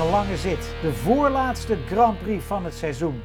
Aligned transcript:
een 0.00 0.10
lange 0.10 0.36
zit. 0.36 0.74
De 0.82 0.92
voorlaatste 0.92 1.76
Grand 1.76 2.18
Prix 2.18 2.44
van 2.44 2.64
het 2.64 2.74
seizoen. 2.74 3.22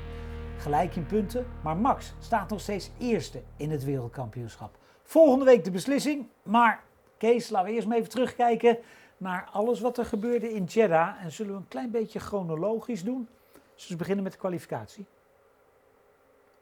Gelijk 0.58 0.96
in 0.96 1.06
punten, 1.06 1.48
maar 1.64 1.78
Max 1.78 2.14
staat 2.20 2.50
nog 2.50 2.60
steeds 2.60 2.90
eerste 3.00 3.42
in 3.58 3.72
het 3.72 3.84
wereldkampioenschap. 3.84 4.78
Volgende 5.04 5.46
week 5.46 5.64
de 5.64 5.72
beslissing, 5.72 6.28
maar 6.44 6.84
Kees, 7.18 7.50
laten 7.50 7.70
we 7.70 7.76
eerst 7.76 7.88
maar 7.88 7.98
even 7.98 8.10
terugkijken 8.10 8.78
naar 9.18 9.50
alles 9.52 9.80
wat 9.80 9.98
er 9.98 10.06
gebeurde 10.06 10.54
in 10.54 10.64
Jeddah. 10.64 11.24
En 11.24 11.32
zullen 11.32 11.52
we 11.52 11.58
een 11.58 11.68
klein 11.68 11.92
beetje 11.92 12.20
chronologisch 12.20 13.04
doen. 13.04 13.28
Dus 13.76 13.88
we 13.88 13.96
beginnen 13.96 14.24
met 14.24 14.34
de 14.34 14.40
kwalificatie. 14.40 15.06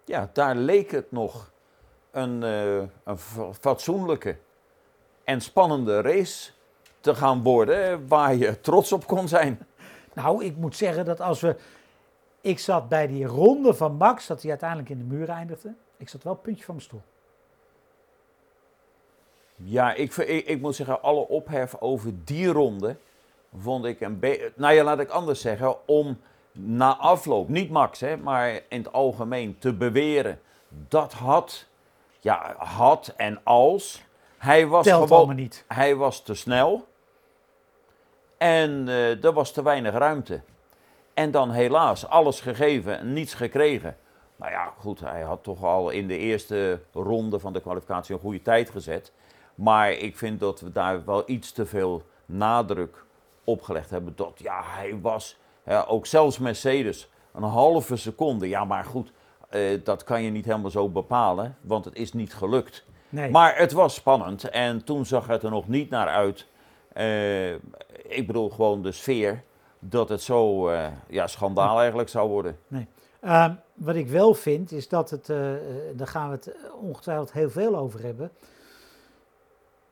Ja, 0.05 0.30
daar 0.34 0.55
leek 0.55 0.91
het 0.91 1.11
nog 1.11 1.52
een, 2.11 2.41
uh, 2.41 2.84
een 3.04 3.18
fatsoenlijke 3.59 4.37
en 5.23 5.42
spannende 5.42 6.01
race 6.01 6.51
te 7.00 7.15
gaan 7.15 7.43
worden 7.43 8.07
waar 8.07 8.36
je 8.36 8.61
trots 8.61 8.92
op 8.92 9.07
kon 9.07 9.28
zijn. 9.28 9.68
Nou, 10.13 10.45
ik 10.45 10.57
moet 10.57 10.75
zeggen 10.75 11.05
dat 11.05 11.21
als 11.21 11.41
we. 11.41 11.55
Ik 12.41 12.59
zat 12.59 12.89
bij 12.89 13.07
die 13.07 13.25
ronde 13.25 13.73
van 13.73 13.95
Max, 13.95 14.27
dat 14.27 14.41
hij 14.41 14.49
uiteindelijk 14.49 14.89
in 14.89 14.97
de 14.97 15.03
muur 15.03 15.29
eindigde. 15.29 15.73
Ik 15.97 16.09
zat 16.09 16.23
wel 16.23 16.33
een 16.33 16.41
puntje 16.41 16.63
van 16.63 16.75
mijn 16.75 16.87
stoel. 16.87 17.01
Ja, 19.55 19.93
ik, 19.93 20.15
ik, 20.15 20.45
ik 20.45 20.61
moet 20.61 20.75
zeggen, 20.75 21.01
alle 21.01 21.27
ophef 21.27 21.75
over 21.79 22.11
die 22.23 22.47
ronde 22.47 22.95
vond 23.59 23.86
ik 23.86 24.01
een 24.01 24.19
beetje. 24.19 24.51
Nou 24.55 24.73
ja, 24.73 24.83
laat 24.83 24.99
ik 24.99 25.09
anders 25.09 25.41
zeggen. 25.41 25.87
Om 25.87 26.19
na 26.51 26.95
afloop, 26.97 27.50
niet 27.50 27.69
Max, 27.69 28.00
hè, 28.00 28.17
maar 28.17 28.53
in 28.53 28.77
het 28.83 28.93
algemeen 28.93 29.57
te 29.59 29.73
beweren. 29.73 30.39
Dat 30.87 31.14
had, 31.14 31.65
ja, 32.19 32.55
had 32.58 33.14
en 33.17 33.39
als. 33.44 34.03
Hij 34.38 34.67
was 34.67 34.86
Telt 34.86 35.08
gewoon. 35.08 35.36
niet. 35.36 35.64
Hij 35.67 35.95
was 35.95 36.23
te 36.23 36.33
snel. 36.33 36.88
En 38.44 38.88
uh, 38.88 39.23
er 39.23 39.33
was 39.33 39.52
te 39.52 39.63
weinig 39.63 39.94
ruimte. 39.94 40.41
En 41.13 41.31
dan 41.31 41.52
helaas 41.52 42.08
alles 42.08 42.41
gegeven 42.41 42.99
en 42.99 43.13
niets 43.13 43.33
gekregen. 43.33 43.97
Nou 44.36 44.52
ja, 44.52 44.73
goed, 44.77 44.99
hij 44.99 45.22
had 45.22 45.44
toch 45.44 45.63
al 45.63 45.89
in 45.89 46.08
de 46.08 46.17
eerste 46.17 46.80
ronde 46.94 47.39
van 47.39 47.53
de 47.53 47.61
kwalificatie 47.61 48.16
een 48.16 48.21
goede 48.21 48.41
tijd 48.41 48.69
gezet. 48.69 49.11
Maar 49.55 49.91
ik 49.91 50.17
vind 50.17 50.39
dat 50.39 50.59
we 50.59 50.71
daar 50.71 51.05
wel 51.05 51.23
iets 51.25 51.52
te 51.52 51.66
veel 51.66 52.03
nadruk 52.25 53.05
op 53.44 53.61
gelegd 53.61 53.89
hebben. 53.89 54.14
Dat 54.16 54.39
ja, 54.41 54.61
hij 54.64 54.99
was, 55.02 55.38
ja, 55.66 55.86
ook 55.88 56.05
zelfs 56.05 56.38
Mercedes, 56.38 57.09
een 57.33 57.44
halve 57.44 57.95
seconde. 57.95 58.49
Ja, 58.49 58.66
maar 58.66 58.86
goed, 58.86 59.11
uh, 59.52 59.80
dat 59.83 60.03
kan 60.03 60.23
je 60.23 60.30
niet 60.30 60.45
helemaal 60.45 60.71
zo 60.71 60.89
bepalen, 60.89 61.58
want 61.61 61.86
het 61.86 61.95
is 61.95 62.14
niet 62.14 62.33
gelukt. 62.33 62.86
Nee. 63.09 63.31
Maar 63.31 63.58
het 63.58 63.71
was 63.71 63.94
spannend 63.94 64.49
en 64.49 64.83
toen 64.83 65.05
zag 65.05 65.27
het 65.27 65.44
er 65.44 65.49
nog 65.49 65.67
niet 65.67 65.89
naar 65.89 66.08
uit. 66.08 66.47
Uh, 66.97 67.53
ik 68.03 68.27
bedoel 68.27 68.49
gewoon 68.49 68.81
de 68.81 68.91
sfeer 68.91 69.44
dat 69.80 70.09
het 70.09 70.22
zo 70.22 70.69
uh, 70.69 70.88
ja, 71.08 71.27
schandaal 71.27 71.80
eigenlijk 71.80 72.09
zou 72.09 72.30
worden. 72.30 72.59
Nee. 72.67 72.88
Uh, 73.23 73.49
wat 73.73 73.95
ik 73.95 74.08
wel 74.08 74.33
vind 74.33 74.72
is 74.72 74.88
dat 74.88 75.09
het, 75.09 75.30
uh, 75.30 75.53
daar 75.95 76.08
gaan 76.08 76.30
we 76.30 76.36
het 76.36 76.55
ongetwijfeld 76.81 77.33
heel 77.33 77.49
veel 77.49 77.75
over 77.75 78.02
hebben. 78.03 78.31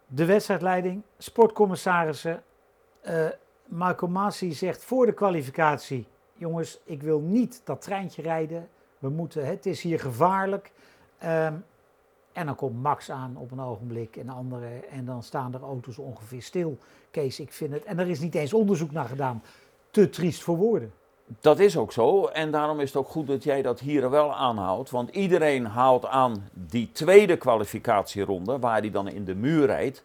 De 0.07 0.25
wedstrijdleiding, 0.25 1.01
sportcommissarissen. 1.17 2.43
Marco 3.65 4.07
Masi 4.07 4.53
zegt 4.53 4.83
voor 4.83 5.05
de 5.05 5.13
kwalificatie: 5.13 6.07
jongens, 6.33 6.79
ik 6.83 7.01
wil 7.01 7.19
niet 7.19 7.61
dat 7.63 7.81
treintje 7.81 8.21
rijden. 8.21 8.69
We 8.99 9.09
moeten, 9.09 9.45
het 9.45 9.65
is 9.65 9.81
hier 9.81 9.99
gevaarlijk. 9.99 10.71
Um, 11.23 11.65
en 12.33 12.45
dan 12.45 12.55
komt 12.55 12.81
Max 12.81 13.11
aan 13.11 13.35
op 13.37 13.51
een 13.51 13.61
ogenblik 13.61 14.15
en 14.15 14.29
andere. 14.29 14.67
En 14.91 15.05
dan 15.05 15.23
staan 15.23 15.53
er 15.53 15.61
auto's 15.61 15.97
ongeveer 15.97 16.41
stil. 16.41 16.77
Kees, 17.11 17.39
ik 17.39 17.53
vind 17.53 17.73
het. 17.73 17.83
En 17.83 17.99
er 17.99 18.09
is 18.09 18.19
niet 18.19 18.35
eens 18.35 18.53
onderzoek 18.53 18.91
naar 18.91 19.07
gedaan. 19.07 19.43
Te 19.91 20.09
triest 20.09 20.41
voor 20.41 20.57
woorden. 20.57 20.93
Dat 21.39 21.59
is 21.59 21.77
ook 21.77 21.91
zo. 21.91 22.25
En 22.25 22.51
daarom 22.51 22.79
is 22.79 22.87
het 22.87 22.97
ook 22.97 23.09
goed 23.09 23.27
dat 23.27 23.43
jij 23.43 23.61
dat 23.61 23.79
hier 23.79 24.09
wel 24.09 24.35
aanhoudt. 24.35 24.89
Want 24.89 25.09
iedereen 25.09 25.65
haalt 25.65 26.05
aan 26.05 26.49
die 26.53 26.91
tweede 26.91 27.37
kwalificatieronde. 27.37 28.59
Waar 28.59 28.79
hij 28.79 28.91
dan 28.91 29.07
in 29.07 29.25
de 29.25 29.35
muur 29.35 29.65
rijdt. 29.65 30.03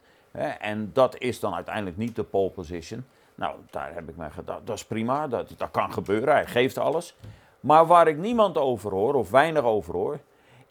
En 0.61 0.91
dat 0.93 1.19
is 1.19 1.41
dan 1.41 1.55
uiteindelijk 1.55 1.97
niet 1.97 2.17
de 2.17 2.25
pole 2.25 2.51
position. 2.51 3.05
Nou, 3.35 3.57
daar 3.71 3.95
heb 3.95 4.09
ik 4.09 4.17
me 4.17 4.31
gedacht. 4.31 4.67
Dat 4.67 4.77
is 4.77 4.85
prima. 4.85 5.29
Dat, 5.29 5.53
dat 5.57 5.71
kan 5.71 5.93
gebeuren. 5.93 6.35
Hij 6.35 6.47
geeft 6.47 6.79
alles. 6.79 7.17
Maar 7.61 7.87
waar 7.87 8.09
ik 8.09 8.19
niemand 8.19 8.59
over 8.59 8.91
hoor, 8.91 9.15
of 9.15 9.31
weinig 9.31 9.63
over 9.63 9.95
hoor 9.95 10.19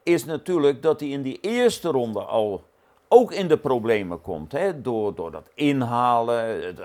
is 0.06 0.26
natuurlijk 0.26 0.82
dat 0.82 1.00
hij 1.00 1.10
in 1.10 1.22
die 1.22 1.40
eerste 1.42 1.90
ronde 1.90 2.20
al 2.20 2.64
ook 3.08 3.32
in 3.32 3.48
de 3.48 3.58
problemen 3.58 4.22
komt. 4.22 4.52
Hè? 4.52 4.82
Door, 4.82 5.16
door 5.16 5.32
dat 5.32 5.50
inhalen. 5.54 6.76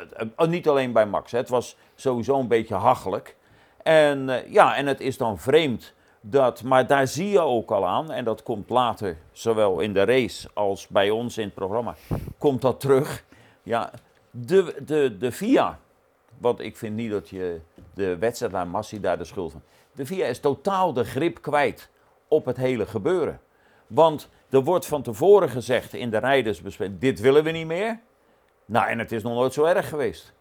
Niet 0.48 0.68
alleen 0.68 0.92
bij 0.92 1.06
Max. 1.06 1.32
Hè? 1.32 1.38
Het 1.38 1.48
was 1.48 1.76
sowieso 1.94 2.38
een 2.38 2.48
beetje 2.48 2.74
hachelijk. 2.74 3.36
En 3.82 4.28
uh, 4.28 4.52
ja, 4.52 4.76
en 4.76 4.86
het 4.86 5.00
is 5.00 5.16
dan 5.16 5.38
vreemd 5.38 5.94
dat. 6.20 6.62
Maar 6.62 6.86
daar 6.86 7.06
zie 7.06 7.30
je 7.30 7.40
ook 7.40 7.70
al 7.70 7.86
aan. 7.86 8.10
En 8.10 8.24
dat 8.24 8.42
komt 8.42 8.70
later, 8.70 9.16
zowel 9.32 9.80
in 9.80 9.92
de 9.92 10.04
race 10.04 10.48
als 10.54 10.88
bij 10.88 11.10
ons 11.10 11.38
in 11.38 11.44
het 11.44 11.54
programma. 11.54 11.94
Komt 12.38 12.62
dat 12.62 12.80
terug. 12.80 13.24
Ja, 13.62 13.90
de, 14.30 14.74
de, 14.84 15.16
de 15.18 15.32
VIA. 15.32 15.78
Want 16.38 16.60
ik 16.60 16.76
vind 16.76 16.96
niet 16.96 17.10
dat 17.10 17.28
je 17.28 17.60
de 17.94 18.16
wedstrijd 18.18 18.54
aan 18.54 18.68
Massi 18.68 19.00
daar 19.00 19.18
de 19.18 19.24
schuld 19.24 19.52
van. 19.52 19.62
De 19.92 20.06
VIA 20.06 20.26
is 20.26 20.40
totaal 20.40 20.92
de 20.92 21.04
grip 21.04 21.42
kwijt 21.42 21.90
op 22.30 22.44
het 22.44 22.56
hele 22.56 22.86
gebeuren. 22.86 23.40
Want 23.86 24.28
er 24.48 24.62
wordt 24.64 24.86
van 24.86 25.02
tevoren 25.02 25.48
gezegd 25.48 25.94
in 25.94 26.10
de 26.10 26.18
rijdersbespreking, 26.18 27.00
dit 27.00 27.20
willen 27.20 27.44
we 27.44 27.50
niet 27.50 27.66
meer. 27.66 28.00
Nou, 28.64 28.88
en 28.88 28.98
het 28.98 29.12
is 29.12 29.22
nog 29.22 29.34
nooit 29.34 29.52
zo 29.52 29.64
erg 29.64 29.88
geweest. 29.88 30.32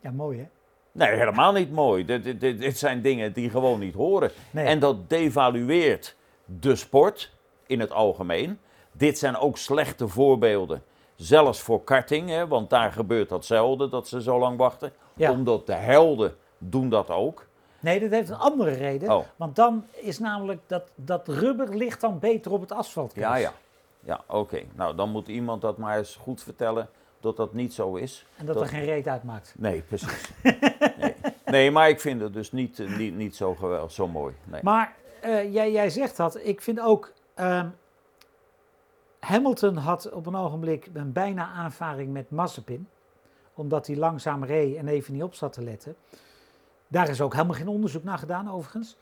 Ja, 0.00 0.10
mooi 0.10 0.38
hè? 0.38 0.46
Nee, 0.92 1.16
helemaal 1.16 1.52
niet 1.52 1.72
mooi. 1.72 2.04
Dit, 2.04 2.40
dit, 2.40 2.40
dit, 2.40 2.78
zijn 2.78 3.02
dingen 3.02 3.32
die 3.32 3.50
gewoon 3.50 3.78
niet 3.78 3.94
horen. 3.94 4.30
Nee. 4.50 4.66
En 4.66 4.78
dat 4.78 5.10
devalueert 5.10 6.16
de 6.44 6.76
sport 6.76 7.32
in 7.66 7.80
het 7.80 7.92
algemeen. 7.92 8.58
Dit 8.92 9.18
zijn 9.18 9.36
ook 9.36 9.58
slechte 9.58 10.08
voorbeelden. 10.08 10.82
Zelfs 11.16 11.60
voor 11.60 11.84
karting, 11.84 12.28
hè, 12.28 12.46
want 12.46 12.70
daar 12.70 12.92
gebeurt 12.92 13.28
datzelfde, 13.28 13.88
dat 13.88 14.08
ze 14.08 14.22
zo 14.22 14.38
lang 14.38 14.58
wachten. 14.58 14.92
Ja. 15.14 15.30
Omdat 15.30 15.66
de 15.66 15.74
helden 15.74 16.36
doen 16.58 16.88
dat 16.88 17.10
ook. 17.10 17.47
Nee, 17.80 18.00
dat 18.00 18.10
heeft 18.10 18.28
een 18.28 18.36
andere 18.36 18.70
reden. 18.70 19.10
Oh. 19.10 19.24
Want 19.36 19.56
dan 19.56 19.86
is 19.92 20.18
namelijk 20.18 20.60
dat, 20.66 20.90
dat 20.94 21.28
rubber 21.28 21.76
ligt 21.76 22.00
dan 22.00 22.18
beter 22.18 22.52
op 22.52 22.60
het 22.60 22.72
asfalt. 22.72 23.14
Ja, 23.14 23.36
ja. 23.36 23.52
Ja, 24.00 24.20
oké. 24.26 24.62
Nou, 24.74 24.96
dan 24.96 25.10
moet 25.10 25.28
iemand 25.28 25.62
dat 25.62 25.78
maar 25.78 25.98
eens 25.98 26.16
goed 26.16 26.42
vertellen 26.42 26.88
dat 27.20 27.36
dat 27.36 27.52
niet 27.52 27.74
zo 27.74 27.94
is. 27.94 28.26
En 28.36 28.46
dat, 28.46 28.60
er 28.60 28.66
geen 28.66 28.84
reet 28.84 29.08
uitmaakt. 29.08 29.54
Nee, 29.56 29.80
precies. 29.82 30.30
nee. 30.98 31.14
nee, 31.44 31.70
maar 31.70 31.88
ik 31.88 32.00
vind 32.00 32.20
het 32.20 32.32
dus 32.32 32.52
niet, 32.52 32.78
eh, 32.78 32.96
niet, 32.96 33.16
niet 33.16 33.36
zo 33.36 33.54
geweldig, 33.54 33.92
zo 33.92 34.08
mooi. 34.08 34.34
Nee. 34.44 34.60
Maar 34.62 34.94
uh, 35.24 35.52
jij, 35.52 35.72
jij 35.72 35.90
zegt 35.90 36.16
dat. 36.16 36.38
Ik 36.42 36.60
vind 36.60 36.80
ook... 36.80 37.12
Uh, 37.36 37.64
Hamilton 39.20 39.76
had 39.76 40.12
op 40.12 40.26
een 40.26 40.36
ogenblik 40.36 40.88
een 40.92 41.12
bijna 41.12 41.48
aanvaring 41.48 42.12
met 42.12 42.30
Mazepin. 42.30 42.88
Omdat 43.54 43.86
hij 43.86 43.96
langzaam 43.96 44.44
reed 44.44 44.76
en 44.76 44.88
even 44.88 45.12
niet 45.12 45.22
op 45.22 45.34
zat 45.34 45.52
te 45.52 45.62
letten. 45.62 45.96
Daar 46.88 47.08
is 47.08 47.20
ook 47.20 47.32
helemaal 47.32 47.54
geen 47.56 47.68
onderzoek 47.68 48.04
naar 48.04 48.18
gedaan, 48.18 48.50
overigens. 48.50 48.96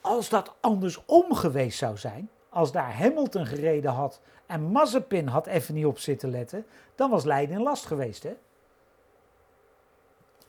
Als 0.00 0.28
dat 0.28 0.54
andersom 0.60 1.34
geweest 1.34 1.78
zou 1.78 1.96
zijn, 1.96 2.30
als 2.48 2.72
daar 2.72 2.96
Hamilton 2.96 3.46
gereden 3.46 3.90
had 3.92 4.20
en 4.46 4.62
Mazepin 4.72 5.26
had 5.26 5.46
even 5.46 5.74
niet 5.74 5.86
op 5.86 5.98
zitten 5.98 6.30
letten, 6.30 6.66
dan 6.94 7.10
was 7.10 7.24
Leiden 7.24 7.56
in 7.56 7.62
last 7.62 7.86
geweest, 7.86 8.22
hè? 8.22 8.32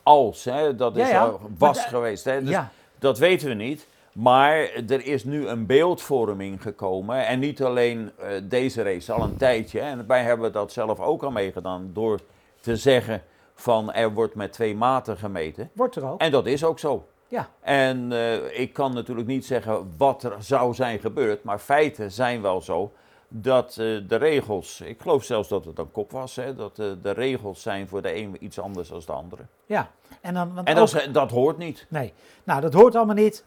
Als, 0.03 0.44
hè, 0.46 0.75
dat 0.75 0.97
is 0.97 1.03
Ja, 1.08 1.09
ja. 1.13 1.25
al- 1.25 1.40
was 1.58 1.78
Maar 1.78 1.88
geweest. 1.88 2.24
Hè, 2.25 2.40
dus 2.41 2.50
ja, 2.50 2.72
Dat 3.00 3.18
weten 3.18 3.47
we 3.47 3.53
niet. 3.53 3.88
Maar 4.12 4.56
er 4.88 5.06
is 5.06 5.24
nu 5.24 5.47
een 5.47 5.66
beeldvorming 5.66 6.62
gekomen. 6.62 7.25
En 7.25 7.40
niet 7.40 7.64
alleen 7.64 8.11
eh, 8.17 8.29
deze 8.43 8.82
race, 8.84 9.11
al 9.11 9.22
een 9.23 9.38
tijdje. 9.38 9.79
En 9.79 10.08
wij 10.08 10.23
hebben 10.23 10.52
dat 10.52 10.72
zelf 10.72 10.99
ook 10.99 11.23
al 11.23 11.32
meegedaan. 11.32 11.90
Door 11.93 12.20
te 12.59 12.76
zeggen 12.76 13.23
van 13.59 13.94
er 13.94 14.14
wordt 14.14 14.35
met 14.35 14.53
twee 14.53 14.76
maten 14.76 15.17
gemeten. 15.17 15.70
wordt 15.73 15.96
er 15.96 16.06
ook. 16.06 16.22
En 16.22 16.32
dat 16.32 16.46
is 16.46 16.64
ook 16.64 16.79
zo. 16.79 17.08
Ja, 17.28 17.50
En 17.61 18.11
eh, 18.11 18.59
ik 18.59 18.73
kan 18.73 18.94
natuurlijk 18.94 19.28
niet 19.28 19.46
zeggen 19.46 19.94
wat 19.97 20.23
er 20.23 20.34
zou 20.40 20.73
zijn 20.73 21.00
gebeurd, 21.00 21.44
maar 21.44 21.59
feiten 21.59 22.11
zijn 22.11 22.41
wel 22.41 22.61
zo 22.61 22.91
dat 23.28 23.70
eh, 23.70 23.76
de 24.08 24.16
regels, 24.16 24.82
ik 24.82 25.02
geloof 25.02 25.23
zelfs 25.23 25.50
dat 25.50 25.66
het 25.66 25.78
een 25.79 25.91
kop 25.91 26.11
was, 26.11 26.35
hè, 26.35 26.56
dat 26.56 26.79
eh, 26.79 26.85
de 27.02 27.11
regels 27.11 27.61
zijn 27.61 27.88
voor 27.88 28.02
de 28.02 28.16
een 28.16 28.38
iets 28.40 28.59
anders 28.59 28.90
dan 28.90 29.02
de 29.06 29.11
andere. 29.11 29.41
ja. 29.66 29.90
En, 30.22 30.34
dan, 30.34 30.53
want 30.53 30.67
En 30.67 30.78
ook- 30.78 30.91
dat, 30.91 31.02
is- 31.02 31.12
dat 31.12 31.32
hoort 31.32 31.58
niet. 31.58 31.85
Nee, 31.90 32.14
nou 32.44 32.62
dat 32.62 32.73
hoort 32.73 32.96
allemaal 32.96 33.16
niet. 33.16 33.44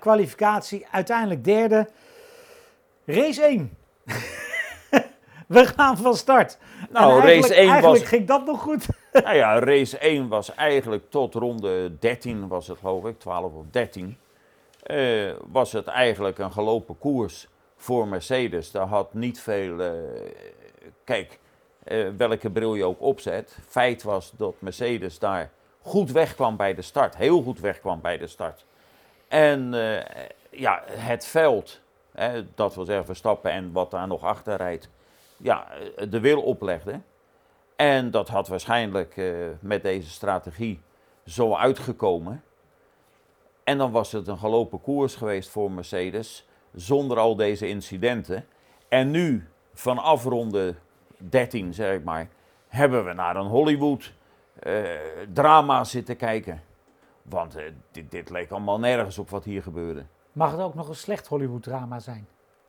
Kwalificatie, 0.00 0.86
uiteindelijk 0.90 1.44
derde. 1.44 1.88
Race 3.06 3.42
1. 3.42 3.76
We 5.48 5.66
gaan 5.66 5.96
van 5.96 6.16
start. 6.16 6.58
Nou, 6.90 7.20
race 7.20 7.54
1 7.54 7.66
was- 7.66 7.72
Eigenlijk 7.72 8.04
ging 8.04 8.26
dat 8.26 8.46
nog 8.46 8.60
goed. 8.60 8.86
Nou 9.12 9.36
ja, 9.36 9.58
race 9.58 9.98
1 9.98 10.28
was 10.28 10.54
eigenlijk 10.54 11.10
tot 11.10 11.34
ronde 11.34 11.98
13 11.98 12.48
was 12.48 12.66
het 12.66 12.78
geloof 12.78 13.04
ik, 13.04 13.18
12 13.18 13.52
of 13.52 13.64
13. 13.70 14.18
eh, 14.82 15.32
was 15.46 15.72
het 15.72 15.86
eigenlijk 15.86 16.38
een 16.38 16.52
gelopen 16.52 16.98
koers 16.98 17.48
voor 17.76 18.08
Mercedes. 18.08 18.70
Daar 18.70 18.86
had 18.86 19.14
niet 19.14 19.40
veel, 19.40 19.80
eh, 19.80 19.90
kijk, 21.04 21.38
eh, 21.84 22.08
welke 22.16 22.50
bril 22.50 22.74
je 22.74 22.84
ook 22.84 23.00
opzet. 23.00 23.58
Feit 23.66 24.02
was 24.02 24.32
dat 24.36 24.54
Mercedes 24.58 25.18
daar 25.18 25.50
goed 25.80 26.10
wegkwam 26.10 26.56
bij 26.56 26.74
de 26.74 26.82
start. 26.82 27.16
Heel 27.16 27.42
goed 27.42 27.60
wegkwam 27.60 28.00
bij 28.00 28.18
de 28.18 28.26
start. 28.26 28.64
En 29.28 29.74
ja, 30.50 30.82
het 30.86 31.26
veld, 31.26 31.80
dat 32.54 32.74
wil 32.74 32.84
zeggen 32.84 33.04
Verstappen 33.04 33.50
en 33.50 33.72
wat 33.72 33.90
daar 33.90 34.06
nog 34.06 34.22
achter 34.22 34.56
rijdt, 34.56 34.88
ja, 35.36 35.66
de 36.08 36.20
wil 36.20 36.42
oplegde. 36.42 37.00
En 37.76 38.10
dat 38.10 38.28
had 38.28 38.48
waarschijnlijk 38.48 39.16
eh, 39.16 39.34
met 39.60 39.82
deze 39.82 40.10
strategie 40.10 40.80
zo 41.26 41.54
uitgekomen. 41.54 42.42
En 43.64 43.78
dan 43.78 43.90
was 43.90 44.12
het 44.12 44.28
een 44.28 44.38
gelopen 44.38 44.80
koers 44.80 45.14
geweest 45.14 45.50
voor 45.50 45.70
Mercedes, 45.70 46.48
zonder 46.74 47.18
al 47.18 47.36
deze 47.36 47.68
incidenten. 47.68 48.46
En 48.88 49.10
nu, 49.10 49.48
vanaf 49.74 50.24
ronde 50.24 50.74
13, 51.16 51.74
zeg 51.74 51.94
ik 51.94 52.04
maar, 52.04 52.28
hebben 52.68 53.04
we 53.04 53.12
naar 53.12 53.36
een 53.36 53.46
Hollywood 53.46 54.12
eh, 54.58 54.84
drama 55.32 55.84
zitten 55.84 56.16
kijken. 56.16 56.62
Want 57.22 57.56
eh, 57.56 57.64
dit, 57.90 58.10
dit 58.10 58.30
leek 58.30 58.50
allemaal 58.50 58.78
nergens 58.78 59.18
op 59.18 59.30
wat 59.30 59.44
hier 59.44 59.62
gebeurde. 59.62 60.04
Mag 60.32 60.50
het 60.50 60.60
ook 60.60 60.74
nog 60.74 60.88
een 60.88 60.94
slecht 60.94 61.26
Hollywood 61.26 61.62
drama 61.62 61.98
zijn? 61.98 62.26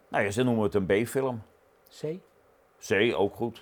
Nou 0.08 0.24
ja, 0.24 0.32
ze 0.32 0.44
noemen 0.44 0.64
het 0.64 0.74
een 0.74 0.86
B-film. 0.86 1.42
C? 1.90 2.04
C, 2.88 3.14
ook 3.16 3.36
goed. 3.36 3.62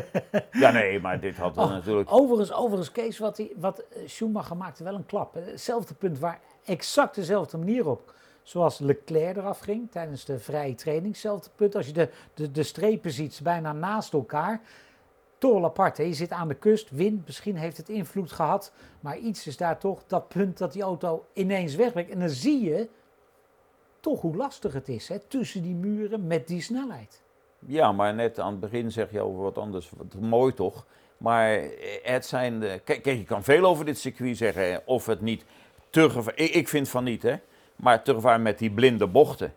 ja, 0.62 0.70
nee, 0.70 1.00
maar 1.00 1.20
dit 1.20 1.36
had 1.36 1.56
Oh, 1.56 1.68
natuurlijk... 1.68 2.12
Overigens, 2.12 2.52
overigens 2.52 2.92
Kees, 2.92 3.18
wat, 3.18 3.36
die, 3.36 3.52
wat 3.56 3.78
eh, 3.78 4.02
Schumacher 4.06 4.56
maakte 4.56 4.84
wel 4.84 4.94
een 4.94 5.06
klap. 5.06 5.34
Hetzelfde 5.34 5.94
punt 5.94 6.18
waar 6.18 6.40
exact 6.64 7.14
dezelfde 7.14 7.58
manier 7.58 7.88
op. 7.88 8.14
Zoals 8.42 8.78
Leclerc 8.78 9.36
eraf 9.36 9.58
ging 9.58 9.90
tijdens 9.90 10.24
de 10.24 10.38
vrije 10.38 10.74
training. 10.74 11.12
Hetzelfde 11.12 11.50
punt. 11.54 11.74
Als 11.74 11.86
je 11.86 11.92
de, 11.92 12.10
de, 12.34 12.50
de 12.50 12.62
strepen 12.62 13.10
ziet 13.10 13.40
bijna 13.42 13.72
naast 13.72 14.12
elkaar. 14.12 14.60
Toren 15.38 15.64
apart. 15.64 15.96
Hè. 15.96 16.02
Je 16.02 16.14
zit 16.14 16.30
aan 16.30 16.48
de 16.48 16.54
kust, 16.54 16.90
wind. 16.90 17.26
Misschien 17.26 17.56
heeft 17.56 17.76
het 17.76 17.88
invloed 17.88 18.32
gehad. 18.32 18.72
Maar 19.00 19.18
iets 19.18 19.46
is 19.46 19.56
daar 19.56 19.78
toch 19.78 20.02
dat 20.06 20.28
punt 20.28 20.58
dat 20.58 20.72
die 20.72 20.82
auto 20.82 21.26
ineens 21.32 21.74
wegbrengt. 21.74 22.10
En 22.10 22.18
dan 22.18 22.28
zie 22.28 22.64
je 22.64 22.88
toch 24.00 24.20
hoe 24.20 24.36
lastig 24.36 24.72
het 24.72 24.88
is. 24.88 25.08
Hè, 25.08 25.18
tussen 25.18 25.62
die 25.62 25.74
muren 25.74 26.26
met 26.26 26.46
die 26.46 26.60
snelheid. 26.60 27.24
Ja, 27.58 27.92
maar 27.92 28.14
net 28.14 28.40
aan 28.40 28.50
het 28.50 28.60
begin 28.60 28.92
zeg 28.92 29.10
je 29.10 29.20
over 29.20 29.42
wat 29.42 29.58
anders. 29.58 29.90
Wat 29.96 30.14
mooi 30.20 30.54
toch? 30.54 30.86
Maar 31.16 31.60
het 32.02 32.26
zijn. 32.26 32.60
De, 32.60 32.80
kijk, 32.84 33.04
je 33.04 33.24
kan 33.24 33.44
veel 33.44 33.64
over 33.64 33.84
dit 33.84 33.98
circuit 33.98 34.36
zeggen. 34.36 34.82
Of 34.84 35.06
het 35.06 35.20
niet 35.20 35.44
te 35.90 36.10
gevaar. 36.10 36.36
Ik, 36.36 36.68
vind 36.68 36.88
van 36.88 37.04
niet, 37.04 37.22
hè? 37.22 37.34
Maar 37.76 38.02
te 38.02 38.14
gevaar 38.14 38.40
met 38.40 38.58
die 38.58 38.70
blinde 38.70 39.06
bochten. 39.06 39.54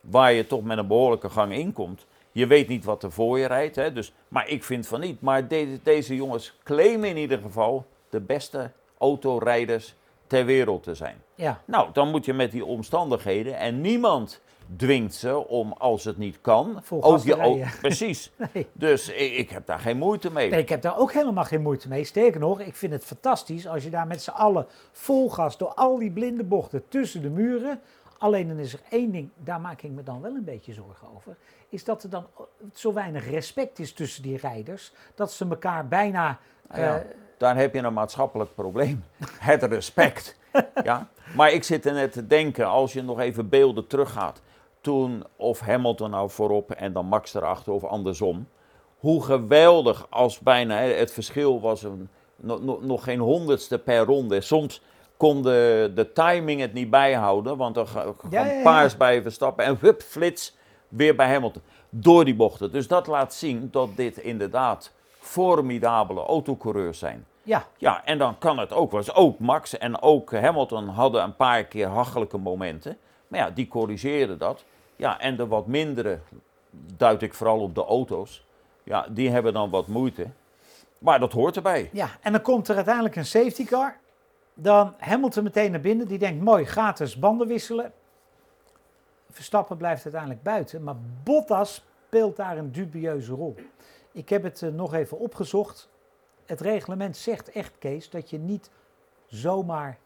Waar 0.00 0.32
je 0.32 0.46
toch 0.46 0.62
met 0.62 0.78
een 0.78 0.86
behoorlijke 0.86 1.30
gang 1.30 1.52
inkomt. 1.52 2.06
Je 2.32 2.46
weet 2.46 2.68
niet 2.68 2.84
wat 2.84 3.02
er 3.02 3.12
voor 3.12 3.38
je 3.38 3.46
rijdt. 3.46 3.76
Hè? 3.76 3.92
Dus, 3.92 4.12
maar 4.28 4.48
ik 4.48 4.64
vind 4.64 4.86
van 4.86 5.00
niet. 5.00 5.20
Maar 5.20 5.48
deze, 5.48 5.80
deze 5.82 6.14
jongens 6.14 6.58
claimen 6.64 7.08
in 7.08 7.16
ieder 7.16 7.38
geval 7.38 7.86
de 8.08 8.20
beste 8.20 8.70
autorijders 8.98 9.94
ter 10.26 10.44
wereld 10.44 10.82
te 10.82 10.94
zijn. 10.94 11.22
Ja, 11.34 11.62
Nou, 11.64 11.88
dan 11.92 12.10
moet 12.10 12.24
je 12.24 12.32
met 12.32 12.50
die 12.50 12.64
omstandigheden. 12.64 13.56
En 13.58 13.80
niemand 13.80 14.40
dwingt 14.76 15.14
ze 15.14 15.48
om, 15.48 15.72
als 15.72 16.04
het 16.04 16.16
niet 16.18 16.40
kan. 16.40 16.78
Vol 16.82 17.20
je 17.24 17.36
au- 17.36 17.56
rijden. 17.58 17.78
Precies. 17.80 18.32
nee. 18.52 18.66
Dus 18.72 19.08
ik, 19.08 19.32
ik 19.32 19.50
heb 19.50 19.66
daar 19.66 19.78
geen 19.78 19.96
moeite 19.98 20.32
mee. 20.32 20.50
Nee, 20.50 20.60
ik 20.60 20.68
heb 20.68 20.82
daar 20.82 20.98
ook 20.98 21.12
helemaal 21.12 21.44
geen 21.44 21.62
moeite 21.62 21.88
mee. 21.88 22.04
Sterker 22.04 22.40
nog, 22.40 22.60
ik 22.60 22.76
vind 22.76 22.92
het 22.92 23.04
fantastisch 23.04 23.66
als 23.66 23.84
je 23.84 23.90
daar 23.90 24.06
met 24.06 24.22
z'n 24.22 24.30
allen 24.30 24.66
vol 24.92 25.30
gas 25.30 25.58
door 25.58 25.74
al 25.74 25.98
die 25.98 26.10
blinde 26.10 26.44
bochten 26.44 26.88
tussen 26.88 27.22
de 27.22 27.30
muren. 27.30 27.80
Alleen 28.18 28.48
dan 28.48 28.58
is 28.58 28.72
er 28.72 28.80
één 28.90 29.10
ding, 29.12 29.30
daar 29.36 29.60
maak 29.60 29.82
ik 29.82 29.90
me 29.90 30.02
dan 30.02 30.20
wel 30.20 30.34
een 30.34 30.44
beetje 30.44 30.72
zorgen 30.72 31.08
over. 31.14 31.36
Is 31.68 31.84
dat 31.84 32.02
er 32.02 32.10
dan 32.10 32.26
zo 32.74 32.92
weinig 32.92 33.30
respect 33.30 33.78
is 33.78 33.92
tussen 33.92 34.22
die 34.22 34.36
rijders. 34.36 34.92
Dat 35.14 35.32
ze 35.32 35.46
elkaar 35.48 35.88
bijna. 35.88 36.38
Ja, 36.74 36.98
eh, 36.98 37.04
daar 37.38 37.56
heb 37.56 37.74
je 37.74 37.80
een 37.80 37.92
maatschappelijk 37.92 38.54
probleem. 38.54 39.04
Het 39.38 39.62
respect. 39.62 40.36
ja? 40.84 41.08
Maar 41.36 41.52
ik 41.52 41.64
zit 41.64 41.86
er 41.86 41.92
net 41.92 42.12
te 42.12 42.26
denken, 42.26 42.66
als 42.66 42.92
je 42.92 43.02
nog 43.02 43.20
even 43.20 43.48
beelden 43.48 43.86
teruggaat. 43.86 44.40
Toen, 44.84 45.24
of 45.36 45.60
Hamilton 45.60 46.10
nou 46.10 46.30
voorop 46.30 46.70
en 46.70 46.92
dan 46.92 47.06
Max 47.06 47.34
erachter 47.34 47.72
of 47.72 47.84
andersom. 47.84 48.48
Hoe 48.98 49.22
geweldig 49.24 50.06
als 50.10 50.38
bijna, 50.38 50.76
het 50.76 51.12
verschil 51.12 51.60
was 51.60 51.82
een, 51.82 52.08
no- 52.36 52.58
no- 52.58 52.78
nog 52.82 53.04
geen 53.04 53.18
honderdste 53.18 53.78
per 53.78 54.04
ronde. 54.04 54.40
Soms 54.40 54.80
kon 55.16 55.42
de, 55.42 55.92
de 55.94 56.12
timing 56.12 56.60
het 56.60 56.72
niet 56.72 56.90
bijhouden, 56.90 57.56
want 57.56 57.74
dan 57.74 57.86
ga- 57.88 58.12
kwam 58.16 58.32
Ja, 58.32 58.44
ja, 58.46 58.52
ja. 58.52 58.62
paars 58.62 58.96
bij 58.96 59.22
Verstappen 59.22 59.64
en 59.64 59.76
hup, 59.80 60.02
flits, 60.02 60.56
weer 60.88 61.16
bij 61.16 61.28
Hamilton. 61.32 61.62
Door 61.90 62.24
die 62.24 62.34
bochten. 62.34 62.72
Dus 62.72 62.88
dat 62.88 63.06
laat 63.06 63.34
zien 63.34 63.68
dat 63.70 63.88
dit 63.96 64.16
inderdaad 64.16 64.92
formidabele 65.20 66.20
autocoureurs 66.20 66.98
zijn. 66.98 67.26
ja, 67.42 67.66
Ja, 67.78 68.04
en 68.04 68.18
dan 68.18 68.38
kan 68.38 68.58
het 68.58 68.72
ook 68.72 68.92
eens. 68.92 69.14
Ook 69.14 69.38
Max 69.38 69.78
en 69.78 70.02
ook 70.02 70.32
Hamilton 70.32 70.88
hadden 70.88 71.22
een 71.22 71.36
paar 71.36 71.64
keer 71.64 71.86
hachelijke 71.86 72.38
momenten. 72.38 72.96
Maar 73.28 73.40
ja, 73.40 73.50
die 73.50 73.68
corrigeerden 73.68 74.38
dat. 74.38 74.64
Ja, 74.96 75.20
en 75.20 75.36
de 75.36 75.46
wat 75.46 75.66
mindere, 75.66 76.18
duid 76.96 77.22
ik 77.22 77.34
vooral 77.34 77.60
op 77.60 77.74
de 77.74 77.84
auto's. 77.84 78.46
Ja, 78.82 79.06
die 79.10 79.30
hebben 79.30 79.52
dan 79.52 79.70
wat 79.70 79.86
moeite. 79.86 80.26
Maar 80.98 81.20
dat 81.20 81.32
hoort 81.32 81.56
erbij. 81.56 81.90
ja, 81.92 82.08
en 82.20 82.32
dan 82.32 82.42
komt 82.42 82.68
er 82.68 82.76
uiteindelijk 82.76 83.16
een 83.16 83.26
safety 83.26 83.64
car. 83.64 83.96
Dan 84.54 84.94
Hamilton 84.98 85.42
meteen 85.42 85.70
naar 85.70 85.80
binnen. 85.80 86.08
Die 86.08 86.18
denkt, 86.18 86.44
mooi, 86.44 86.64
gratis 86.64 87.18
banden 87.18 87.46
wisselen. 87.46 87.92
Verstappen 89.30 89.76
blijft 89.76 90.04
uiteindelijk 90.04 90.42
buiten. 90.42 90.82
Maar 90.82 90.96
Bottas 91.22 91.84
speelt 92.06 92.36
daar 92.36 92.58
een 92.58 92.72
dubieuze 92.72 93.32
rol. 93.32 93.54
Ik 94.12 94.28
heb 94.28 94.42
het 94.42 94.62
eh, 94.62 94.70
nog 94.70 94.94
even 94.94 95.18
opgezocht. 95.18 95.88
Het 96.44 96.60
reglement 96.60 97.16
zegt 97.16 97.50
echt, 97.50 97.72
Kees, 97.78 98.10
dat 98.10 98.30
je 98.30 98.38
niet 98.38 98.70
zomaar 99.26 99.98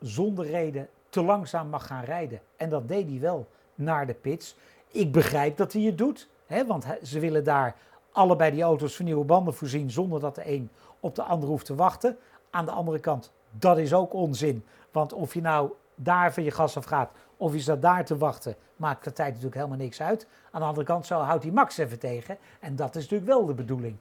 zonder 0.00 0.46
reden 0.46 0.88
te 1.08 1.22
langzaam 1.22 1.68
mag 1.68 1.86
gaan 1.86 2.04
rijden. 2.04 2.40
En 2.56 2.68
dat 2.68 2.88
deed 2.88 3.08
hij 3.08 3.20
wel 3.20 3.48
naar 3.74 4.06
de 4.06 4.14
pits. 4.14 4.56
Ik 4.88 5.12
begrijp 5.12 5.56
dat 5.56 5.72
hij 5.72 5.82
het 5.82 5.98
doet, 5.98 6.28
hè, 6.46 6.66
want 6.66 6.84
hij- 6.84 6.98
ze 7.02 7.20
willen 7.20 7.44
daar 7.44 7.76
allebei 8.12 8.50
die 8.50 8.62
auto's 8.62 8.96
van 8.96 9.04
nieuwe 9.04 9.24
banden 9.24 9.54
voorzien 9.54 9.90
zonder 9.90 10.20
dat 10.20 10.34
de 10.34 10.50
een 10.52 10.70
op 11.00 11.14
de 11.14 11.22
ander 11.22 11.48
hoeft 11.48 11.66
te 11.66 11.74
wachten. 11.74 12.18
Aan 12.50 12.64
de 12.64 12.70
andere 12.70 12.98
kant, 12.98 13.32
dat 13.50 13.78
is 13.78 13.94
ook 13.94 14.12
onzin. 14.12 14.64
Want 14.90 15.12
of 15.12 15.34
je 15.34 15.40
nou 15.40 15.70
daar 15.94 16.32
van 16.34 16.42
je 16.42 16.50
gas 16.50 16.76
af 16.76 16.84
gaat 16.84 17.10
of 17.36 17.52
je 17.52 17.60
staat 17.60 17.82
daar 17.82 18.04
te 18.04 18.16
wachten, 18.18 18.54
maakt 18.76 19.04
de 19.04 19.12
tijd 19.12 19.28
natuurlijk 19.28 19.54
helemaal 19.54 19.78
niks 19.78 20.02
uit. 20.02 20.26
Aan 20.50 20.60
de 20.60 20.66
andere 20.66 20.86
kant 20.86 21.06
zo 21.06 21.18
houdt 21.18 21.42
die 21.42 21.52
Max 21.52 21.76
even 21.78 21.98
tegen. 21.98 22.38
En 22.60 22.76
dat 22.76 22.96
is 22.96 23.02
natuurlijk 23.02 23.30
wel 23.30 23.46
de 23.46 23.54
bedoeling. 23.54 23.96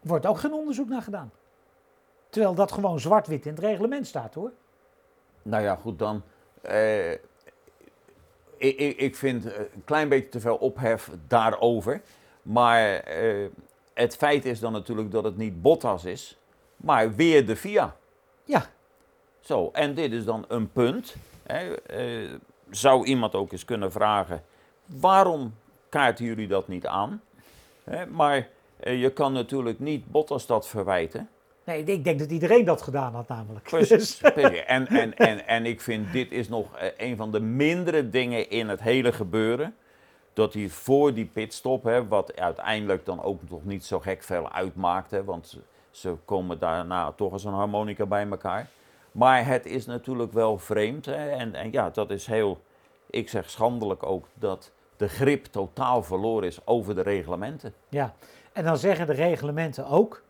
Wordt 0.00 0.26
ook 0.26 0.38
geen 0.38 0.52
onderzoek 0.52 0.88
naar 0.88 1.02
gedaan. 1.02 1.30
Terwijl 2.28 2.54
dat 2.54 2.72
gewoon 2.72 3.00
zwart-wit 3.00 3.46
in 3.46 3.50
het 3.54 3.60
reglement 3.60 4.06
staat 4.06 4.34
hoor. 4.34 4.52
Nou 5.42 5.62
ja, 5.62 5.74
goed 5.76 5.98
dan. 5.98 6.22
eh, 6.62 7.12
ik, 8.58 8.76
ik, 8.76 8.96
ik 8.96 9.16
vind 9.16 9.46
eh, 9.46 9.58
een 9.58 9.84
klein 9.84 10.08
beetje 10.08 10.28
te 10.28 10.40
veel 10.40 10.56
ophef 10.56 11.10
daarover. 11.26 12.00
Maar 12.42 12.94
eh, 12.94 13.46
het 13.94 14.16
feit 14.16 14.44
is 14.44 14.60
dan 14.60 14.72
natuurlijk 14.72 15.10
dat 15.10 15.24
het 15.24 15.36
niet 15.36 15.62
Bottas 15.62 16.04
is, 16.04 16.38
maar 16.76 17.14
weer 17.14 17.46
de 17.46 17.56
FIA. 17.56 17.96
Ja, 18.44 18.66
Zo, 19.40 19.70
en 19.72 19.94
dit 19.94 20.12
is 20.12 20.24
dan 20.24 20.44
een 20.48 20.72
punt. 20.72 21.16
Hè, 21.42 21.74
eh, 21.74 22.30
zou 22.70 23.04
iemand 23.04 23.34
ook 23.34 23.52
eens 23.52 23.64
kunnen 23.64 23.92
vragen: 23.92 24.44
waarom 24.86 25.54
kaarten 25.88 26.24
jullie 26.24 26.48
dat 26.48 26.68
niet 26.68 26.86
aan? 26.86 27.22
Hè, 27.84 28.06
maar 28.06 28.48
je 28.82 29.10
kan 29.12 29.32
natuurlijk 29.32 29.78
niet 29.78 30.10
Bottas 30.10 30.46
dat 30.46 30.68
verwijten. 30.68 31.28
Nee, 31.68 31.84
ik 31.96 32.04
denk 32.04 32.18
dat 32.18 32.30
iedereen 32.30 32.64
dat 32.64 32.82
gedaan 32.82 33.14
had 33.14 33.28
namelijk. 33.28 33.64
Precies. 33.68 34.20
En, 34.20 34.86
en, 34.88 35.16
en, 35.16 35.46
en 35.46 35.66
ik 35.66 35.80
vind 35.80 36.12
dit 36.12 36.32
is 36.32 36.48
nog 36.48 36.76
eh, 36.76 36.88
een 36.96 37.16
van 37.16 37.32
de 37.32 37.40
mindere 37.40 38.10
dingen 38.10 38.50
in 38.50 38.68
het 38.68 38.80
hele 38.82 39.12
gebeuren. 39.12 39.74
Dat 40.32 40.52
hij 40.54 40.68
voor 40.68 41.14
die 41.14 41.24
pitstop, 41.26 41.84
hè, 41.84 42.06
wat 42.08 42.36
uiteindelijk 42.36 43.04
dan 43.04 43.22
ook 43.22 43.40
nog 43.48 43.64
niet 43.64 43.84
zo 43.84 44.00
gek 44.00 44.22
veel 44.22 44.52
uitmaakt. 44.52 45.10
Hè, 45.10 45.24
want 45.24 45.46
ze- 45.48 45.60
ze 45.90 46.14
komen 46.24 46.58
daarna 46.58 47.12
toch 47.12 47.32
als 47.32 47.44
een 47.44 47.52
harmonica 47.52 48.06
bij 48.06 48.26
elkaar. 48.30 48.68
Maar 49.12 49.46
het 49.46 49.66
is 49.66 49.86
natuurlijk 49.86 50.32
wel 50.32 50.58
vreemd. 50.58 51.06
Hè, 51.06 51.30
en, 51.30 51.54
en 51.54 51.72
ja, 51.72 51.90
dat 51.90 52.10
is 52.10 52.26
heel, 52.26 52.60
ik 53.10 53.28
zeg 53.28 53.50
schandelijk 53.50 54.02
ook, 54.06 54.26
dat 54.34 54.72
de 54.96 55.08
grip 55.08 55.44
totaal 55.44 56.02
verloren 56.02 56.48
is 56.48 56.66
over 56.66 56.94
de 56.94 57.02
reglementen. 57.02 57.74
Ja, 57.88 58.14
en 58.52 58.64
dan 58.64 58.76
zeggen 58.78 59.06
de 59.06 59.12
reglementen 59.12 59.86
ook 59.86 60.22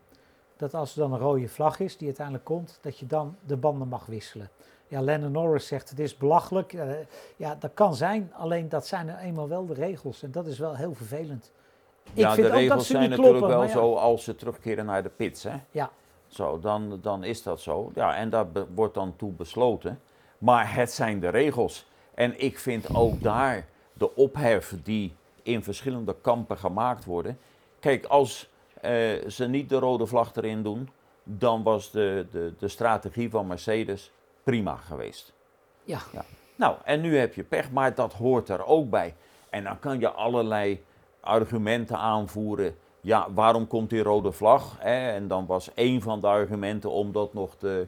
dat 0.59 0.73
als 0.73 0.93
er 0.93 0.99
dan 0.99 1.13
een 1.13 1.19
rode 1.19 1.47
vlag 1.47 1.79
is 1.79 1.97
die 1.97 2.07
uiteindelijk 2.07 2.45
komt, 2.45 2.79
dat 2.81 2.97
je 2.97 3.05
dan 3.05 3.35
de 3.45 3.57
banden 3.57 3.87
mag 3.87 4.05
wisselen. 4.05 4.49
Ja, 4.87 5.01
Lennon 5.01 5.31
Norris 5.31 5.67
zegt 5.67 5.89
het 5.89 5.99
is 5.99 6.17
belachelijk. 6.17 6.73
Eh, 6.73 6.89
ja, 7.35 7.55
dat 7.59 7.71
kan 7.73 7.95
zijn, 7.95 8.31
alleen 8.33 8.69
dat 8.69 8.87
zijn 8.87 9.05
nou 9.05 9.19
eenmaal 9.19 9.47
wel 9.47 9.65
de 9.65 9.73
regels 9.73 10.23
en 10.23 10.31
dat 10.31 10.45
is 10.45 10.59
wel 10.59 10.75
heel 10.75 10.93
vervelend. 10.93 11.51
ja, 12.13 12.35
de 12.35 12.41
ook 12.41 12.49
dat 12.49 12.57
regels 12.57 12.85
ze 12.85 12.91
zijn 12.91 13.01
niet 13.01 13.09
natuurlijk 13.09 13.37
kloppen, 13.37 13.57
wel 13.59 13.67
ja. 13.67 13.73
zo 13.73 13.93
als 13.95 14.23
ze 14.23 14.35
terugkeren 14.35 14.85
naar 14.85 15.03
de 15.03 15.09
pits. 15.09 15.43
Hè? 15.43 15.55
Ja, 15.71 15.89
Zo, 16.27 16.59
dan, 16.59 16.99
dan 17.01 17.23
is 17.23 17.43
dat 17.43 17.61
zo. 17.61 17.91
Ja, 17.95 18.15
en 18.15 18.29
daar 18.29 18.47
be- 18.51 18.65
wordt 18.75 18.93
dan 18.93 19.15
toe 19.15 19.31
besloten. 19.31 19.99
Maar 20.37 20.73
het 20.75 20.91
zijn 20.91 21.19
de 21.19 21.29
regels. 21.29 21.85
En 22.13 22.39
ik 22.41 22.59
vind 22.59 22.95
ook 22.95 23.21
daar 23.21 23.65
de 23.93 24.15
ophef 24.15 24.75
die 24.83 25.15
in 25.43 25.63
verschillende 25.63 26.15
kampen 26.21 26.57
gemaakt 26.57 27.05
worden. 27.05 27.39
Kijk, 27.79 28.05
als 28.05 28.49
eh, 28.81 29.27
ze 29.29 29.47
niet 29.47 29.69
de 29.69 29.79
rode 29.79 30.05
vlag 30.05 30.35
erin 30.35 30.63
doen, 30.63 30.89
dan 31.23 31.63
was 31.63 31.91
de, 31.91 32.27
de, 32.31 32.53
de 32.59 32.67
strategie 32.67 33.29
van 33.29 33.47
Mercedes 33.47 34.11
prima 34.43 34.75
geweest. 34.75 35.33
Ja. 35.83 35.99
ja. 36.13 36.23
Nou, 36.55 36.75
en 36.83 37.01
nu 37.01 37.17
heb 37.17 37.33
je 37.33 37.43
pech, 37.43 37.71
maar 37.71 37.95
dat 37.95 38.13
hoort 38.13 38.49
er 38.49 38.65
ook 38.65 38.89
bij. 38.89 39.15
En 39.49 39.63
dan 39.63 39.79
kan 39.79 39.99
je 39.99 40.09
allerlei 40.11 40.83
argumenten 41.19 41.97
aanvoeren. 41.97 42.75
Ja, 43.01 43.27
waarom 43.33 43.67
komt 43.67 43.89
die 43.89 44.03
rode 44.03 44.31
vlag? 44.31 44.75
Hè? 44.79 45.11
En 45.11 45.27
dan 45.27 45.45
was 45.45 45.71
een 45.75 46.01
van 46.01 46.21
de 46.21 46.27
argumenten 46.27 46.91
omdat 46.91 47.33
nog 47.33 47.57
de 47.57 47.87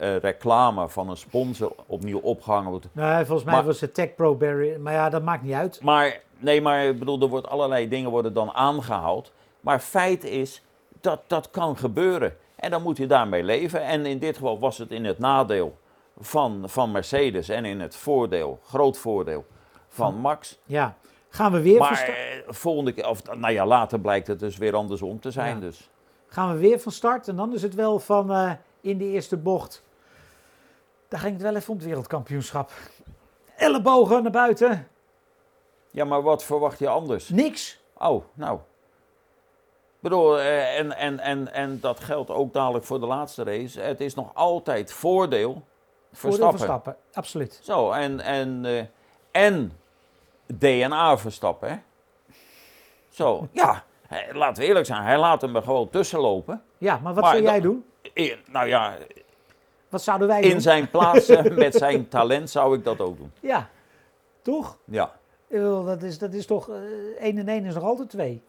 uh, 0.00 0.16
reclame 0.16 0.88
van 0.88 1.10
een 1.10 1.16
sponsor 1.16 1.72
opnieuw 1.86 2.18
opgehangen 2.18 2.70
wordt. 2.70 2.86
Nee, 2.92 3.24
volgens 3.24 3.44
mij 3.44 3.54
Maar- 3.54 3.64
was 3.64 3.80
het 3.80 3.94
Tech 3.94 4.14
Pro 4.14 4.34
Barrier. 4.34 4.80
Maar 4.80 4.92
ja, 4.92 5.08
dat 5.08 5.22
maakt 5.22 5.42
niet 5.42 5.52
uit. 5.54 5.80
Maar 5.82 6.20
nee, 6.38 6.60
maar 6.60 6.84
ik 6.84 6.98
bedoel, 6.98 7.20
er 7.20 7.28
wordt 7.28 7.48
allerlei 7.48 7.88
dingen 7.88 8.10
worden 8.10 8.32
dan 8.32 8.52
aangehaald. 8.52 9.32
Maar 9.66 9.80
feit 9.80 10.24
is 10.24 10.62
dat 11.00 11.20
dat 11.26 11.50
kan 11.50 11.76
gebeuren. 11.76 12.36
En 12.56 12.70
dan 12.70 12.82
moet 12.82 12.96
je 12.96 13.06
daarmee 13.06 13.42
leven. 13.42 13.82
En 13.82 14.06
in 14.06 14.18
dit 14.18 14.34
geval 14.34 14.58
was 14.58 14.78
het 14.78 14.90
in 14.90 15.04
het 15.04 15.18
nadeel 15.18 15.78
van, 16.18 16.62
van 16.66 16.90
Mercedes 16.90 17.48
en 17.48 17.64
in 17.64 17.80
het 17.80 17.96
voordeel, 17.96 18.60
groot 18.62 18.98
voordeel 18.98 19.46
van 19.88 20.14
Max. 20.14 20.58
Ja. 20.64 20.96
Gaan 21.28 21.52
we 21.52 21.60
weer, 21.60 21.78
van, 21.78 21.86
Maar 21.86 22.02
eh, 22.02 22.14
volgende 22.46 22.92
keer, 22.92 23.08
of 23.08 23.24
nou 23.24 23.52
ja, 23.52 23.66
later 23.66 24.00
blijkt 24.00 24.26
het 24.26 24.38
dus 24.38 24.56
weer 24.56 24.74
andersom 24.74 25.20
te 25.20 25.30
zijn. 25.30 25.54
Ja. 25.54 25.60
Dus. 25.60 25.90
gaan 26.26 26.52
we 26.52 26.58
weer 26.58 26.80
van 26.80 26.92
start. 26.92 27.28
En 27.28 27.36
dan 27.36 27.54
is 27.54 27.62
het 27.62 27.74
wel 27.74 27.98
van 27.98 28.32
eh, 28.32 28.52
in 28.80 28.98
de 28.98 29.04
eerste 29.04 29.36
bocht. 29.36 29.82
Daar 31.08 31.20
ging 31.20 31.32
het 31.32 31.42
wel 31.42 31.56
even 31.56 31.70
om 31.70 31.76
het 31.76 31.86
wereldkampioenschap. 31.86 32.72
Ellebogen 33.56 34.22
naar 34.22 34.32
buiten. 34.32 34.88
Ja, 35.90 36.04
maar 36.04 36.22
wat 36.22 36.44
verwacht 36.44 36.78
je 36.78 36.88
anders? 36.88 37.28
Niks. 37.28 37.80
Oh, 37.98 38.24
nou. 38.34 38.58
Bedoel, 40.06 40.38
eh, 40.38 40.78
en, 40.78 40.96
en, 40.96 41.18
en, 41.18 41.52
en 41.52 41.80
dat 41.80 42.00
geldt 42.00 42.30
ook 42.30 42.52
dadelijk 42.52 42.84
voor 42.84 43.00
de 43.00 43.06
laatste 43.06 43.42
race. 43.42 43.80
Het 43.80 44.00
is 44.00 44.14
nog 44.14 44.34
altijd 44.34 44.92
voordeel 44.92 45.62
Voordeel 46.12 46.50
Verstappen. 46.50 46.58
Verstappen. 46.58 46.96
Absoluut. 47.12 47.60
Zo, 47.62 47.90
en, 47.90 48.20
en, 48.20 48.64
eh, 48.64 48.82
en 49.30 49.72
DNA 50.46 51.18
Verstappen, 51.18 51.68
hè? 51.70 51.76
Zo, 53.08 53.48
ja, 53.52 53.84
laten 54.32 54.62
we 54.62 54.68
eerlijk 54.68 54.86
zijn, 54.86 55.02
hij 55.02 55.18
laat 55.18 55.40
hem 55.40 55.56
er 55.56 55.62
gewoon 55.62 55.90
tussen 55.90 56.20
lopen. 56.20 56.62
Ja, 56.78 56.98
maar 57.02 57.14
wat 57.14 57.22
Maar 57.24 57.32
zou 57.32 57.44
jij 57.44 57.60
doen? 57.60 57.84
In- 58.12 58.38
nou 58.50 58.68
ja, 58.68 58.96
Wat 59.88 60.02
zouden 60.02 60.28
wij 60.28 60.40
doen? 60.40 60.50
in 60.50 60.60
zijn 60.60 60.90
plaats, 60.90 61.28
eh, 61.28 61.56
met 61.64 61.74
zijn 61.74 62.08
talent, 62.08 62.50
zou 62.50 62.76
ik 62.76 62.84
dat 62.84 63.00
ook 63.00 63.16
doen. 63.16 63.32
Ja. 63.40 63.68
Toch? 64.42 64.76
Ja, 64.84 65.12
Dat 65.84 66.02
is, 66.02 66.18
dat 66.18 66.32
is 66.32 66.46
toch... 66.46 66.68
eh 66.68 66.76
1 67.18 67.38
en 67.38 67.48
1 67.48 67.64
is 67.64 67.74
nog 67.74 67.82
altijd 67.84 68.10
2. 68.10 68.42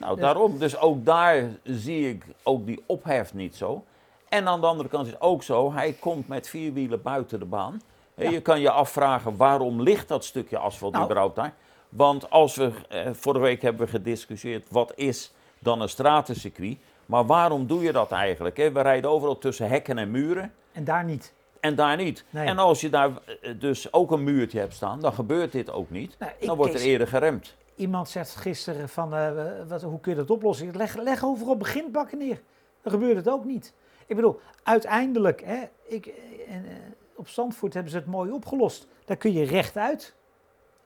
Nou 0.00 0.14
Dus- 0.14 0.24
daarom. 0.24 0.58
Dus 0.58 0.78
ook 0.78 1.04
daar 1.04 1.44
zie 1.64 2.08
ik 2.08 2.24
ook 2.42 2.66
die 2.66 2.82
ophef 2.86 3.34
niet 3.34 3.56
zo. 3.56 3.84
En 4.28 4.48
aan 4.48 4.60
de 4.60 4.66
andere 4.66 4.88
kant 4.88 5.06
is 5.06 5.12
het 5.12 5.20
ook 5.20 5.42
zo, 5.42 5.72
hij 5.72 5.92
komt 5.92 6.28
met 6.28 6.48
vier 6.48 6.72
wielen 6.72 7.02
buiten 7.02 7.38
de 7.38 7.44
baan. 7.44 7.80
Ja. 8.14 8.30
Je 8.30 8.40
kan 8.40 8.60
je 8.60 8.70
afvragen, 8.70 9.36
waarom 9.36 9.82
ligt 9.82 10.08
dat 10.08 10.24
stukje 10.24 10.58
asfalt 10.58 10.92
Nou. 10.92 11.04
überhaupt 11.04 11.36
daar? 11.36 11.54
Want 11.88 12.30
als 12.30 12.56
we, 12.56 12.70
eh, 12.88 13.08
vorige 13.12 13.42
week 13.44 13.62
hebben 13.62 13.84
we 13.84 13.90
gediscussieerd, 13.90 14.66
wat 14.70 14.92
is 14.96 15.32
dan 15.58 15.80
een 15.80 15.88
stratencircuit? 15.88 16.78
Maar 17.06 17.26
waarom 17.26 17.66
doe 17.66 17.82
je 17.82 17.92
dat 17.92 18.10
eigenlijk? 18.12 18.56
Hè? 18.56 18.72
We 18.72 18.80
rijden 18.80 19.10
overal 19.10 19.38
tussen 19.38 19.68
hekken 19.68 19.98
en 19.98 20.10
muren. 20.10 20.52
En 20.72 20.84
daar 20.84 21.04
niet. 21.04 21.32
En 21.60 21.74
daar 21.74 21.96
niet. 21.96 22.24
Nee. 22.30 22.46
En 22.46 22.58
als 22.58 22.80
je 22.80 22.90
daar 22.90 23.10
eh, 23.42 23.52
dus 23.58 23.92
ook 23.92 24.10
een 24.10 24.24
muurtje 24.24 24.58
hebt 24.58 24.74
staan, 24.74 25.00
dan 25.00 25.12
gebeurt 25.12 25.52
dit 25.52 25.72
ook 25.72 25.90
niet. 25.90 26.16
Nou, 26.18 26.32
Dan 26.40 26.56
wordt 26.56 26.74
er 26.74 26.80
eerder 26.80 27.06
geremd. 27.08 27.56
Iemand 27.80 28.08
zegt 28.08 28.36
gisteren 28.36 28.88
van, 28.88 29.14
eh, 29.14 29.32
wat, 29.68 29.82
hoe 29.82 30.00
kun 30.00 30.12
je 30.12 30.18
dat 30.18 30.30
oplossen? 30.30 30.76
Leg, 30.76 30.96
leg 30.96 31.24
overal 31.24 31.56
beginbakken 31.56 32.18
neer. 32.18 32.42
Dan 32.82 32.92
gebeurt 32.92 33.16
het 33.16 33.28
ook 33.28 33.44
niet. 33.44 33.72
Ik 34.06 34.16
bedoel, 34.16 34.40
uiteindelijk, 34.62 35.42
hè, 35.44 35.68
ik, 35.86 36.06
eh, 36.06 36.54
en, 36.54 36.64
eh, 36.64 36.72
op 37.14 37.28
Zandvoort 37.28 37.74
hebben 37.74 37.92
ze 37.92 37.98
het 37.98 38.06
mooi 38.06 38.30
opgelost. 38.30 38.86
Daar 39.04 39.16
kun 39.16 39.32
je 39.32 39.44
rechtuit. 39.44 40.14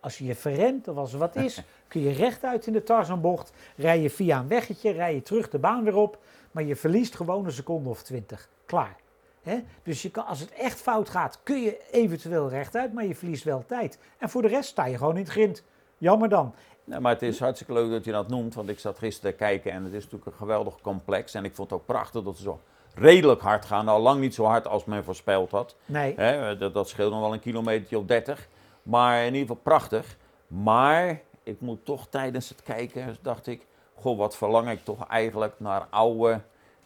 Als 0.00 0.18
je 0.18 0.24
je 0.24 0.34
verremt 0.34 0.88
of 0.88 0.96
als 0.96 1.12
er 1.12 1.18
wat 1.18 1.36
is, 1.36 1.62
kun 1.88 2.00
je 2.00 2.10
rechtuit 2.10 2.66
in 2.66 2.72
de 2.72 2.82
Tarzanbocht. 2.82 3.52
Rij 3.76 4.00
je 4.00 4.10
via 4.10 4.38
een 4.38 4.48
weggetje, 4.48 4.90
rij 4.90 5.14
je 5.14 5.22
terug 5.22 5.50
de 5.50 5.58
baan 5.58 5.84
weer 5.84 5.96
op. 5.96 6.18
Maar 6.50 6.64
je 6.64 6.76
verliest 6.76 7.14
gewoon 7.14 7.44
een 7.44 7.52
seconde 7.52 7.88
of 7.88 8.02
twintig. 8.02 8.48
Klaar. 8.66 8.96
Hè? 9.42 9.64
Dus 9.82 10.02
je 10.02 10.10
kan, 10.10 10.26
als 10.26 10.40
het 10.40 10.52
echt 10.52 10.80
fout 10.80 11.08
gaat, 11.08 11.40
kun 11.42 11.62
je 11.62 11.80
eventueel 11.90 12.48
rechtuit, 12.48 12.92
maar 12.92 13.06
je 13.06 13.14
verliest 13.14 13.44
wel 13.44 13.64
tijd. 13.66 13.98
En 14.18 14.28
voor 14.28 14.42
de 14.42 14.48
rest 14.48 14.68
sta 14.68 14.84
je 14.84 14.96
gewoon 14.96 15.16
in 15.16 15.22
het 15.22 15.32
grind. 15.32 15.62
Jammer 15.98 16.28
dan. 16.28 16.54
Nee, 16.84 17.00
maar 17.00 17.12
het 17.12 17.22
is 17.22 17.38
hartstikke 17.38 17.72
leuk 17.72 17.90
dat 17.90 18.04
je 18.04 18.12
dat 18.12 18.28
noemt, 18.28 18.54
want 18.54 18.68
ik 18.68 18.78
zat 18.78 18.98
gisteren 18.98 19.30
te 19.30 19.36
kijken 19.36 19.72
en 19.72 19.84
het 19.84 19.92
is 19.92 20.02
natuurlijk 20.02 20.30
een 20.30 20.36
geweldig 20.36 20.80
complex. 20.80 21.34
En 21.34 21.44
ik 21.44 21.54
vond 21.54 21.70
het 21.70 21.78
ook 21.78 21.86
prachtig 21.86 22.22
dat 22.22 22.36
ze 22.36 22.42
zo 22.42 22.60
redelijk 22.94 23.40
hard 23.40 23.64
gaan. 23.64 23.84
Nou, 23.84 24.00
lang 24.00 24.20
niet 24.20 24.34
zo 24.34 24.44
hard 24.44 24.66
als 24.66 24.84
men 24.84 25.04
voorspeld 25.04 25.50
had. 25.50 25.76
Nee, 25.86 26.56
dat, 26.56 26.74
dat 26.74 26.88
scheelt 26.88 27.12
nog 27.12 27.20
wel 27.20 27.32
een 27.32 27.40
kilometer 27.40 27.98
of 27.98 28.04
30. 28.04 28.48
Maar 28.82 29.18
in 29.18 29.24
ieder 29.24 29.40
geval 29.40 29.62
prachtig. 29.62 30.16
Maar 30.46 31.20
ik 31.42 31.60
moet 31.60 31.84
toch 31.84 32.06
tijdens 32.08 32.48
het 32.48 32.62
kijken, 32.62 33.16
dacht 33.22 33.46
ik, 33.46 33.66
goh, 33.94 34.18
wat 34.18 34.36
verlang 34.36 34.70
ik 34.70 34.84
toch 34.84 35.06
eigenlijk 35.06 35.54
naar 35.56 35.86
oude 35.90 36.40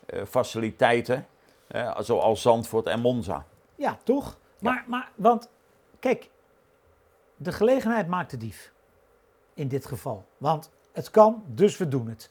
eh, 0.06 0.22
faciliteiten. 0.28 1.26
zoals 1.98 2.42
Zandvoort 2.42 2.86
en 2.86 3.00
Monza. 3.00 3.44
ja, 3.74 3.98
toch? 4.02 4.36
Maar, 4.58 4.84
maar, 4.86 5.10
want, 5.14 5.48
kijk, 5.98 6.30
de 7.36 7.52
gelegenheid 7.52 8.08
maakt 8.08 8.30
de 8.30 8.36
dief. 8.36 8.72
In 9.58 9.68
dit 9.68 9.86
geval. 9.86 10.24
Want 10.36 10.70
het 10.92 11.10
kan, 11.10 11.42
dus 11.46 11.76
we 11.76 11.88
doen 11.88 12.08
het. 12.08 12.30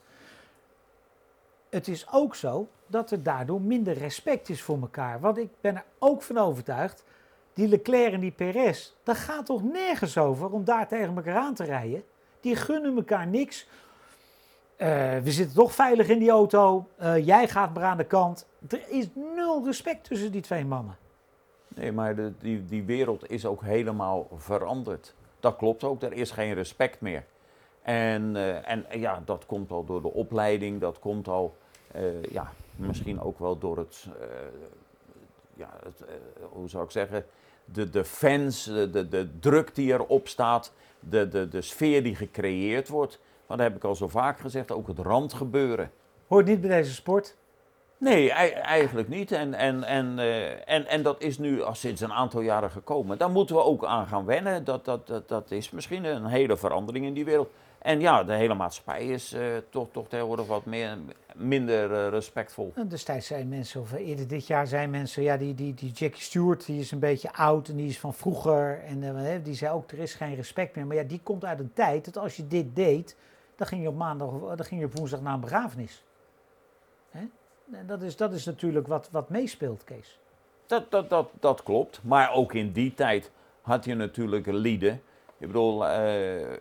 Het 1.68 1.88
is 1.88 2.06
ook 2.12 2.34
zo 2.34 2.68
dat 2.86 3.10
er 3.10 3.22
daardoor 3.22 3.60
minder 3.60 3.98
respect 3.98 4.48
is 4.48 4.62
voor 4.62 4.80
elkaar. 4.80 5.20
Want 5.20 5.38
ik 5.38 5.50
ben 5.60 5.76
er 5.76 5.84
ook 5.98 6.22
van 6.22 6.38
overtuigd, 6.38 7.04
die 7.52 7.68
Leclerc 7.68 8.12
en 8.12 8.20
die 8.20 8.30
Perez, 8.30 8.92
dat 9.02 9.16
gaat 9.16 9.46
toch 9.46 9.62
nergens 9.62 10.18
over 10.18 10.50
om 10.50 10.64
daar 10.64 10.88
tegen 10.88 11.16
elkaar 11.16 11.36
aan 11.36 11.54
te 11.54 11.64
rijden. 11.64 12.04
Die 12.40 12.56
gunnen 12.56 12.96
elkaar 12.96 13.26
niks. 13.26 13.66
Eh, 14.76 15.18
we 15.18 15.32
zitten 15.32 15.56
toch 15.56 15.74
veilig 15.74 16.08
in 16.08 16.18
die 16.18 16.30
auto. 16.30 16.88
Eh, 16.96 17.26
jij 17.26 17.48
gaat 17.48 17.74
maar 17.74 17.84
aan 17.84 17.96
de 17.96 18.04
kant. 18.04 18.46
Er 18.68 18.88
is 18.88 19.08
nul 19.14 19.64
respect 19.64 20.04
tussen 20.04 20.32
die 20.32 20.42
twee 20.42 20.64
mannen. 20.64 20.96
Nee, 21.68 21.92
maar 21.92 22.16
de, 22.16 22.32
die, 22.38 22.66
die 22.66 22.82
wereld 22.82 23.30
is 23.30 23.46
ook 23.46 23.62
helemaal 23.62 24.28
veranderd. 24.36 25.14
Dat 25.40 25.56
klopt 25.56 25.84
ook, 25.84 26.02
er 26.02 26.12
is 26.12 26.30
geen 26.30 26.54
respect 26.54 27.00
meer. 27.00 27.24
En, 27.82 28.36
eh, 28.36 28.70
en 28.70 28.86
ja, 28.90 29.22
dat 29.24 29.46
komt 29.46 29.70
al 29.70 29.84
door 29.84 30.02
de 30.02 30.12
opleiding, 30.12 30.80
dat 30.80 30.98
komt 30.98 31.28
al, 31.28 31.56
eh, 31.92 32.22
ja, 32.22 32.52
misschien 32.76 33.20
ook 33.20 33.38
wel 33.38 33.58
door 33.58 33.78
het, 33.78 34.06
eh, 34.20 34.26
ja, 35.54 35.70
het, 35.82 36.04
hoe 36.50 36.68
zou 36.68 36.84
ik 36.84 36.90
zeggen, 36.90 37.26
de, 37.64 37.90
de 37.90 38.04
fans, 38.04 38.64
de, 38.64 38.90
de, 38.90 39.08
de 39.08 39.38
druk 39.38 39.74
die 39.74 39.92
erop 39.92 40.28
staat, 40.28 40.72
de, 41.00 41.28
de, 41.28 41.48
de 41.48 41.62
sfeer 41.62 42.02
die 42.02 42.14
gecreëerd 42.14 42.88
wordt. 42.88 43.20
Want 43.46 43.60
dat 43.60 43.68
heb 43.68 43.76
ik 43.78 43.84
al 43.84 43.94
zo 43.94 44.08
vaak 44.08 44.38
gezegd, 44.38 44.72
ook 44.72 44.88
het 44.88 44.98
randgebeuren. 44.98 45.90
Hoort 46.26 46.46
niet 46.46 46.60
bij 46.60 46.70
deze 46.70 46.94
sport. 46.94 47.36
Nee, 47.98 48.30
ei- 48.32 48.50
eigenlijk 48.50 49.08
niet. 49.08 49.32
En, 49.32 49.54
en, 49.54 49.84
en, 49.84 50.18
eh, 50.18 50.50
en, 50.74 50.86
en 50.86 51.02
dat 51.02 51.20
is 51.22 51.38
nu 51.38 51.62
al 51.62 51.74
sinds 51.74 52.00
een 52.00 52.12
aantal 52.12 52.40
jaren 52.40 52.70
gekomen. 52.70 53.18
Daar 53.18 53.30
moeten 53.30 53.56
we 53.56 53.62
ook 53.62 53.84
aan 53.84 54.06
gaan 54.06 54.24
wennen. 54.24 54.64
Dat, 54.64 54.84
dat, 54.84 55.06
dat, 55.06 55.28
dat 55.28 55.50
is 55.50 55.70
misschien 55.70 56.04
een 56.04 56.26
hele 56.26 56.56
verandering 56.56 57.04
in 57.06 57.14
die 57.14 57.24
wereld. 57.24 57.50
En 57.78 58.00
ja, 58.00 58.24
de 58.24 58.32
hele 58.32 58.54
maatschappij 58.54 59.06
is 59.06 59.32
eh, 59.32 59.42
toch, 59.70 59.88
toch 59.92 60.08
tegenwoordig 60.08 60.46
wat 60.46 60.64
meer, 60.64 60.96
minder 61.34 61.92
eh, 61.92 62.08
respectvol. 62.08 62.72
En 62.74 62.88
Destijds 62.88 63.26
zijn 63.26 63.48
mensen, 63.48 63.84
eerder 63.96 64.28
dit 64.28 64.46
jaar 64.46 64.66
zijn 64.66 64.90
mensen, 64.90 65.22
ja, 65.22 65.36
die, 65.36 65.54
die, 65.54 65.74
die 65.74 65.90
Jackie 65.90 66.22
Stewart, 66.22 66.66
die 66.66 66.80
is 66.80 66.90
een 66.90 66.98
beetje 66.98 67.32
oud 67.32 67.68
en 67.68 67.76
die 67.76 67.88
is 67.88 67.98
van 67.98 68.14
vroeger. 68.14 68.80
En 68.86 69.42
die 69.42 69.54
zei 69.54 69.72
ook, 69.72 69.92
er 69.92 69.98
is 69.98 70.14
geen 70.14 70.34
respect 70.34 70.76
meer. 70.76 70.86
Maar 70.86 70.96
ja, 70.96 71.02
die 71.02 71.20
komt 71.22 71.44
uit 71.44 71.58
een 71.58 71.72
tijd 71.72 72.04
dat 72.04 72.18
als 72.18 72.36
je 72.36 72.46
dit 72.46 72.76
deed, 72.76 73.16
dan 73.56 73.66
ging 73.66 73.82
je 73.82 73.88
op 73.88 73.96
maandag, 73.96 74.30
dan 74.30 74.64
ging 74.64 74.80
je 74.80 74.86
op 74.86 74.98
woensdag 74.98 75.20
naar 75.20 75.34
een 75.34 75.40
begrafenis. 75.40 76.02
En 77.72 77.86
dat 77.86 78.02
is, 78.02 78.16
dat 78.16 78.32
is 78.32 78.44
natuurlijk 78.44 78.86
wat, 78.86 79.08
wat 79.10 79.28
meespeelt, 79.28 79.84
Kees. 79.84 80.18
Dat, 80.66 80.90
dat, 80.90 81.10
dat, 81.10 81.30
dat 81.40 81.62
klopt. 81.62 82.00
Maar 82.02 82.32
ook 82.32 82.52
in 82.52 82.72
die 82.72 82.94
tijd 82.94 83.30
had 83.62 83.84
je 83.84 83.94
natuurlijk 83.94 84.46
lieden. 84.46 85.02
Ik 85.38 85.46
bedoel, 85.46 85.86
eh, 85.86 86.58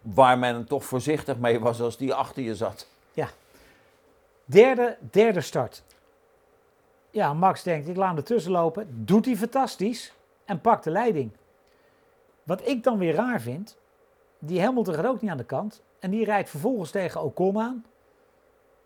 waar 0.00 0.38
men 0.38 0.64
toch 0.64 0.84
voorzichtig 0.84 1.38
mee 1.38 1.60
was 1.60 1.80
als 1.80 1.96
die 1.96 2.14
achter 2.14 2.42
je 2.42 2.54
zat. 2.54 2.88
Derde, 4.50 4.96
derde 5.10 5.40
start. 5.40 5.82
Ja, 7.10 7.34
Max 7.34 7.62
denkt, 7.62 7.88
ik 7.88 7.96
laat 7.96 8.08
hem 8.08 8.16
ertussen 8.16 8.52
lopen. 8.52 9.04
Doet 9.04 9.24
hij 9.24 9.36
fantastisch 9.36 10.12
en 10.44 10.60
pakt 10.60 10.84
de 10.84 10.90
leiding. 10.90 11.30
Wat 12.42 12.68
ik 12.68 12.82
dan 12.82 12.98
weer 12.98 13.14
raar 13.14 13.40
vind, 13.40 13.76
die 14.38 14.62
Hamilton 14.62 14.94
gaat 14.94 15.06
ook 15.06 15.20
niet 15.20 15.30
aan 15.30 15.36
de 15.36 15.44
kant. 15.44 15.82
En 15.98 16.10
die 16.10 16.24
rijdt 16.24 16.50
vervolgens 16.50 16.90
tegen 16.90 17.22
Ocon 17.22 17.58
aan. 17.58 17.84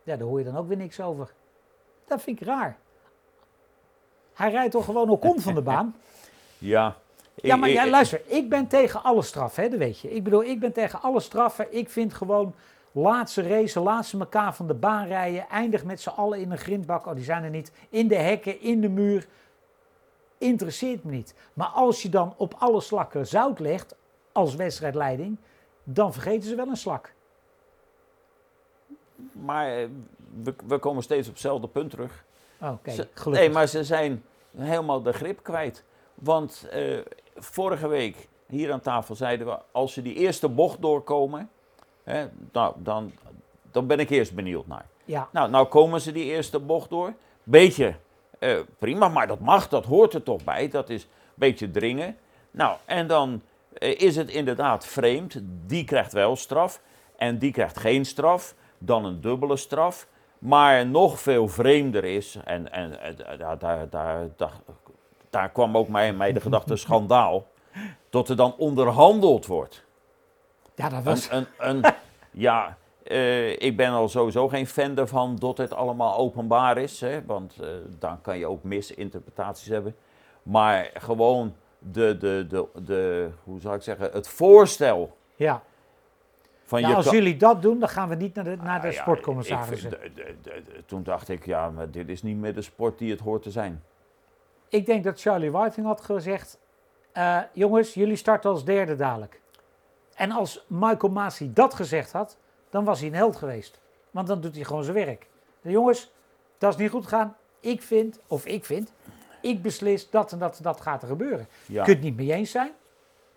Ja, 0.02 0.16
daar 0.16 0.26
hoor 0.26 0.38
je 0.38 0.44
dan 0.44 0.56
ook 0.56 0.68
weer 0.68 0.76
niks 0.76 1.00
over. 1.00 1.32
Dat 2.06 2.23
vind 2.23 2.40
ik 2.40 2.47
raar. 2.47 2.76
Hij 4.35 4.50
rijdt 4.50 4.73
toch 4.73 4.85
gewoon 4.85 5.09
Ocon 5.11 5.40
van 5.40 5.54
de 5.54 5.62
baan? 5.62 5.94
Ja. 6.59 6.97
Ja, 7.35 7.54
Ik- 7.54 7.61
maar 7.61 7.68
ja, 7.68 7.87
luister, 7.88 8.21
ik 8.26 8.49
ben 8.49 8.66
tegen 8.66 9.02
alle 9.02 9.23
straffen, 9.23 9.62
hè, 9.62 9.68
dat 9.68 9.78
weet 9.78 9.99
je. 9.99 10.11
Ik 10.14 10.23
bedoel, 10.25 10.42
ik 10.44 10.61
ben 10.61 10.73
tegen 10.73 11.00
alle 11.02 11.21
straffen. 11.21 11.66
Ik 11.76 11.90
vind 11.90 12.14
gewoon, 12.14 12.54
Laatste 12.94 13.42
race, 13.42 13.80
laatste 13.80 14.18
elkaar 14.18 14.54
van 14.54 14.66
de 14.66 14.75
baan 14.75 15.06
rijden. 15.06 15.49
Eindig 15.49 15.85
met 15.85 16.00
z'n 16.00 16.09
allen 16.09 16.40
in 16.40 16.50
een 16.50 16.59
grindbak. 16.59 17.06
Oh, 17.06 17.14
die 17.14 17.25
zijn 17.25 17.44
er 17.44 17.50
niet. 17.50 17.73
In 17.88 18.09
de 18.09 18.14
hekken, 18.16 18.61
in 18.61 18.80
de 18.80 18.88
muur. 18.88 19.26
Interesseert 20.38 21.04
me 21.04 21.11
niet. 21.11 21.35
Maar 21.52 21.66
als 21.66 22.02
je 22.02 22.09
dan 22.09 22.35
op 22.37 22.54
alle 22.59 22.80
slakken 22.80 23.26
zout 23.26 23.59
legt 23.59 23.94
als 24.32 24.54
wedstrijdleiding, 24.54 25.37
dan 25.85 26.12
vergeten 26.12 26.49
ze 26.49 26.54
wel 26.54 26.68
een 26.68 26.76
slak. 26.76 27.12
Maar 29.33 29.76
eh, 29.76 29.87
we, 30.43 30.55
we 30.67 30.79
komen 30.79 31.02
steeds 31.02 31.26
op 31.29 31.33
hetzelfde 31.33 31.69
punt 31.69 31.91
terug. 31.91 32.25
Oké, 32.61 32.91
Ze- 32.91 33.09
gelukkig. 33.14 33.45
Nee, 33.47 33.50
maar 33.50 33.67
ze 33.67 33.85
zijn 33.85 34.23
helemaal 34.57 35.02
de 35.02 35.12
grip 35.12 35.43
kwijt. 35.43 35.85
Want 36.14 36.69
eh, 36.71 36.99
vorige 37.37 37.88
week 37.88 38.29
hier 38.47 38.73
aan 38.73 38.81
tafel 38.81 39.14
zeiden 39.14 39.47
we, 39.47 39.59
als 39.73 39.93
ze 39.93 40.02
die 40.02 40.14
eerste 40.14 40.49
bocht 40.49 40.83
doorkomen, 40.83 41.50
hè, 42.05 42.26
nou, 42.52 42.75
dan, 42.79 43.12
dan 43.71 43.87
ben 43.87 43.99
ik 43.99 44.11
eerst 44.11 44.35
benieuwd 44.35 44.67
naar. 44.67 44.87
Ja, 45.05 45.29
Nou, 45.33 45.50
nou 45.50 45.67
komen 45.67 46.00
ze 46.00 46.12
die 46.12 46.25
eerste 46.25 46.59
bocht 46.59 46.91
door. 46.91 47.12
Beetje 47.43 47.95
eh, 48.38 48.59
prima, 48.79 49.09
maar 49.09 49.26
dat 49.26 49.41
mag, 49.41 49.69
dat 49.69 49.85
hoort 49.85 50.14
er 50.14 50.23
toch 50.23 50.45
bij. 50.45 50.69
Dat 50.69 50.91
is 50.91 51.02
een 51.02 51.09
beetje 51.35 51.71
dringen. 51.71 52.17
Nou, 52.50 52.76
en 52.85 53.07
dan 53.07 53.43
is 53.79 54.17
het 54.17 54.31
inderdaad 54.31 54.87
vreemd. 54.87 55.38
Die 55.67 55.85
krijgt 55.85 56.12
wel 56.12 56.37
straf 56.37 56.81
en 57.17 57.38
die 57.38 57.52
krijgt 57.52 57.79
geen 57.79 58.05
straf. 58.05 58.55
Dan 58.84 59.04
een 59.04 59.20
dubbele 59.20 59.56
straf. 59.56 60.06
Maar 60.38 60.86
nog 60.86 61.20
veel 61.20 61.48
vreemder 61.48 62.04
is, 62.04 62.38
en, 62.44 62.72
en 62.72 63.00
eh, 63.00 63.38
daar, 63.38 63.58
daar, 63.58 63.88
daar, 63.88 64.28
daar, 64.36 64.52
daar 65.30 65.50
kwam 65.50 65.76
ook 65.76 65.88
mij, 65.88 66.12
mij 66.12 66.32
de 66.32 66.40
gedachte 66.48 66.76
schandaal, 66.76 67.46
dat 68.10 68.28
er 68.28 68.36
dan 68.36 68.54
onderhandeld 68.56 69.46
wordt. 69.46 69.84
ja 70.74 70.88
dat 70.88 71.02
was... 71.02 71.30
Een, 71.30 71.46
een, 71.58 71.84
een, 71.84 71.92
ja, 72.30 72.76
eh, 73.02 73.60
ik 73.60 73.76
ben 73.76 73.90
al 73.90 74.08
sowieso 74.08 74.48
geen 74.48 74.66
fan 74.66 74.96
ervan 74.96 75.36
dat 75.36 75.58
het 75.58 75.72
allemaal 75.72 76.16
openbaar 76.16 76.78
is. 76.78 77.00
Hè, 77.00 77.24
want 77.24 77.56
eh, 77.60 77.68
dan 77.98 78.20
kan 78.20 78.38
je 78.38 78.46
ook 78.46 78.62
misinterpretaties 78.62 79.68
hebben. 79.68 79.96
Maar 80.42 80.90
gewoon 80.94 81.54
de, 81.78 82.16
de, 82.16 82.46
de, 82.48 82.66
de, 82.84 83.30
hoe 83.44 83.60
zou 83.60 83.74
ik 83.74 83.82
zeggen, 83.82 84.10
het 84.12 84.28
voorstel 84.28 85.16
ja. 85.36 85.62
Van 86.81 86.91
je 86.91 86.95
als 86.97 87.05
kan- 87.05 87.14
jullie 87.14 87.37
dat 87.37 87.62
doen, 87.62 87.79
dan 87.79 87.88
gaan 87.88 88.09
we 88.09 88.14
niet 88.14 88.35
naar 88.35 88.45
de, 88.45 88.57
naar 88.57 88.81
de 88.81 88.87
Ah, 88.87 88.93
ja, 88.93 88.99
de- 90.43 90.83
toen 90.87 91.02
dacht 91.02 91.29
ik, 91.29 91.47
ja, 91.47 91.71
maar 91.71 91.91
dit 91.91 92.09
is 92.09 92.23
niet 92.23 92.37
meer 92.37 92.55
de 92.55 92.62
sport 92.62 92.99
die 92.99 93.11
het 93.11 93.21
hoort 93.21 93.43
te 93.43 93.50
zijn. 93.50 93.83
Ik 94.69 94.87
denk 94.87 95.05
dat 95.05 95.21
Charlie 95.21 95.50
Whiting 95.50 95.87
had 95.87 96.00
gezegd: 96.00 96.59
eh, 97.12 97.38
Jongens, 97.52 97.95
jullie 97.95 98.17
starten 98.17 98.50
als 98.50 98.64
derde 98.64 98.97
dadelijk. 98.97 99.41
En 100.14 100.31
als 100.31 100.64
Michael 100.67 101.12
Masi 101.12 101.52
dat 101.52 101.75
gezegd 101.75 102.12
had, 102.12 102.37
dan 102.71 102.85
was 102.85 102.99
hij 103.00 103.09
een 103.09 103.14
held 103.14 103.37
geweest. 103.37 103.81
Want 104.11 104.26
dan 104.26 104.41
doet 104.41 104.55
hij 104.55 104.64
gewoon 104.64 104.85
zijn 104.85 104.97
werk. 104.97 105.26
De 105.61 105.71
jongens, 105.71 106.12
dat 106.59 106.73
is 106.73 106.79
niet 106.79 106.91
goed 106.91 107.02
gegaan. 107.05 107.37
Ik 107.61 107.83
vind, 107.83 108.21
of 108.26 108.47
ik 108.47 108.64
vind, 108.64 108.93
ik 109.41 109.62
beslis 109.62 110.11
dat 110.11 110.33
en 110.33 110.38
dat 110.38 110.57
en 110.57 110.62
dat 110.62 110.81
gaat 110.81 111.02
er 111.02 111.09
gebeuren. 111.09 111.47
Ja. 111.67 111.79
Je 111.79 111.83
kunt 111.85 111.97
het 111.97 112.00
niet 112.07 112.17
mee 112.17 112.33
eens 112.33 112.50
zijn, 112.50 112.71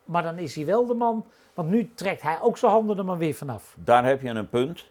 maar 0.05 0.23
dan 0.23 0.37
is 0.37 0.55
hij 0.55 0.65
wel 0.65 0.85
de 0.85 0.93
man. 0.93 1.25
Want 1.53 1.69
nu 1.69 1.91
trekt 1.95 2.21
hij 2.21 2.37
ook 2.41 2.57
zijn 2.57 2.71
handen 2.71 2.97
er 2.97 3.05
maar 3.05 3.17
weer 3.17 3.33
vanaf. 3.33 3.75
Daar 3.83 4.05
heb 4.05 4.21
je 4.21 4.29
een 4.29 4.49
punt. 4.49 4.85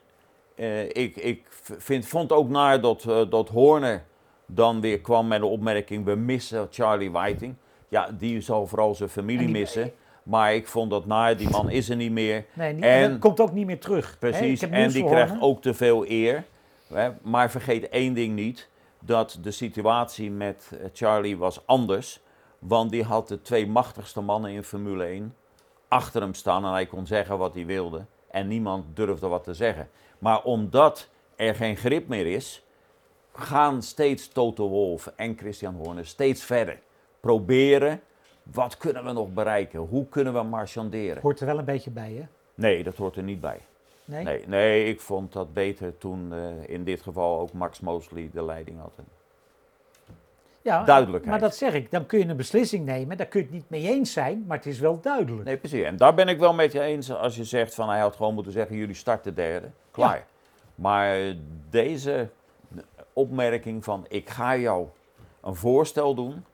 Eh, 0.55 0.85
ik 0.85 1.17
ik 1.17 1.47
vind, 1.79 2.07
vond 2.07 2.33
ook 2.33 2.49
naar 2.49 2.81
dat, 2.81 3.05
eh, 3.05 3.31
dat 3.31 3.49
Horner 3.49 4.05
dan 4.47 4.81
weer 4.81 5.01
kwam 5.01 5.27
met 5.29 5.41
de 5.41 5.47
opmerking: 5.47 6.05
we 6.05 6.15
missen 6.15 6.67
Charlie 6.71 7.11
Whiting. 7.11 7.55
Ja, 7.89 8.09
die 8.19 8.41
zal 8.41 8.67
vooral 8.67 8.95
zijn 8.95 9.09
familie 9.09 9.39
En 9.47 9.53
die- 9.53 9.55
missen. 9.61 9.93
Maar 10.23 10.55
ik 10.55 10.67
vond 10.69 10.91
dat 10.91 11.07
naar, 11.07 11.37
die 11.37 11.51
man 11.51 11.71
is 11.71 11.89
er 11.89 11.97
niet 11.97 12.13
meer. 12.13 12.45
Nee, 12.53 12.73
niet, 12.73 12.85
En- 12.85 13.19
komt 13.19 13.41
ook 13.41 13.53
niet 13.53 13.67
meer 13.67 13.81
terug. 13.81 14.17
Precies, 14.19 14.63
en 14.63 14.89
die 14.91 15.05
krijgt 15.05 15.29
Horner. 15.31 15.47
ook 15.49 15.63
te 15.63 15.75
veel 15.75 16.05
eer. 16.09 16.45
Hè. 16.93 17.11
Maar 17.23 17.51
vergeet 17.51 17.89
één 17.89 18.15
ding 18.15 18.35
niet: 18.35 18.69
dat 19.01 19.39
de 19.43 19.51
situatie 19.51 20.31
met 20.31 20.71
eh, 20.73 20.79
Charlie 20.93 21.37
was 21.37 21.67
anders. 21.67 22.21
Want 22.67 22.91
die 22.91 23.03
had 23.03 23.29
de 23.29 23.43
twee 23.43 23.67
machtigste 23.67 24.21
mannen 24.21 24.51
in 24.51 24.63
Formule 24.63 25.05
1 25.05 25.35
achter 25.89 26.21
hem 26.21 26.35
staan 26.35 26.65
en 26.65 26.71
hij 26.71 26.87
kon 26.87 27.07
zeggen 27.07 27.39
wat 27.39 27.55
hij 27.55 27.67
wilde. 27.67 28.05
En 28.31 28.49
niemand 28.49 28.97
durfde 28.97 29.27
wat 29.27 29.45
te 29.45 29.55
zeggen. 29.55 29.89
Maar 30.19 30.43
omdat 30.43 31.09
er 31.37 31.55
geen 31.55 31.77
grip 31.77 32.09
meer 32.09 32.27
is, 32.27 32.65
gaan 33.33 33.83
steeds 33.83 34.29
Toto 34.29 34.69
Wolff 34.69 35.13
en 35.17 35.37
Christian 35.37 35.75
Horner 35.75 36.07
steeds 36.07 36.45
verder. 36.45 36.81
Proberen, 37.21 38.01
wat 38.43 38.77
kunnen 38.77 39.05
we 39.05 39.13
nog 39.13 39.33
bereiken? 39.33 39.81
Hoe 39.81 40.09
kunnen 40.09 40.33
we 40.33 40.43
marchanderen? 40.43 41.23
Hoort 41.23 41.41
er 41.41 41.47
wel 41.47 41.59
een 41.59 41.65
beetje 41.65 41.91
bij, 41.91 42.13
hè? 42.13 42.27
Nee, 42.55 42.85
dat 42.85 42.97
hoort 42.97 43.17
er 43.17 43.23
niet 43.23 43.41
bij. 43.41 43.61
Nee? 44.05 44.25
Nee, 44.25 44.47
nee 44.47 44.85
ik 44.85 45.01
vond 45.01 45.33
dat 45.33 45.53
beter 45.53 45.99
toen 45.99 46.33
eh, 46.33 46.69
in 46.69 46.85
dit 46.85 47.03
geval 47.03 47.41
ook 47.41 47.53
Max 47.53 47.81
Mosley 47.81 48.31
de 48.33 48.45
leiding 48.45 48.81
had. 48.81 48.93
Ja, 50.65 50.85
Duidelijkheid. 50.85 51.31
Maar 51.31 51.49
dat 51.49 51.57
zeg 51.57 51.75
ik, 51.75 51.91
dan 51.91 52.07
kun 52.07 52.19
je 52.19 52.25
een 52.27 52.37
beslissing 52.37 52.85
nemen, 52.85 53.17
daar 53.17 53.27
kun 53.27 53.41
je 53.41 53.47
het 53.47 53.55
niet 53.55 53.71
mee 53.71 53.89
eens 53.89 54.13
zijn, 54.13 54.45
maar 54.47 54.57
het 54.57 54.67
is 54.67 54.79
wel 54.79 55.01
duidelijk. 55.01 55.45
Nee, 55.45 55.57
precies. 55.57 55.83
En 55.85 55.97
daar 55.97 56.15
ben 56.15 56.29
ik 56.29 56.39
wel 56.39 56.55
met 56.55 56.73
je 56.73 56.81
eens 56.81 57.13
als 57.13 57.37
je 57.37 57.45
zegt 57.45 57.75
van 57.75 57.89
hij 57.89 58.01
had 58.01 58.17
gewoon 58.17 58.35
moeten 58.35 58.53
zeggen 58.53 58.77
jullie 58.77 58.95
starten 58.95 59.35
derde. 59.35 59.71
Klaar. 59.91 60.27
Maar 60.75 61.35
deze 61.71 62.29
opmerking 63.13 63.85
van 63.85 64.05
ik 64.09 64.31
ga 64.31 64.57
jou 64.57 64.87
een 65.43 65.55
voorstel 65.55 66.15
doen. 66.15 66.45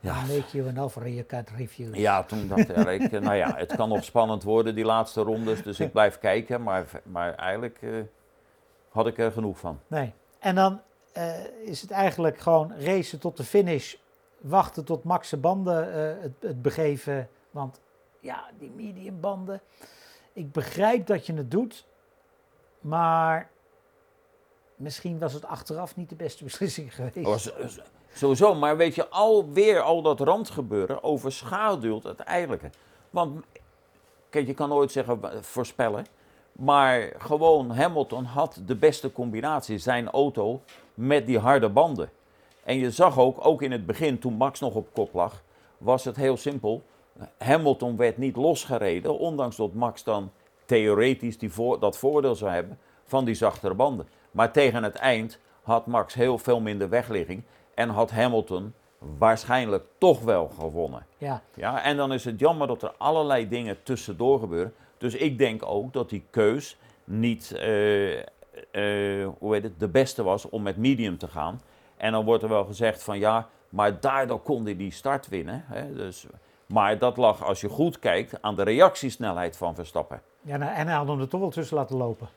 Ja, 0.00 0.14
Make 0.20 0.44
you 0.50 0.68
an 0.68 0.84
offer 0.84 1.08
you 1.08 1.24
can't 1.24 1.50
refuse. 1.56 2.00
ja 2.00 2.22
toen 2.22 2.48
dacht 2.48 2.68
ik, 2.86 3.12
eh, 3.12 3.20
nou 3.20 3.34
ja, 3.36 3.54
het 3.56 3.76
kan 3.76 3.88
nog 3.88 4.04
spannend 4.04 4.42
worden 4.42 4.74
die 4.74 4.84
laatste 4.84 5.20
rondes, 5.22 5.62
dus 5.62 5.80
ik 5.80 5.92
blijf 5.92 6.18
kijken. 6.18 6.62
Maar, 6.62 6.86
maar 7.04 7.34
eigenlijk 7.34 7.78
eh, 7.82 7.90
had 8.88 9.06
ik 9.06 9.18
er 9.18 9.32
genoeg 9.32 9.58
van. 9.58 9.80
Nee. 9.86 10.12
En 10.38 10.54
dan 10.54 10.80
eh, 11.16 11.44
is 11.62 11.80
het 11.80 11.90
eigenlijk 11.90 12.38
gewoon 12.38 12.72
racen 12.78 13.18
tot 13.18 13.36
de 13.36 13.44
finish, 13.44 13.94
wachten 14.40 14.84
tot 14.84 15.04
Max 15.04 15.28
zijn 15.28 15.40
banden 15.40 15.92
eh, 15.92 16.22
het, 16.22 16.32
het 16.40 16.62
begeven. 16.62 17.28
Want 17.50 17.80
ja, 18.20 18.50
die 18.58 18.70
medium 18.70 19.20
banden, 19.20 19.60
ik 20.32 20.52
begrijp 20.52 21.06
dat 21.06 21.26
je 21.26 21.34
het 21.34 21.50
doet, 21.50 21.86
maar 22.80 23.50
misschien 24.74 25.18
was 25.18 25.32
het 25.32 25.44
achteraf 25.44 25.96
niet 25.96 26.08
de 26.08 26.14
beste 26.14 26.44
beslissing 26.50 26.94
geweest. 26.94 27.26
Was, 27.26 27.52
eh, 27.52 27.66
sowieso, 28.12 28.54
maar 28.54 28.76
weet 28.76 28.94
je, 28.94 29.08
alweer 29.08 29.80
al 29.80 30.02
dat 30.02 30.20
randgebeuren 30.20 31.02
overschaduwt 31.02 32.02
het 32.02 32.20
eigenlijke. 32.20 32.70
Want, 33.10 33.44
kijk, 34.30 34.46
je 34.46 34.54
kan 34.54 34.68
nooit 34.68 34.92
zeggen 34.92 35.44
voorspellen. 35.44 36.06
Maar 36.58 37.12
gewoon 37.18 37.70
Hamilton 37.70 38.24
had 38.24 38.60
de 38.66 38.76
beste 38.76 39.12
combinatie, 39.12 39.78
zijn 39.78 40.10
auto, 40.10 40.60
met 40.94 41.26
die 41.26 41.38
harde 41.38 41.68
banden. 41.68 42.10
En 42.64 42.78
je 42.78 42.90
zag 42.90 43.18
ook, 43.18 43.46
ook 43.46 43.62
in 43.62 43.72
het 43.72 43.86
begin, 43.86 44.18
toen 44.18 44.34
Max 44.34 44.60
nog 44.60 44.74
op 44.74 44.88
kop 44.92 45.14
lag, 45.14 45.42
was 45.78 46.04
het 46.04 46.16
heel 46.16 46.36
simpel. 46.36 46.82
Hamilton 47.38 47.96
werd 47.96 48.18
niet 48.18 48.36
losgereden, 48.36 49.18
ondanks 49.18 49.56
dat 49.56 49.72
Max 49.72 50.04
dan 50.04 50.30
theoretisch 50.64 51.38
die 51.38 51.52
voor, 51.52 51.80
dat 51.80 51.98
voordeel 51.98 52.34
zou 52.34 52.50
hebben 52.50 52.78
van 53.04 53.24
die 53.24 53.34
zachtere 53.34 53.74
banden. 53.74 54.08
Maar 54.30 54.52
tegen 54.52 54.82
het 54.82 54.94
eind 54.94 55.38
had 55.62 55.86
Max 55.86 56.14
heel 56.14 56.38
veel 56.38 56.60
minder 56.60 56.88
wegligging 56.88 57.42
en 57.74 57.88
had 57.88 58.10
Hamilton 58.10 58.72
waarschijnlijk 59.18 59.84
toch 59.98 60.20
wel 60.20 60.50
gewonnen. 60.58 61.06
Ja, 61.18 61.42
Ja, 61.54 61.82
en 61.82 61.96
dan 61.96 62.12
is 62.12 62.24
het 62.24 62.40
jammer 62.40 62.66
dat 62.66 62.82
er 62.82 62.92
allerlei 62.96 63.48
dingen 63.48 63.82
tussendoor 63.82 64.40
gebeuren. 64.40 64.74
Dus 64.98 65.14
ik 65.14 65.38
denk 65.38 65.62
ook 65.66 65.92
dat 65.92 66.08
die 66.10 66.24
keus 66.30 66.78
niet 67.04 67.52
eh, 67.52 68.18
eh, 68.18 69.28
hoe 69.38 69.54
heet 69.54 69.62
het, 69.62 69.80
de 69.80 69.88
beste 69.88 70.22
was 70.22 70.48
om 70.48 70.62
met 70.62 70.76
medium 70.76 71.18
te 71.18 71.28
gaan. 71.28 71.60
En 71.96 72.12
dan 72.12 72.24
wordt 72.24 72.42
er 72.42 72.48
wel 72.48 72.64
gezegd 72.64 73.02
van 73.02 73.18
ja, 73.18 73.48
maar 73.68 74.00
daardoor 74.00 74.40
kon 74.40 74.64
hij 74.64 74.76
die 74.76 74.92
start 74.92 75.28
winnen. 75.28 75.64
Hè? 75.66 75.94
Dus, 75.94 76.26
maar 76.66 76.98
dat 76.98 77.16
lag, 77.16 77.44
als 77.44 77.60
je 77.60 77.68
goed 77.68 77.98
kijkt, 77.98 78.42
aan 78.42 78.54
de 78.56 78.62
reactiesnelheid 78.62 79.56
van 79.56 79.74
Verstappen. 79.74 80.22
ja 80.42 80.56
nou, 80.56 80.72
en 80.74 80.86
hij 80.86 80.96
had 80.96 81.08
hem 81.08 81.20
er 81.20 81.28
toch 81.28 81.40
wel 81.40 81.50
tussen 81.50 81.76
laten 81.76 81.96
lopen. 81.96 82.28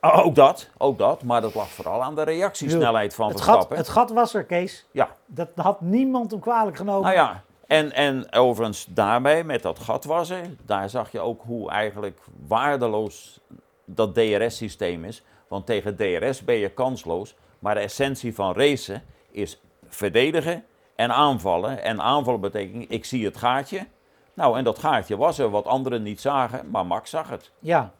Oh, 0.00 0.18
Ook 0.26 0.34
dat, 0.34 0.70
ook 0.78 0.98
dat, 0.98 1.22
maar 1.22 1.40
dat 1.40 1.54
lag 1.54 1.68
vooral 1.68 2.02
aan 2.02 2.14
de 2.14 2.22
reactiesnelheid 2.22 3.14
van 3.14 3.28
Het 3.28 3.36
gat, 3.40 3.44
Verstappen. 3.46 3.76
het 3.76 3.88
gat 3.88 4.10
was 4.10 4.34
er, 4.34 4.44
Kees. 4.44 4.86
Ja, 4.90 5.08
Dat 5.26 5.48
had 5.54 5.80
niemand 5.80 6.30
hem 6.30 6.40
kwalijk 6.40 6.76
genomen. 6.76 7.02
Nou 7.02 7.14
ja, 7.14 7.42
en, 7.74 7.92
en 7.92 8.32
overigens 8.32 8.86
daarbij, 8.88 9.44
met 9.44 9.62
dat 9.62 9.78
gatwassen, 9.78 10.58
daar 10.66 10.90
zag 10.90 11.12
je 11.12 11.20
ook 11.20 11.42
hoe 11.42 11.70
eigenlijk 11.70 12.20
waardeloos 12.46 13.40
dat 13.84 14.14
DRS-systeem 14.14 15.04
is. 15.04 15.22
Want 15.48 15.66
tegen 15.66 15.96
DRS 15.96 16.44
ben 16.44 16.54
je 16.54 16.68
kansloos, 16.68 17.36
maar 17.58 17.74
de 17.74 17.80
essentie 17.80 18.34
van 18.34 18.54
racen 18.54 19.02
is 19.30 19.60
verdedigen 19.88 20.64
en 20.96 21.10
aanvallen. 21.10 21.82
En 21.82 22.00
aanvallen 22.00 22.40
betekent, 22.40 22.84
ik 22.88 23.04
zie 23.04 23.24
het 23.24 23.36
gaatje. 23.36 23.86
Nou, 24.34 24.58
en 24.58 24.64
dat 24.64 24.78
gaatje 24.78 25.16
was 25.16 25.38
er, 25.38 25.50
wat 25.50 25.66
anderen 25.66 26.02
niet 26.02 26.20
zagen, 26.20 26.70
maar 26.70 26.86
Max 26.86 27.10
zag 27.10 27.30
het. 27.30 27.50
Ja, 27.58 27.92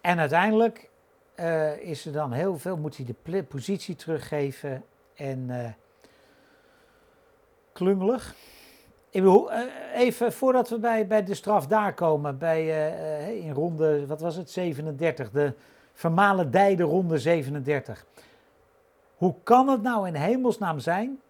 en 0.00 0.18
uiteindelijk 0.18 0.90
eh, 1.34 1.78
is 1.78 2.06
er 2.06 2.12
dan 2.12 2.32
heel 2.32 2.58
veel, 2.58 2.76
moet 2.76 2.96
hij 2.96 3.06
de 3.06 3.42
positie 3.42 3.96
teruggeven 3.96 4.84
en 5.14 5.50
eh, 5.50 5.70
klungelig. 7.72 8.34
Eh, 9.16 9.60
even 9.94 10.32
voordat 10.32 10.68
we 10.68 10.78
bij, 10.78 11.06
bij 11.06 11.24
de 11.24 11.34
straf 11.34 11.66
daar 11.66 11.94
komen, 11.94 12.38
bij, 12.38 12.60
eh, 12.60 13.28
eh, 13.28 13.44
in 13.44 13.52
ronde, 13.52 14.06
wat 14.06 14.20
was 14.20 14.36
het, 14.36 14.50
37, 14.50 15.30
de 15.30 15.52
vermalendijde 15.92 16.82
ronde 16.82 17.18
37. 17.18 18.06
Hoe 19.16 19.34
kan 19.42 19.68
het 19.68 19.82
nou 19.82 20.06
in 20.06 20.14
hemelsnaam 20.14 20.78
zijn? 20.78 21.20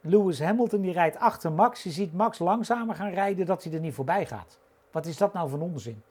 Lewis 0.00 0.40
Hamilton 0.40 0.80
die 0.80 0.92
rijdt 0.92 1.18
achter 1.18 1.52
Max, 1.52 1.82
je 1.82 1.90
ziet 1.90 2.14
Max 2.14 2.38
langzamer 2.38 2.94
gaan 2.94 3.10
rijden 3.10 3.46
dat 3.46 3.64
hij 3.64 3.72
er 3.72 3.80
niet 3.80 3.94
voorbij 3.94 4.26
gaat. 4.26 4.58
Wat 4.90 5.06
is 5.06 5.16
dat 5.16 5.32
nou 5.32 5.48
voor 5.48 5.60
onzin? 5.60 6.02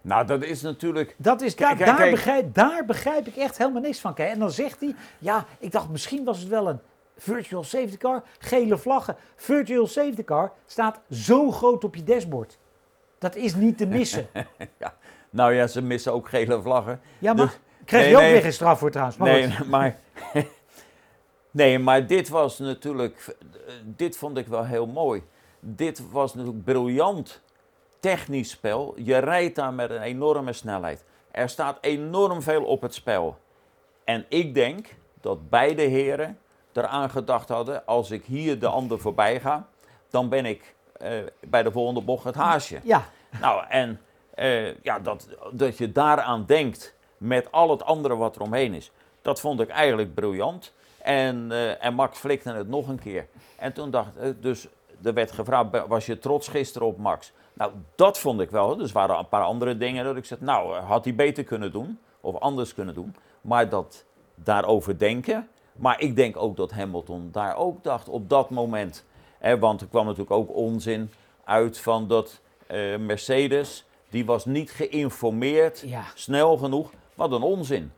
Nou, 0.00 0.26
dat 0.26 0.42
is 0.42 0.62
natuurlijk. 0.62 1.14
Dat 1.18 1.40
is, 1.40 1.56
daar, 1.56 1.76
begrijp, 2.10 2.54
daar 2.54 2.84
begrijp 2.84 3.26
ik 3.26 3.36
echt 3.36 3.58
helemaal 3.58 3.82
niks 3.82 4.00
van. 4.00 4.16
En 4.16 4.38
dan 4.38 4.50
zegt 4.50 4.80
hij, 4.80 4.94
ja, 5.18 5.44
ik 5.58 5.72
dacht 5.72 5.88
misschien 5.88 6.24
was 6.24 6.38
het 6.38 6.48
wel 6.48 6.68
een 6.68 6.80
virtual 7.20 7.64
safety 7.64 7.96
car, 7.96 8.22
gele 8.38 8.78
vlaggen. 8.78 9.16
Virtual 9.36 9.86
safety 9.86 10.24
car 10.24 10.52
staat 10.66 11.00
zo 11.10 11.50
groot 11.50 11.84
op 11.84 11.94
je 11.94 12.02
dashboard. 12.04 12.58
Dat 13.18 13.36
is 13.36 13.54
niet 13.54 13.78
te 13.78 13.86
missen. 13.86 14.26
Nou 15.32 15.54
ja, 15.54 15.66
ze 15.66 15.82
missen 15.82 16.12
ook 16.12 16.28
gele 16.28 16.62
vlaggen. 16.62 17.00
Ja, 17.18 17.32
maar 17.32 17.46
Dus- 17.46 17.58
krijg 17.84 18.08
je 18.08 18.14
ook 18.14 18.20
nee. 18.20 18.32
weer 18.32 18.42
geen 18.42 18.52
straf 18.52 18.78
voor 18.78 18.90
trouwens. 18.90 19.18
Maar 19.18 19.28
nee, 19.32 19.54
maar. 19.68 19.98
nee, 21.50 21.78
maar 21.78 22.06
dit 22.06 22.28
was 22.28 22.58
natuurlijk. 22.58 23.36
Dit 23.84 24.16
vond 24.16 24.38
ik 24.38 24.46
wel 24.46 24.64
heel 24.64 24.86
mooi. 24.86 25.22
Dit 25.60 26.10
was 26.10 26.34
natuurlijk 26.34 26.64
briljant 26.64 27.40
technisch 28.00 28.50
spel. 28.50 28.94
Je 28.96 29.18
rijdt 29.18 29.54
daar 29.56 29.72
met 29.72 29.90
een 29.90 30.02
enorme 30.02 30.52
snelheid. 30.52 31.04
Er 31.30 31.48
staat 31.48 31.78
enorm 31.80 32.42
veel 32.42 32.64
op 32.64 32.82
het 32.82 32.94
spel. 32.94 33.38
En 34.04 34.24
ik 34.28 34.54
denk 34.54 34.86
dat 35.20 35.50
beide 35.50 35.82
heren 35.82 36.38
eraan 36.80 37.10
gedacht 37.10 37.48
hadden: 37.48 37.86
als 37.86 38.10
ik 38.10 38.24
hier 38.24 38.58
de 38.58 38.66
ander 38.66 39.00
voorbij 39.00 39.40
ga, 39.40 39.66
dan 40.10 40.28
ben 40.28 40.46
ik 40.46 40.74
eh, 40.92 41.12
bij 41.40 41.62
de 41.62 41.70
volgende 41.70 42.00
bocht 42.00 42.24
het 42.24 42.34
haasje. 42.34 42.80
Ja, 42.82 43.04
Nou, 43.40 43.64
en 43.68 44.00
eh, 44.34 44.82
ja, 44.82 44.98
dat, 44.98 45.28
dat 45.52 45.78
je 45.78 45.92
daaraan 45.92 46.44
denkt 46.46 46.94
met 47.16 47.52
al 47.52 47.70
het 47.70 47.84
andere 47.84 48.16
wat 48.16 48.36
er 48.36 48.42
omheen 48.42 48.74
is, 48.74 48.90
dat 49.22 49.40
vond 49.40 49.60
ik 49.60 49.68
eigenlijk 49.68 50.14
briljant. 50.14 50.72
En, 51.02 51.52
eh, 51.52 51.84
en 51.84 51.94
Max 51.94 52.18
flikte 52.18 52.52
het 52.52 52.68
nog 52.68 52.88
een 52.88 52.98
keer. 52.98 53.26
En 53.56 53.72
toen 53.72 53.90
dacht 53.90 54.22
ik, 54.22 54.42
dus 54.42 54.68
er 55.02 55.14
werd 55.14 55.32
gevraagd, 55.32 55.70
"Ben- 55.70 55.88
was 55.88 56.06
je 56.06 56.18
trots 56.18 56.48
gisteren 56.48 56.88
op 56.88 56.98
Max? 56.98 57.32
Nou, 57.52 57.72
dat 57.94 58.18
vond 58.18 58.40
ik 58.40 58.50
wel. 58.50 58.76
Dus 58.76 58.92
waren 58.92 59.18
een 59.18 59.28
paar 59.28 59.42
andere 59.42 59.76
dingen 59.76 60.04
dat 60.04 60.16
ik 60.16 60.24
zei, 60.24 60.40
nou, 60.42 60.74
had 60.74 61.04
hij 61.04 61.14
beter 61.14 61.44
kunnen 61.44 61.72
doen 61.72 61.98
of 62.20 62.38
anders 62.38 62.74
kunnen 62.74 62.94
doen. 62.94 63.16
Maar 63.40 63.68
dat 63.68 64.04
daarover 64.34 64.98
denken. 64.98 65.48
Maar 65.80 66.00
ik 66.00 66.16
denk 66.16 66.36
ook 66.36 66.56
dat 66.56 66.70
Hamilton 66.70 67.28
daar 67.32 67.56
ook 67.56 67.82
dacht 67.84 68.08
op 68.08 68.28
dat 68.28 68.50
moment. 68.50 69.04
Hè, 69.38 69.58
want 69.58 69.80
er 69.80 69.86
kwam 69.86 70.04
natuurlijk 70.04 70.30
ook 70.30 70.54
onzin 70.56 71.10
uit 71.44 71.78
van 71.78 72.08
dat 72.08 72.40
eh, 72.66 72.96
Mercedes, 72.96 73.84
die 74.08 74.24
was 74.24 74.44
niet 74.44 74.70
geïnformeerd 74.70 75.82
ja. 75.86 76.04
snel 76.14 76.56
genoeg. 76.56 76.90
Wat 77.14 77.32
een 77.32 77.42
onzin. 77.42 77.92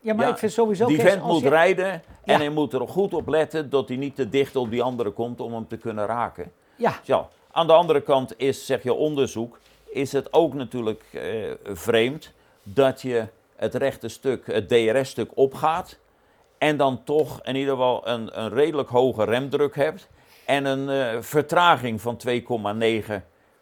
ja 0.00 0.14
maar 0.14 0.26
Ja, 0.26 0.32
ik 0.32 0.38
vind 0.38 0.52
sowieso... 0.52 0.86
Die 0.86 1.00
vent 1.00 1.22
moet 1.22 1.40
je- 1.40 1.48
rijden 1.48 1.90
en 1.92 2.02
Ja. 2.24 2.36
hij 2.36 2.48
moet 2.48 2.72
er 2.72 2.88
goed 2.88 3.14
op 3.14 3.28
letten 3.28 3.70
dat 3.70 3.88
hij 3.88 3.96
niet 3.96 4.14
te 4.16 4.28
dicht 4.28 4.56
op 4.56 4.70
die 4.70 4.82
andere 4.82 5.10
komt 5.10 5.40
om 5.40 5.52
hem 5.54 5.66
te 5.68 5.76
kunnen 5.76 6.06
raken. 6.06 6.52
Ja, 6.76 7.00
Ja, 7.04 7.28
aan 7.50 7.66
de 7.66 7.72
andere 7.72 8.00
kant 8.00 8.34
is, 8.36 8.66
zeg 8.66 8.82
je 8.82 8.92
onderzoek, 8.94 9.58
is 9.90 10.12
het 10.12 10.32
ook 10.32 10.54
natuurlijk 10.54 11.02
eh, 11.12 11.50
vreemd 11.64 12.32
dat 12.62 13.02
je 13.02 13.26
het 13.56 13.74
rechte 13.74 14.08
stuk, 14.08 14.46
het 14.46 14.68
DRS-stuk 14.68 15.30
opgaat 15.34 15.98
en 16.58 16.76
dan 16.76 17.04
toch 17.04 17.42
in 17.42 17.56
ieder 17.56 17.72
geval 17.74 18.08
een, 18.08 18.40
een 18.40 18.48
redelijk 18.48 18.88
hoge 18.88 19.24
remdruk 19.24 19.74
hebt 19.76 20.08
en 20.46 20.64
een 20.64 20.88
eh, 20.88 21.20
vertraging 21.22 22.00
van 22.00 22.18
2,9 22.28 22.32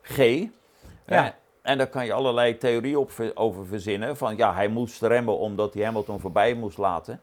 G. 0.02 0.16
Ja. 0.16 0.48
Eh, 1.04 1.26
en 1.62 1.78
daar 1.78 1.86
kan 1.86 2.04
je 2.06 2.12
allerlei 2.12 2.58
theorieën 2.58 2.96
op, 2.96 3.10
ver- 3.10 3.36
over 3.36 3.66
verzinnen. 3.66 4.16
Van 4.16 4.36
ja, 4.36 4.54
hij 4.54 4.68
moest 4.68 5.02
remmen 5.02 5.38
omdat 5.38 5.74
hij 5.74 5.84
Hamilton 5.84 6.20
voorbij 6.20 6.54
moest 6.54 6.78
laten. 6.78 7.20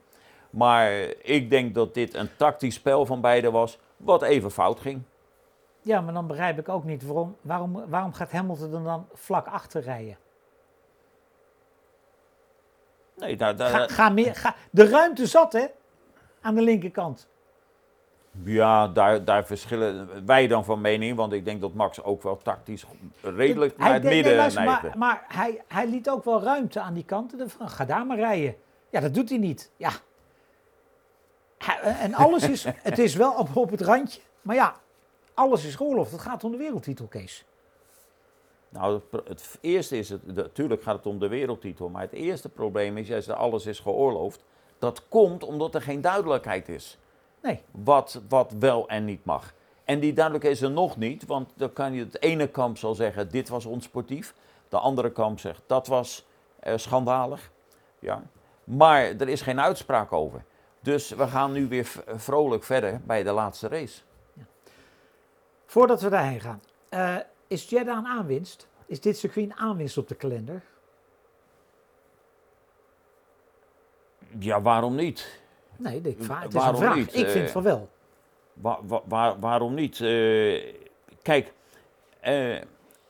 Maar 0.50 0.92
ik 1.22 1.50
denk 1.50 1.74
dat 1.76 1.94
dit 1.94 2.14
een 2.14 2.30
tactisch 2.38 2.76
spel 2.76 3.06
van 3.06 3.22
beiden 3.22 3.52
was, 3.52 3.80
wat 3.98 4.22
even 4.22 4.52
fout 4.52 4.80
ging. 4.80 5.02
ja, 5.82 6.02
maar 6.02 6.14
dan 6.14 6.28
begrijp 6.28 6.60
ik 6.60 6.70
ook 6.70 6.84
niet 6.84 7.06
waarom, 7.06 7.36
waarom, 7.42 7.84
waarom 7.90 8.14
gaat 8.14 8.32
Hamilton 8.32 8.74
er 8.74 8.84
dan 8.84 9.08
vlak 9.14 9.48
achter 9.48 9.82
rijden? 9.82 10.18
Nee, 13.16 13.36
daar, 13.36 13.56
daar, 13.56 13.70
Ga, 13.70 13.88
ga 13.88 14.10
meer, 14.10 14.36
ga, 14.36 14.56
de 14.70 14.88
ruimte 14.88 15.26
zat 15.26 15.54
hè, 15.54 15.66
aan 16.42 16.56
de 16.56 16.62
linkerkant. 16.62 17.28
Ja, 18.44 18.88
daar, 18.88 19.26
daar 19.26 19.46
verschillen 19.46 20.26
wij 20.26 20.48
dan 20.48 20.66
van 20.66 20.82
mening. 20.82 21.16
Want 21.16 21.34
ik 21.34 21.46
denk 21.46 21.62
dat 21.62 21.74
Max 21.74 22.04
ook 22.04 22.24
wel 22.24 22.38
tactisch 22.38 22.86
redelijk 23.22 23.78
naar 23.78 23.94
het 23.94 24.04
nee, 24.04 24.14
midden 24.14 24.36
neigde. 24.36 24.64
maar, 24.64 24.98
maar 24.98 25.24
hij, 25.28 25.62
hij 25.68 25.88
liet 25.88 26.10
ook 26.10 26.26
wel 26.26 26.42
ruimte 26.42 26.80
aan 26.80 26.94
die 26.94 27.06
kanten. 27.06 27.50
Van, 27.50 27.70
ga 27.70 27.86
daar 27.86 28.06
maar 28.06 28.18
rijden. 28.18 28.56
Ja, 28.90 29.00
dat 29.00 29.14
doet 29.14 29.30
hij 29.30 29.38
niet. 29.38 29.72
Ja. 29.78 29.92
En 32.00 32.14
alles 32.14 32.50
is, 32.50 32.66
het 32.90 33.00
is 33.00 33.16
wel 33.16 33.34
op, 33.34 33.56
op 33.56 33.70
het 33.70 33.82
randje. 33.82 34.22
Maar 34.42 34.56
ja, 34.56 34.76
alles 35.34 35.66
is 35.66 35.76
geoorloofd. 35.76 36.12
Het 36.12 36.22
gaat 36.22 36.44
om 36.44 36.52
de 36.52 36.58
wereldtitel, 36.58 37.06
Kees. 37.06 37.46
Nou, 38.74 39.02
het, 39.26 39.58
eerste 39.62 39.98
is, 39.98 40.10
het, 40.10 40.36
natuurlijk 40.36 40.84
gaat 40.84 40.96
het 40.96 41.06
om 41.06 41.20
de 41.20 41.28
wereldtitel. 41.28 41.90
Maar 41.90 42.02
het 42.02 42.12
eerste 42.12 42.50
probleem 42.50 42.98
is, 42.98 43.08
jij 43.08 43.22
zegt 43.22 43.38
alles 43.38 43.66
is 43.66 43.80
geoorloofd. 43.80 44.44
Dat 44.80 45.08
komt 45.08 45.44
omdat 45.44 45.76
er 45.76 45.82
geen 45.82 46.02
duidelijkheid 46.02 46.70
is. 46.70 46.98
Nee. 47.42 47.62
Wat, 47.72 48.22
wat 48.30 48.54
wel 48.60 48.88
en 48.88 49.06
niet 49.06 49.26
mag. 49.26 49.54
En 49.84 50.00
die 50.00 50.14
duidelijkheid 50.14 50.56
is 50.56 50.62
er 50.62 50.72
nog 50.72 50.98
niet. 50.98 51.26
Want 51.26 51.50
dan 51.56 51.74
kan 51.74 51.94
je 51.94 52.04
het 52.04 52.22
ene 52.22 52.48
kamp 52.48 52.78
zal 52.78 52.96
zeggen, 52.96 53.30
dit 53.30 53.50
was 53.50 53.66
onsportief. 53.66 54.34
De 54.70 54.78
andere 54.78 55.12
kamp 55.12 55.40
zegt, 55.40 55.62
dat 55.66 55.88
was 55.88 56.26
eh, 56.60 56.78
schandalig. 56.78 57.52
Ja. 58.00 58.24
Maar 58.64 59.02
er 59.04 59.30
is 59.30 59.42
geen 59.42 59.62
uitspraak 59.62 60.14
over. 60.14 60.44
Dus 60.80 61.10
we 61.10 61.28
gaan 61.28 61.52
nu 61.52 61.68
weer 61.68 61.92
vrolijk 62.16 62.64
verder 62.64 63.02
bij 63.06 63.24
de 63.24 63.32
laatste 63.32 63.68
race. 63.68 64.02
Voordat 65.66 66.02
we 66.02 66.10
daarheen 66.10 66.40
gaan. 66.42 66.62
eh, 66.90 67.16
is 67.54 67.70
Jeddah 67.70 67.98
een 67.98 68.06
aanwinst? 68.08 68.68
Is 68.86 69.02
dit 69.02 69.18
circuit 69.18 69.46
een 69.46 69.56
aanwinst 69.58 69.98
op 69.98 70.08
de 70.08 70.16
kalender? 70.16 70.62
Ja, 74.40 74.62
waarom 74.62 74.96
niet? 74.96 75.42
Nee, 75.78 76.02
ik 76.02 76.18
vraag, 76.20 76.44
het 76.44 76.54
is 76.54 76.60
Waarom 76.60 76.76
een 76.76 76.82
vraag. 76.82 76.96
niet? 76.96 77.16
Ik 77.16 77.26
Eh, 77.26 77.32
vind 77.32 77.52
van 77.52 77.64
wel. 77.64 77.90
Wa- 78.54 78.80
wa- 78.84 79.02
waar- 79.06 79.40
waarom 79.40 79.74
niet? 79.74 80.00
Eh, 80.02 80.74
kijk, 81.22 81.54
eh, 82.20 82.58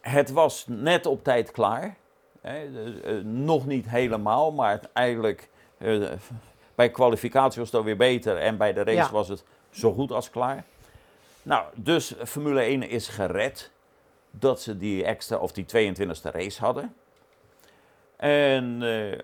het 0.02 0.32
was 0.32 0.66
net 0.68 1.06
op 1.06 1.24
tijd 1.24 1.52
klaar. 1.52 1.96
Hè, 2.42 2.56
eh, 2.58 3.18
eh, 3.18 3.24
nog 3.26 3.66
niet 3.66 3.90
helemaal, 3.90 4.52
maar 4.52 4.80
eigenlijk 4.94 5.50
eh, 5.78 6.12
bij 6.76 6.90
kwalificatie 6.92 7.62
was 7.62 7.72
het 7.72 7.84
weer 7.84 7.98
beter 7.98 8.38
en 8.38 8.58
bij 8.58 8.74
de 8.74 8.84
race 8.84 8.96
Ja. 8.98 9.12
was 9.12 9.28
het 9.28 9.44
zo 9.70 9.94
goed 9.94 10.12
als 10.12 10.30
klaar. 10.30 10.64
Nou, 11.42 11.66
dus 11.76 12.16
Formule 12.26 12.62
1 12.62 12.84
is 12.90 13.08
gered 13.08 13.72
dat 14.40 14.62
ze 14.62 14.78
die 14.78 15.04
extra 15.04 15.38
of 15.38 15.52
die 15.52 15.66
22e 15.66 16.32
race 16.32 16.60
hadden. 16.62 16.96
En 18.16 18.82
eh, 18.82 19.20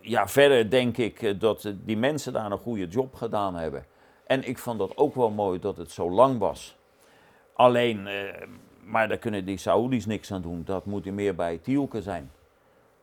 ja, 0.00 0.28
verder 0.28 0.70
denk 0.70 0.96
ik 0.96 1.22
eh, 1.22 1.38
dat 1.38 1.72
die 1.84 1.96
mensen 1.96 2.32
daar 2.32 2.50
een 2.50 2.58
goede 2.58 2.86
job 2.86 3.14
gedaan 3.14 3.54
hebben. 3.54 3.86
En 4.26 4.48
ik 4.48 4.58
vond 4.58 4.78
dat 4.78 4.96
ook 4.96 5.14
wel 5.14 5.30
mooi 5.30 5.58
dat 5.58 5.76
het 5.76 5.90
zo 5.90 6.10
lang 6.10 6.38
was. 6.38 6.76
Alleen, 7.52 8.06
eh, 8.06 8.46
maar 8.84 9.08
daar 9.08 9.18
kunnen 9.18 9.44
die 9.44 9.56
Saoedi's 9.56 10.06
niks 10.06 10.32
aan 10.32 10.42
doen. 10.42 10.62
Dat 10.64 10.86
moet 10.86 11.04
meer 11.04 11.34
bij 11.34 11.58
Tielke 11.58 12.02
zijn. 12.02 12.30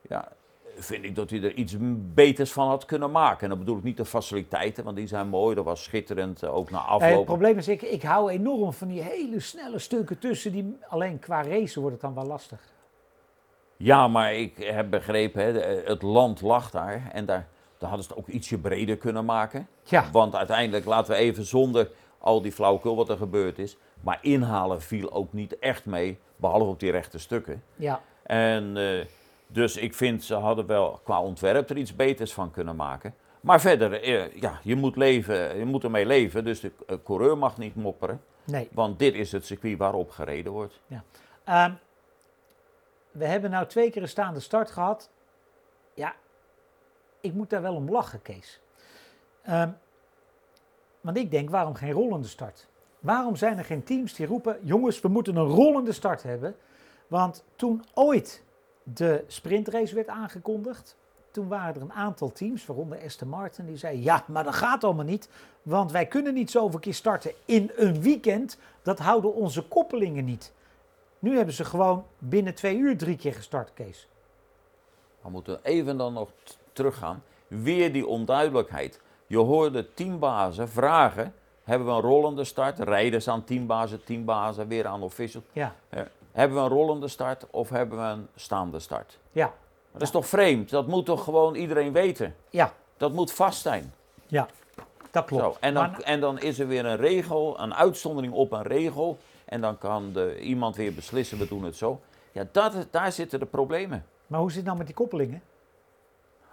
Ja, 0.02 0.32
vind 0.80 1.04
ik 1.04 1.16
dat 1.16 1.30
hij 1.30 1.42
er 1.44 1.54
iets 1.54 1.76
beters 2.14 2.52
van 2.52 2.68
had 2.68 2.86
kunnen 2.86 3.12
maken. 3.12 3.44
En 3.44 3.50
dan 3.50 3.58
bedoel 3.60 3.78
ik 3.78 3.84
niet 3.84 3.98
de 3.98 4.06
faciliteiten, 4.06 4.84
want 4.84 4.96
die 4.96 5.08
zijn 5.08 5.28
mooi. 5.28 5.56
Dat 5.56 5.66
was 5.66 5.84
schitterend, 5.84 6.44
eh, 6.44 6.56
ook 6.56 6.70
na 6.72 6.78
Eh, 6.78 6.84
het 6.94 7.02
afloop. 7.02 7.26
probleem 7.26 7.58
is, 7.58 7.68
ik, 7.68 7.82
ik 7.82 8.04
hou 8.04 8.32
enorm 8.32 8.74
van 8.74 8.88
die 8.88 9.02
hele 9.02 9.40
snelle 9.40 9.80
stukken 9.80 10.20
tussen. 10.20 10.52
Die, 10.52 10.78
alleen 10.88 11.20
qua 11.20 11.42
race 11.44 11.80
wordt 11.80 11.94
het 11.96 12.02
dan 12.06 12.14
wel 12.14 12.26
lastig. 12.26 12.60
Ja, 13.78 14.08
maar 14.08 14.34
ik 14.34 14.58
heb 14.58 14.90
begrepen, 14.90 15.44
hè, 15.44 15.54
de- 15.54 15.84
het 15.86 16.02
land 16.02 16.42
lag 16.42 16.70
daar. 16.72 17.10
En 17.14 17.26
daar, 17.26 17.48
daar 17.78 17.90
hadden 17.90 18.08
ze 18.08 18.14
het 18.14 18.20
ook 18.20 18.28
ietsje 18.28 18.58
breder 18.58 18.98
kunnen 18.98 19.26
maken. 19.26 19.68
Ja, 19.84 20.06
Want 20.12 20.36
uiteindelijk 20.36 20.86
laten 20.86 21.14
we 21.14 21.20
even 21.20 21.46
zonder 21.46 21.90
al 22.18 22.42
die 22.42 22.52
flauwekul 22.52 22.96
wat 22.96 23.10
er 23.10 23.18
gebeurd 23.18 23.60
is. 23.60 23.78
Maar 24.02 24.20
inhalen 24.22 24.82
viel 24.82 25.12
ook 25.14 25.34
niet 25.34 25.60
echt 25.60 25.86
mee, 25.86 26.18
behalve 26.36 26.66
op 26.66 26.80
die 26.80 26.92
rechte 26.92 27.20
stukken. 27.20 27.64
ja. 27.76 28.02
En 28.24 28.78
eh, 28.78 29.06
dus 29.52 29.78
ik 29.78 29.94
vind 29.94 30.24
ze 30.24 30.34
hadden 30.34 30.66
wel 30.66 31.00
qua 31.04 31.22
ontwerp 31.22 31.70
er 31.70 31.78
iets 31.78 31.96
beters 31.96 32.34
van 32.34 32.52
kunnen 32.52 32.76
maken. 32.76 33.14
Maar 33.42 33.62
verder, 33.62 34.02
eh, 34.02 34.36
ja, 34.42 34.60
je 34.64 34.76
moet, 34.76 34.96
leven, 34.96 35.58
je 35.58 35.66
moet 35.66 35.84
ermee 35.84 36.06
leven. 36.06 36.44
Dus 36.44 36.60
de 36.60 36.72
eh, 36.88 36.98
coureur 37.04 37.38
mag 37.38 37.58
niet 37.58 37.76
mopperen. 37.76 38.22
nee. 38.44 38.70
Want 38.72 39.00
dit 39.00 39.16
is 39.16 39.32
het 39.32 39.46
circuit 39.46 39.78
waarop 39.78 40.10
gereden 40.12 40.52
wordt. 40.52 40.80
Ehm, 41.44 41.74
we 43.12 43.26
hebben 43.26 43.50
nou 43.50 43.66
twee 43.66 43.92
keer 43.92 44.02
een 44.02 44.08
staande 44.08 44.40
start 44.40 44.72
gehad. 44.72 45.10
Ja, 45.94 46.16
ik 47.22 47.34
moet 47.34 47.50
daar 47.50 47.62
wel 47.62 47.76
om 47.76 47.90
lachen, 47.90 48.22
Kees. 48.22 48.62
Ehm, 49.42 49.70
want 51.02 51.18
ik 51.18 51.32
denk, 51.32 51.50
waarom 51.50 51.76
geen 51.76 51.92
rollende 51.92 52.28
start? 52.28 52.68
Waarom 53.00 53.36
zijn 53.36 53.58
er 53.58 53.66
geen 53.66 53.84
teams 53.84 54.14
die 54.14 54.26
roepen: 54.26 54.58
jongens, 54.62 55.02
we 55.02 55.08
moeten 55.08 55.36
een 55.36 55.48
rollende 55.48 55.92
start 55.92 56.24
hebben? 56.24 56.56
Want 57.08 57.44
toen 57.56 57.84
ooit 57.94 58.44
de 58.94 59.24
sprintrace 59.28 59.96
werd 59.96 60.08
aangekondigd, 60.08 60.98
toen 61.32 61.48
waren 61.48 61.76
er 61.76 61.82
een 61.82 61.94
aantal 61.94 62.32
teams, 62.32 62.66
waaronder 62.66 63.04
Aston 63.04 63.28
Martin, 63.28 63.66
die 63.66 63.78
zei: 63.78 64.04
ja, 64.04 64.24
maar 64.28 64.44
dat 64.44 64.56
gaat 64.56 64.84
allemaal 64.84 65.06
niet, 65.06 65.30
want 65.62 65.92
wij 65.92 66.06
kunnen 66.06 66.34
niet 66.34 66.52
zoveel 66.52 66.80
keer 66.80 66.94
starten 66.94 67.32
in 67.46 67.72
een 67.76 68.02
weekend. 68.02 68.58
Dat 68.82 69.00
houden 69.00 69.34
onze 69.34 69.62
koppelingen 69.64 70.26
niet. 70.26 70.54
Nu 71.20 71.36
hebben 71.36 71.54
ze 71.54 71.66
gewoon 71.66 72.06
binnen 72.18 72.56
twee 72.56 72.78
uur 72.78 72.98
drie 72.98 73.18
keer 73.18 73.34
gestart, 73.34 73.74
Kees. 73.74 74.08
We 75.22 75.30
moeten 75.30 75.60
even 75.64 75.98
dan 75.98 76.14
nog 76.14 76.30
teruggaan. 76.74 77.24
Weer 77.48 77.94
die 77.94 78.08
onduidelijkheid. 78.08 79.00
Je 79.28 79.38
hoorde 79.38 79.94
teambazen 79.94 80.70
vragen: 80.70 81.34
hebben 81.64 81.88
we 81.88 81.94
een 81.94 82.02
rollende 82.02 82.44
start? 82.44 82.80
Rijders 82.80 83.28
aan 83.28 83.44
teambazen, 83.44 84.04
teambazen 84.04 84.68
weer 84.68 84.88
aan 84.88 85.02
officials. 85.02 85.46
Ja, 85.52 85.76
hebben 86.32 86.58
we 86.58 86.64
een 86.64 86.70
rollende 86.70 87.08
start 87.08 87.46
of 87.50 87.70
hebben 87.70 87.98
we 87.98 88.04
een 88.06 88.28
staande 88.36 88.80
start? 88.80 89.20
ja, 89.32 89.54
Dat 89.92 90.02
is 90.02 90.10
toch 90.12 90.28
vreemd? 90.28 90.70
Dat 90.70 90.88
moet 90.88 91.06
toch 91.06 91.24
gewoon 91.24 91.56
iedereen 91.56 91.92
weten? 91.94 92.36
ja, 92.50 92.74
Dat 92.98 93.14
moet 93.14 93.32
vast 93.32 93.62
zijn. 93.62 93.94
ja. 94.28 94.48
Dat 95.12 95.26
klopt. 95.26 95.44
Zo, 95.44 95.58
en, 95.60 95.74
dan, 95.74 95.90
Maar- 95.92 96.00
en 96.02 96.20
dan 96.20 96.40
is 96.40 96.60
er 96.60 96.68
weer 96.68 96.86
een 96.86 96.96
regel, 96.98 97.60
een 97.60 97.74
uitzondering 97.76 98.34
op 98.34 98.52
een 98.52 98.64
regel. 98.64 99.18
En 99.46 99.62
dan 99.62 99.78
kan 99.78 100.14
de, 100.14 100.40
iemand 100.40 100.76
weer 100.76 100.94
beslissen, 100.94 101.38
we 101.38 101.48
doen 101.48 101.64
het 101.64 101.76
zo. 101.76 102.00
Ja, 102.32 102.46
dat, 102.52 102.88
daar 102.92 103.12
zitten 103.12 103.40
de 103.40 103.46
problemen. 103.46 104.06
maar 104.28 104.40
hoe 104.40 104.48
zit 104.50 104.58
het 104.58 104.66
nou 104.66 104.78
met 104.78 104.88
die 104.88 104.96
koppelingen? 104.96 105.42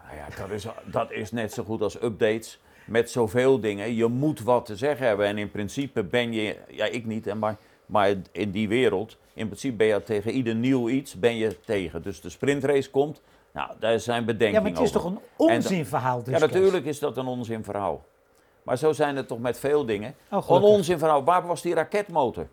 Nou 0.05 0.17
ja, 0.17 0.27
dat 0.43 0.51
is, 0.51 0.67
dat 0.85 1.11
is 1.11 1.33
net 1.33 1.53
zo 1.53 1.65
goed 1.65 1.83
als 1.83 2.03
updates. 2.03 2.61
Met 2.87 3.11
zoveel 3.11 3.61
dingen. 3.61 3.95
Je 3.95 4.07
moet 4.07 4.41
wat 4.43 4.67
te 4.67 4.77
zeggen 4.77 5.07
hebben. 5.07 5.27
En 5.27 5.39
in 5.39 5.51
principe 5.51 6.03
ben 6.05 6.33
je, 6.33 6.57
ja 6.71 6.85
ik 6.85 7.05
niet, 7.05 7.27
en 7.27 7.39
maar, 7.39 7.57
maar 7.87 8.15
in 8.33 8.51
die 8.51 8.69
wereld. 8.69 9.17
In 9.35 9.47
principe 9.47 9.77
ben 9.77 9.87
je 9.87 10.03
tegen 10.03 10.31
ieder 10.31 10.55
nieuw 10.55 10.89
iets 10.89 11.15
ben 11.15 11.37
je 11.37 11.61
tegen. 11.61 12.03
Dus 12.03 12.21
de 12.21 12.31
sprintrace 12.31 12.91
komt. 12.91 13.21
Nou, 13.53 13.71
daar 13.79 14.01
zijn 14.01 14.21
Ja, 14.21 14.27
bedenkingen 14.27 14.63
maar 14.63 14.71
het 14.71 14.81
is 14.81 14.97
over. 14.97 15.01
toch 15.01 15.11
een 15.11 15.21
onzinverhaal 15.37 16.23
dus, 16.23 16.35
Ja, 16.35 16.39
natuurlijk 16.41 16.85
is 16.85 16.99
dat 16.99 17.17
een 17.17 17.27
onzinverhaal. 17.27 18.05
Maar 18.63 18.79
zo 18.79 18.93
zijn 18.93 19.17
het 19.17 19.29
toch 19.29 19.39
met 19.39 19.59
veel 19.59 19.87
dingen. 19.87 20.15
Oh, 20.31 20.49
Een 20.49 20.63
onzinverhaal. 20.63 21.25
Waar 21.25 21.47
was 21.47 21.63
die 21.63 21.75
raketmotor? 21.75 22.47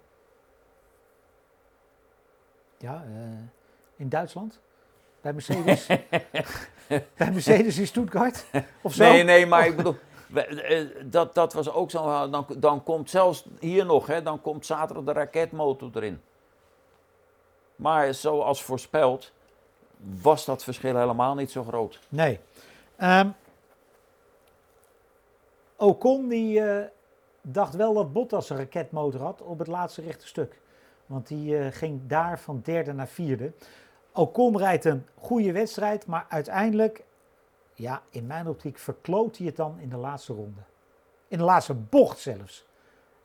Ja, 2.78 3.04
eh, 3.08 3.22
in 3.96 4.10
Duitsland. 4.10 4.60
Bij 5.22 5.34
Mercedes. 5.34 5.86
Bij 7.18 7.32
Mercedes 7.32 7.78
in 7.78 7.88
Stuttgart. 7.88 8.46
Of 8.82 8.94
zo. 8.94 9.04
Nee, 9.04 9.24
nee, 9.24 9.46
maar 9.46 9.68
ik 9.68 9.76
bedoel, 9.76 9.96
dat, 11.06 11.34
dat 11.34 11.54
was 11.54 11.72
ook 11.72 11.92
zo. 11.92 12.08
eh, 12.10 12.32
Dan, 12.32 12.46
dan 12.58 12.84
komt 12.84 13.10
zelfs 13.10 13.46
hier 13.60 13.86
nog, 13.86 14.08
hè, 14.08 14.22
dan 14.22 14.42
komt 14.42 14.66
zaterdag 14.66 15.04
de 15.04 15.12
raketmotor 15.14 15.90
erin. 15.94 16.22
Maar 17.76 18.14
zoals 18.14 18.64
voorspeld, 18.64 19.32
was 20.22 20.46
dat 20.46 20.64
verschil 20.64 20.96
helemaal 20.98 21.36
niet 21.36 21.52
zo 21.52 21.64
groot. 21.64 22.00
Nee. 22.10 22.40
Ehm, 22.96 23.30
Ocon 25.76 26.28
die 26.28 26.62
eh, 26.62 26.86
dacht 27.42 27.76
wel 27.76 27.94
dat 27.94 28.14
Bottas 28.14 28.50
een 28.50 28.58
raketmotor 28.58 29.22
had 29.22 29.42
op 29.42 29.60
het 29.60 29.68
laatste 29.68 30.02
rechte 30.02 30.28
stuk. 30.28 30.62
Want 31.06 31.28
die 31.28 31.58
eh, 31.58 31.72
ging 31.72 32.02
daar 32.08 32.40
van 32.40 32.62
derde 32.64 32.94
naar 32.94 33.08
vierde. 33.08 33.52
Ocon 34.12 34.58
rijdt 34.58 34.86
een 34.86 35.06
goede 35.22 35.52
wedstrijd, 35.52 36.06
maar 36.06 36.26
uiteindelijk, 36.30 37.04
ja, 37.84 38.02
in 38.10 38.28
mijn 38.28 38.48
optiek 38.48 38.78
verkloot 38.78 39.38
hij 39.38 39.46
het 39.46 39.56
dan 39.56 39.80
in 39.80 39.90
de 39.90 39.98
laatste 39.98 40.34
ronde. 40.34 40.62
In 41.28 41.38
de 41.38 41.44
laatste 41.44 41.74
bocht 41.74 42.20
zelfs. 42.20 42.66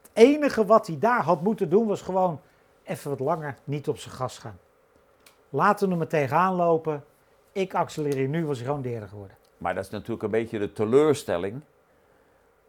Het 0.03 0.11
enige 0.13 0.67
wat 0.67 0.87
hij 0.87 0.99
daar 0.99 1.23
had 1.23 1.43
moeten 1.43 1.69
doen 1.69 1.87
was 1.87 2.03
gewoon 2.03 2.41
even 2.83 3.11
wat 3.11 3.21
langer 3.21 3.57
niet 3.65 3.89
op 3.89 3.99
zijn 3.99 4.15
gas 4.15 4.39
gaan. 4.39 4.59
Laten 5.49 5.87
we 5.87 5.93
hem 5.93 6.03
er 6.03 6.09
tegenaan 6.09 6.55
lopen. 6.55 7.05
Ik 7.53 7.75
accelereer 7.75 8.29
nu, 8.29 8.47
was 8.47 8.57
hij 8.57 8.67
gewoon 8.67 8.83
derde 8.83 9.09
geworden. 9.09 9.37
Maar 9.59 9.75
dat 9.75 9.85
is 9.85 9.91
natuurlijk 9.91 10.23
een 10.23 10.31
beetje 10.31 10.59
de 10.59 10.73
teleurstelling. 10.73 11.61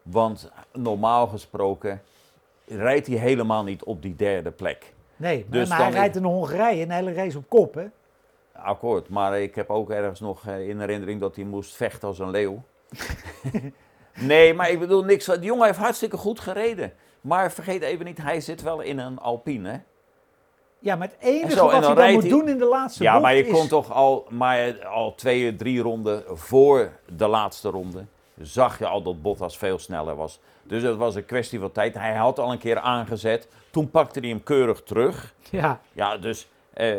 Want 0.04 0.52
normaal 0.73 1.28
gesproken 1.28 2.02
rijdt 2.65 3.08
hij 3.08 3.17
helemaal 3.17 3.63
niet 3.63 3.84
op 3.84 4.02
die 4.02 4.15
derde 4.15 4.52
plek. 4.52 4.93
Nee, 5.15 5.45
maar, 5.49 5.60
Dus 5.60 5.69
maar 5.69 5.80
hij 5.80 5.91
rijdt 5.91 6.15
in 6.15 6.23
Hongarije 6.23 6.84
een 6.84 6.91
hele 6.91 7.13
race 7.13 7.38
op 7.38 7.49
kop, 7.49 7.73
hè? 7.73 7.88
Akkoord, 8.62 9.10
maar 9.10 9.39
ik 9.41 9.56
heb 9.56 9.69
ook 9.69 9.89
ergens 9.89 10.19
nog 10.19 10.48
eh, 10.48 10.67
in 10.69 10.80
herinnering 10.80 11.19
dat 11.19 11.36
hij 11.36 11.45
moest 11.45 11.76
vechten 11.76 12.08
als 12.08 12.19
een 12.19 12.30
leeuw. 12.30 12.63
nee, 14.13 14.54
maar 14.54 14.69
ik 14.69 14.80
bedoel 14.80 15.04
niks. 15.04 15.26
Die 15.26 15.39
jongen 15.39 15.65
heeft 15.65 15.78
hartstikke 15.78 16.17
goed 16.17 16.39
gereden. 16.39 16.93
Maar 17.22 17.52
vergeet 17.52 17.82
even 17.82 18.06
niet, 18.06 18.22
hij 18.22 18.41
zit 18.41 18.62
wel 18.62 18.82
in 18.82 18.98
een 19.00 19.17
Alpine. 19.19 19.69
Hè? 19.69 19.78
Ja, 20.80 20.95
maar 20.95 21.08
het 21.08 21.17
enige 21.19 21.52
en 21.60 21.62
wat 21.63 21.72
dan 21.72 21.84
hij 21.98 22.06
dan 22.06 22.13
moet 22.13 22.22
hij- 22.22 22.32
doen 22.32 22.48
in 22.48 22.58
de 22.58 22.65
laatste 22.65 23.04
Ja, 23.04 23.12
bocht 23.12 23.24
maar 23.24 23.36
je 23.36 23.45
is... 23.45 23.52
kon 23.52 23.67
toch 23.67 23.91
al, 23.93 24.26
maar 24.30 24.86
al 24.86 25.15
twee, 25.15 25.56
drie 25.56 25.82
ronden 25.82 26.24
voor 26.28 26.91
de 27.15 27.28
laatste 27.28 27.69
ronde. 27.69 28.06
Zag 28.41 28.80
je 28.80 28.86
al 28.88 29.02
dat 29.02 29.22
Bottas 29.22 29.58
veel 29.58 29.80
sneller 29.80 30.15
was. 30.15 30.39
Dus 30.63 30.84
het 30.84 30.95
was 30.95 31.15
een 31.15 31.26
kwestie 31.26 31.60
van 31.60 31.72
tijd. 31.72 31.93
Hij 31.93 32.15
had 32.15 32.39
al 32.39 32.52
een 32.52 32.58
keer 32.58 32.80
aangezet. 32.80 33.48
Toen 33.72 33.89
pakte 33.89 34.19
hij 34.19 34.30
hem 34.30 34.43
keurig 34.43 34.84
terug. 34.84 35.34
Ja, 35.50 35.80
Ja, 35.91 36.17
dus 36.17 36.48
eh, 36.74 36.98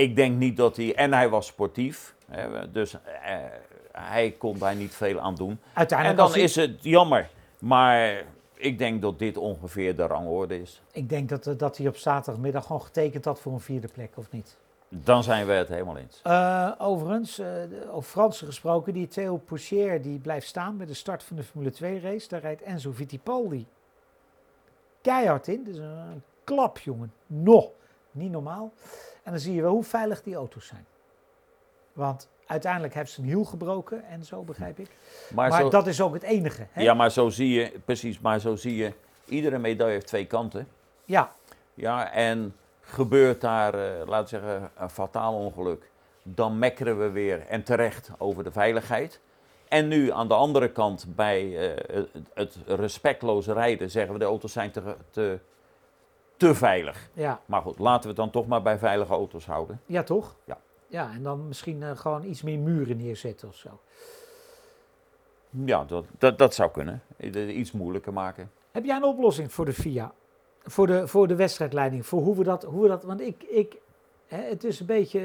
ik 0.00 0.16
denk 0.16 0.36
niet 0.38 0.56
dat 0.56 0.76
hij. 0.76 0.94
En 0.94 1.12
hij 1.12 1.28
was 1.28 1.46
sportief. 1.46 2.14
dus 2.72 2.94
eh, 2.94 3.36
hij 3.92 4.30
kon 4.38 4.58
daar 4.58 4.74
niet 4.74 4.94
veel 4.94 5.20
aan 5.20 5.34
doen. 5.34 5.50
En 5.50 5.58
uiteindelijk 5.74 6.18
dan 6.18 6.26
als 6.26 6.34
hij- 6.34 6.44
is 6.44 6.56
het 6.56 6.82
jammer. 6.82 7.28
Maar 7.58 8.22
ik 8.54 8.78
denk 8.78 9.02
dat 9.02 9.18
dit 9.18 9.36
ongeveer 9.36 9.96
de 9.96 10.06
rangorde 10.06 10.60
is. 10.60 10.82
Ik 10.92 11.08
denk 11.08 11.28
dat, 11.28 11.46
eh, 11.46 11.54
dat 11.58 11.76
hij 11.76 11.86
op 11.88 11.96
zaterdagmiddag 11.96 12.66
gewoon 12.66 12.82
getekend 12.82 13.24
had 13.24 13.40
voor 13.40 13.52
een 13.52 13.60
vierde 13.60 13.88
plek, 13.88 14.10
of 14.16 14.30
niet? 14.30 14.56
Dan 14.88 15.22
zijn 15.22 15.46
we 15.46 15.52
het 15.52 15.68
helemaal 15.68 15.96
eens. 15.96 16.20
Eh, 16.22 16.70
overigens, 16.78 17.36
de- 17.36 17.86
over 17.90 18.10
Fransen 18.10 18.46
gesproken, 18.46 18.92
die 18.92 19.08
Theo 19.08 19.36
Pourchaire 19.36 20.00
die 20.00 20.18
blijft 20.18 20.46
staan 20.46 20.76
bij 20.76 20.86
de 20.86 20.94
start 20.94 21.22
van 21.22 21.36
de 21.36 21.42
Formule 21.42 21.70
2 21.70 22.00
race. 22.00 22.28
Daar 22.28 22.40
rijdt 22.40 22.62
Enzo 22.62 22.92
Fittipaldi 22.92 23.66
keihard 25.00 25.48
in. 25.48 25.64
Dus 25.64 25.76
een 25.76 26.22
klap, 26.44 26.78
jongen. 26.78 27.12
Nog. 27.26 27.70
Niet 28.10 28.30
normaal. 28.30 28.72
En 29.22 29.30
dan 29.32 29.40
zie 29.40 29.54
je 29.54 29.62
wel 29.62 29.72
hoe 29.72 29.84
veilig 29.84 30.22
die 30.22 30.34
auto's 30.34 30.66
zijn. 30.66 30.86
Want 31.92 32.28
uiteindelijk 32.46 32.94
heeft 32.94 33.12
ze 33.12 33.20
een 33.20 33.26
hiel 33.26 33.44
gebroken 33.44 34.04
en 34.04 34.24
zo, 34.24 34.42
begrijp 34.42 34.78
ik. 34.78 34.90
Maar, 35.34 35.48
Maar, 35.48 35.60
zo, 35.60 35.68
dat 35.68 35.86
is 35.86 36.00
ook 36.00 36.14
het 36.14 36.22
enige. 36.22 36.66
Hè? 36.70 36.82
ja, 36.82 36.94
maar 36.94 37.10
zo 37.10 37.28
zie 37.28 37.48
je, 37.48 37.80
precies, 37.84 38.20
maar 38.20 38.40
zo 38.40 38.56
zie 38.56 38.76
je, 38.76 38.92
iedere 39.24 39.58
medaille 39.58 39.92
heeft 39.92 40.06
twee 40.06 40.26
kanten. 40.26 40.68
ja, 41.04 41.32
Ja, 41.74 42.12
en 42.12 42.56
gebeurt 42.80 43.40
daar, 43.40 43.74
eh 43.74 44.06
laten 44.06 44.40
we 44.40 44.46
zeggen, 44.46 44.70
een 44.78 44.90
fataal 44.90 45.34
ongeluk, 45.34 45.90
dan 46.22 46.58
mekkeren 46.58 46.98
we 46.98 47.10
weer 47.10 47.46
en 47.46 47.62
terecht 47.62 48.10
over 48.18 48.44
de 48.44 48.52
veiligheid. 48.52 49.20
En 49.68 49.88
nu 49.88 50.12
aan 50.12 50.28
de 50.28 50.34
andere 50.34 50.70
kant, 50.72 51.06
bij 51.08 51.72
eh, 51.74 51.96
het, 51.96 52.08
het 52.34 52.56
respectloze 52.66 53.52
rijden, 53.52 53.90
zeggen 53.90 54.12
we 54.12 54.18
de 54.18 54.24
auto's 54.24 54.52
zijn 54.52 54.70
te, 54.70 54.96
te, 55.10 55.38
te 56.40 56.54
veilig. 56.54 57.10
ja. 57.12 57.40
Maar 57.46 57.62
goed, 57.62 57.78
laten 57.78 58.02
we 58.02 58.08
het 58.08 58.16
dan 58.16 58.30
toch 58.30 58.46
maar 58.46 58.62
bij 58.62 58.78
veilige 58.78 59.12
auto's 59.12 59.46
houden. 59.46 59.80
Ja, 59.86 60.02
toch? 60.02 60.36
Ja. 60.44 60.58
Ja, 60.86 61.10
en 61.14 61.22
dan 61.22 61.46
misschien 61.48 61.82
eh, 61.82 61.90
gewoon 61.94 62.24
iets 62.24 62.42
meer 62.42 62.58
muren 62.58 62.96
neerzetten 62.96 63.48
of 63.48 63.54
zo. 63.56 63.68
Ja, 65.64 65.84
dat, 65.84 66.04
dat, 66.18 66.38
dat 66.38 66.54
zou 66.54 66.70
kunnen. 66.70 67.02
I- 67.22 67.48
Iets 67.58 67.72
moeilijker 67.72 68.12
maken. 68.12 68.50
Heb 68.70 68.84
jij 68.84 68.96
een 68.96 69.04
oplossing 69.04 69.52
voor 69.52 69.64
de 69.64 69.72
FIA? 69.72 70.12
Voor 70.62 70.86
de, 70.86 71.06
voor 71.08 71.28
de 71.28 71.34
wedstrijdleiding? 71.36 72.06
Voor 72.06 72.22
hoe 72.22 72.36
we 72.36 72.44
dat... 72.44 72.62
Hoe 72.64 72.82
we 72.82 72.88
dat 72.88 73.02
want 73.04 73.20
ik... 73.20 73.42
ik 73.42 73.76
hè, 74.26 74.42
het 74.42 74.64
is 74.64 74.80
een 74.80 74.86
beetje 74.86 75.20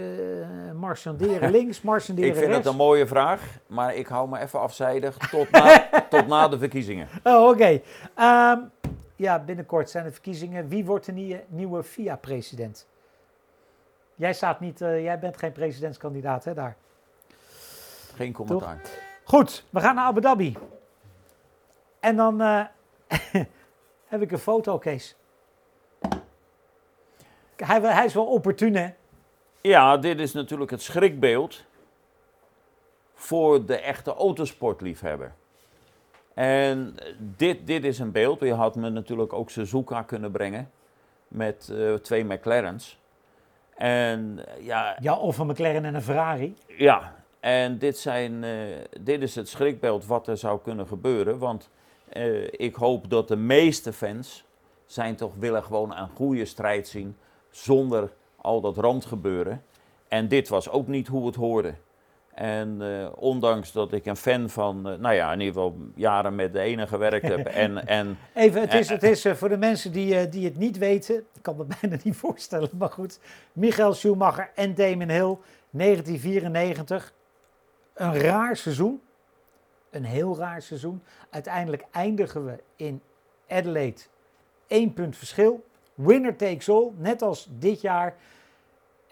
eh 0.69 0.75
marchanderen 0.79 1.51
links, 1.57 1.81
marchanderen 1.81 2.29
Ik 2.29 2.35
vind 2.35 2.47
rechts. 2.47 2.63
het 2.65 2.73
een 2.73 2.79
mooie 2.85 3.07
vraag, 3.07 3.57
maar 3.67 3.95
ik 3.95 4.07
hou 4.07 4.29
me 4.29 4.39
even 4.39 4.59
afzijdig 4.59 5.17
tot 5.17 5.51
na, 5.51 5.89
tot 6.09 6.27
na 6.27 6.47
de 6.47 6.57
verkiezingen. 6.57 7.07
Oh, 7.23 7.47
oké. 7.49 7.81
Ehm, 8.15 8.59
ja, 9.15 9.39
binnenkort 9.39 9.89
zijn 9.89 10.03
de 10.03 10.11
verkiezingen. 10.11 10.67
Wie 10.67 10.85
wordt 10.85 11.05
de 11.05 11.11
nieuwe, 11.11 11.43
nieuwe 11.47 11.83
FIA-president? 11.83 12.87
Jij 14.15 14.33
staat 14.33 14.59
niet... 14.59 14.81
eh, 14.81 15.03
jij 15.03 15.19
bent 15.19 15.37
geen 15.37 15.51
presidentskandidaat, 15.51 16.43
hè, 16.43 16.53
daar. 16.53 16.75
Geen 18.15 18.33
commentaar. 18.33 18.81
Goed, 19.23 19.65
we 19.69 19.79
gaan 19.79 19.95
naar 19.95 20.05
Abu 20.05 20.21
Dhabi. 20.21 20.57
En 21.99 22.15
dan 22.15 22.41
eh, 22.41 22.65
heb 24.11 24.21
ik 24.21 24.31
een 24.31 24.37
foto, 24.39 24.77
Kees. 24.77 25.15
Hij, 27.55 27.81
hij 27.81 28.05
is 28.05 28.13
wel 28.13 28.25
opportun, 28.25 28.75
hè? 28.75 28.89
Ja, 29.61 29.97
dit 29.97 30.19
is 30.19 30.33
natuurlijk 30.33 30.71
het 30.71 30.81
schrikbeeld 30.81 31.65
voor 33.13 33.65
de 33.65 33.77
echte 33.77 34.13
autosportliefhebber. 34.13 35.33
En 36.35 36.95
dit, 37.19 37.67
dit 37.67 37.83
is 37.83 37.99
een 37.99 38.11
beeld. 38.11 38.39
Je 38.39 38.53
had 38.53 38.75
me 38.75 38.89
natuurlijk 38.89 39.33
ook 39.33 39.49
Suzuka 39.49 40.01
kunnen 40.01 40.31
brengen 40.31 40.69
met 41.27 41.69
eh, 41.73 41.93
twee 41.93 42.23
McLaren's. 42.23 42.99
En 43.75 44.39
eh, 44.45 44.65
ja, 44.65 44.97
Ja, 45.01 45.15
of 45.17 45.37
een 45.37 45.47
McLaren 45.47 45.85
en 45.85 45.95
een 45.95 46.01
Ferrari. 46.01 46.55
ja, 46.67 47.15
en 47.39 47.77
dit, 47.77 47.97
zijn, 47.97 48.43
eh, 48.43 48.51
dit 49.01 49.21
is 49.21 49.35
het 49.35 49.49
schrikbeeld 49.49 50.05
wat 50.05 50.27
er 50.27 50.37
zou 50.37 50.59
kunnen 50.61 50.87
gebeuren. 50.87 51.37
Want 51.37 51.69
ik 52.51 52.75
hoop 52.75 53.09
dat 53.09 53.27
de 53.27 53.35
meeste 53.35 53.93
fans 53.93 54.45
zijn 54.85 55.15
toch 55.15 55.31
willen 55.39 55.63
gewoon 55.63 55.95
een 55.95 56.09
goede 56.15 56.45
strijd 56.45 56.87
zien 56.87 57.17
zonder 57.49 58.11
al 58.35 58.61
dat 58.61 58.77
randgebeuren. 58.77 59.63
En 60.07 60.27
dit 60.27 60.47
was 60.47 60.69
ook 60.69 60.87
niet 60.87 61.07
hoe 61.07 61.25
het 61.25 61.35
hoorde. 61.35 61.73
En 62.35 62.81
eh, 62.81 63.07
ondanks 63.15 63.71
dat 63.71 63.93
ik 63.93 64.05
een 64.05 64.15
fan 64.15 64.49
van, 64.49 64.89
eh, 64.89 64.97
nou 64.97 65.15
ja, 65.15 65.33
in 65.33 65.39
ieder 65.39 65.53
geval 65.53 65.77
jaren 65.95 66.35
met 66.35 66.53
de 66.53 66.59
ene 66.59 66.87
gewerkt 66.87 67.27
heb. 67.27 67.45
en, 67.45 67.87
en, 67.87 68.17
Even, 68.33 68.61
het 68.61 68.73
is, 68.73 68.89
het 68.89 69.03
is 69.03 69.25
eh, 69.25 69.33
voor 69.33 69.49
de 69.49 69.57
mensen 69.57 69.91
die, 69.91 70.17
eh, 70.17 70.31
die 70.31 70.45
het 70.45 70.57
niet 70.57 70.77
weten, 70.77 71.15
ik 71.15 71.41
kan 71.41 71.55
me 71.57 71.65
bijna 71.81 71.97
niet 72.03 72.15
voorstellen, 72.15 72.69
maar 72.77 72.89
goed. 72.89 73.19
Michael 73.53 73.93
Schumacher 73.93 74.49
en 74.55 74.75
Damon 74.75 75.09
Hill, 75.09 75.37
1994. 75.69 77.13
Een 77.93 78.19
raar 78.19 78.57
seizoen. 78.57 79.01
Een 79.89 80.05
heel 80.05 80.37
raar 80.37 80.61
seizoen. 80.61 81.03
Uiteindelijk 81.29 81.85
eindigen 81.91 82.45
we 82.45 82.63
in 82.75 83.01
Adelaide. 83.47 84.01
Eén 84.67 84.93
punt 84.93 85.17
verschil. 85.17 85.65
Winner 85.93 86.35
takes 86.35 86.69
all, 86.69 86.91
net 86.97 87.21
als 87.21 87.47
dit 87.59 87.81
jaar. 87.81 88.15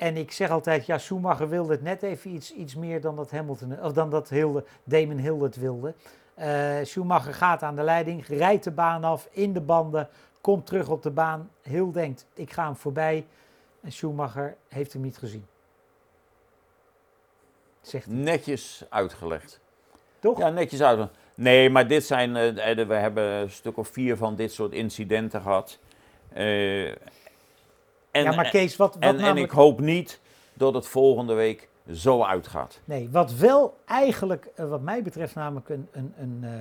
En 0.04 0.18
ik 0.18 0.32
zeg 0.32 0.50
altijd, 0.50 0.86
ja, 0.86 0.98
Schumacher 0.98 1.50
wilde 1.50 1.72
het 1.72 1.82
net 1.82 2.04
even 2.04 2.32
iets, 2.32 2.54
iets 2.54 2.76
meer 2.76 3.02
dan 3.02 3.16
dat, 3.16 3.32
Hamilton, 3.32 3.82
of 3.82 3.94
dan 3.94 4.10
dat 4.10 4.30
Hilde, 4.30 4.64
Damon 4.84 5.18
Hill 5.18 5.40
het 5.40 5.56
wilde. 5.56 5.94
Eh, 6.34 6.76
Schumacher 6.84 7.34
gaat 7.34 7.64
aan 7.64 7.76
de 7.76 7.82
leiding, 7.84 8.28
rijdt 8.28 8.64
de 8.64 8.72
baan 8.72 9.04
af, 9.04 9.28
in 9.32 9.54
de 9.54 9.62
banden, 9.62 10.10
komt 10.42 10.66
terug 10.66 10.90
op 10.90 11.04
de 11.04 11.12
baan. 11.12 11.50
Hill 11.62 11.92
denkt, 11.92 12.26
ik 12.34 12.52
ga 12.52 12.66
hem 12.66 12.76
voorbij. 12.76 13.26
En 13.82 13.92
Schumacher 13.92 14.56
heeft 14.68 14.94
hem 14.94 15.02
niet 15.02 15.18
gezien. 15.18 15.46
Zegt 17.82 18.06
hij, 18.06 18.16
netjes 18.16 18.86
uitgelegd. 18.90 19.60
toch? 20.20 20.38
Ja, 20.38 20.50
netjes 20.50 20.82
uitgelegd. 20.82 21.18
Nee, 21.36 21.70
maar 21.70 21.88
dit 21.88 22.06
zijn, 22.06 22.36
eh, 22.36 22.88
we 22.88 22.94
hebben 22.94 23.24
een 23.24 23.52
stuk 23.52 23.78
of 23.78 23.88
vier 23.88 24.18
van 24.18 24.36
dit 24.36 24.54
soort 24.54 24.72
incidenten 24.72 25.42
gehad. 25.42 25.80
Eh, 26.34 26.92
en, 28.14 28.24
ja, 28.24 28.36
maar 28.36 28.50
Kees, 28.50 28.76
wat, 28.76 28.94
wat 28.94 29.04
en, 29.04 29.10
en 29.10 29.16
namelijk... 29.16 29.52
ik 29.52 29.58
hoop 29.58 29.80
niet 29.80 30.20
dat 30.54 30.74
het 30.74 30.88
volgende 30.88 31.34
week 31.34 31.70
zo 31.92 32.24
uitgaat. 32.24 32.80
Nee, 32.86 33.10
wat 33.10 33.34
wel 33.34 33.78
eigenlijk, 33.86 34.50
eh, 34.56 34.70
wat 34.70 34.82
mij 34.82 35.02
betreft, 35.02 35.36
namelijk 35.36 35.70
een, 35.70 35.88
een, 35.92 36.14
een, 36.18 36.40
eh, 36.42 36.52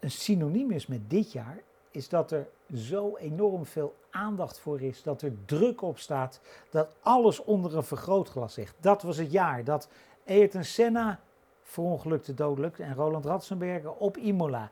een 0.00 0.10
synoniem 0.10 0.70
is 0.70 0.86
met 0.86 1.10
dit 1.10 1.32
jaar, 1.32 1.58
is 1.90 2.08
dat 2.08 2.30
er 2.30 2.46
zo 2.74 3.16
enorm 3.16 3.66
veel 3.66 3.94
aandacht 4.10 4.58
voor 4.58 4.80
is, 4.80 5.02
dat 5.02 5.22
er 5.22 5.32
druk 5.44 5.82
op 5.82 5.98
staat, 5.98 6.40
dat 6.70 6.88
alles 7.00 7.44
onder 7.44 7.76
een 7.76 7.84
vergrootglas 7.84 8.56
ligt. 8.56 8.74
Dat 8.80 9.02
was 9.02 9.16
het 9.16 9.32
jaar 9.32 9.64
dat 9.64 9.88
Ayrton 10.26 10.64
Senna 10.64 11.20
verongelukte 11.62 12.34
dodelijk 12.34 12.78
en 12.78 12.94
Roland 12.94 13.24
Ratzenberger 13.24 13.92
op 13.92 14.16
Imola. 14.16 14.70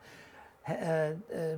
Eh, 0.61 1.07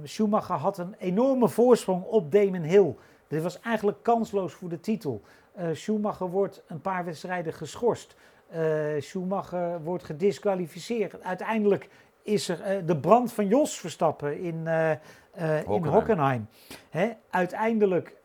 Schumacher 0.04 0.56
had 0.56 0.78
een 0.78 0.96
enorme 0.98 1.50
voorsprong 1.50 2.04
op 2.04 2.32
Damon 2.32 2.62
Hill. 2.62 2.96
Dit 3.28 3.44
was 3.44 3.60
eigenlijk 3.60 4.04
kansloos 4.04 4.54
voor 4.54 4.70
de 4.70 4.80
titel. 4.80 5.22
Eh, 5.52 5.68
Schumacher 5.74 6.30
wordt 6.30 6.64
een 6.68 6.82
paar 6.82 7.06
wedstrijden 7.06 7.54
geschorst. 7.54 8.16
Eh, 8.48 9.02
Schumacher 9.02 9.84
wordt 9.84 10.04
gedisqualificeerd. 10.04 11.24
Uiteindelijk 11.24 11.90
is 12.22 12.50
er 12.50 12.62
eh, 12.62 12.78
de 12.86 12.98
brand 12.98 13.34
van 13.34 13.48
Jos 13.48 13.80
Verstappen 13.80 14.40
in, 14.40 14.68
eh, 14.68 15.60
in 15.68 15.86
Hockenheim. 15.86 16.48
Hè? 16.90 17.12
Uiteindelijk 17.30 18.16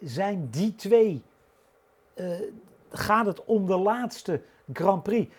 zijn 0.00 0.48
die 0.50 0.74
twee, 0.74 1.22
gaat 2.90 3.26
het 3.26 3.44
om 3.44 3.66
de 3.66 3.78
laatste 3.78 4.40
Grand 4.72 5.02
Prix. 5.02 5.34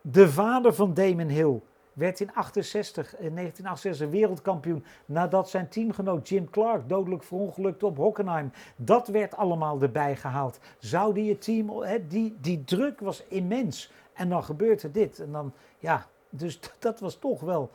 De 0.00 0.28
vader 0.28 0.74
van 0.74 0.94
Damon 0.94 1.28
Hill 1.28 1.60
werd 1.94 2.20
in 2.20 2.32
68, 2.34 3.16
in 3.18 3.34
1968 3.34 4.08
wereldkampioen 4.08 4.84
nadat 5.06 5.50
zijn 5.50 5.68
teamgenoot 5.68 6.28
Jim 6.28 6.50
Clark 6.50 6.88
dodelijk 6.88 7.22
verongelukte 7.22 7.86
op 7.86 7.96
Hockenheim. 7.96 8.52
Dat 8.76 9.08
werd 9.08 9.36
allemaal 9.36 9.82
erbij 9.82 10.16
gehaald. 10.16 10.58
Zou 10.78 11.14
die 11.14 11.30
het 11.30 11.42
team, 11.42 11.82
hè, 11.82 12.06
die, 12.06 12.36
die 12.40 12.64
druk 12.64 13.00
was 13.00 13.24
immens. 13.28 13.92
En 14.12 14.28
dan 14.28 14.44
gebeurt 14.44 14.82
er 14.82 14.92
dit. 14.92 15.18
En 15.18 15.32
dan, 15.32 15.52
ja, 15.78 16.06
dus 16.30 16.60
dat 16.78 17.00
was 17.00 17.14
toch 17.14 17.40
wel, 17.40 17.70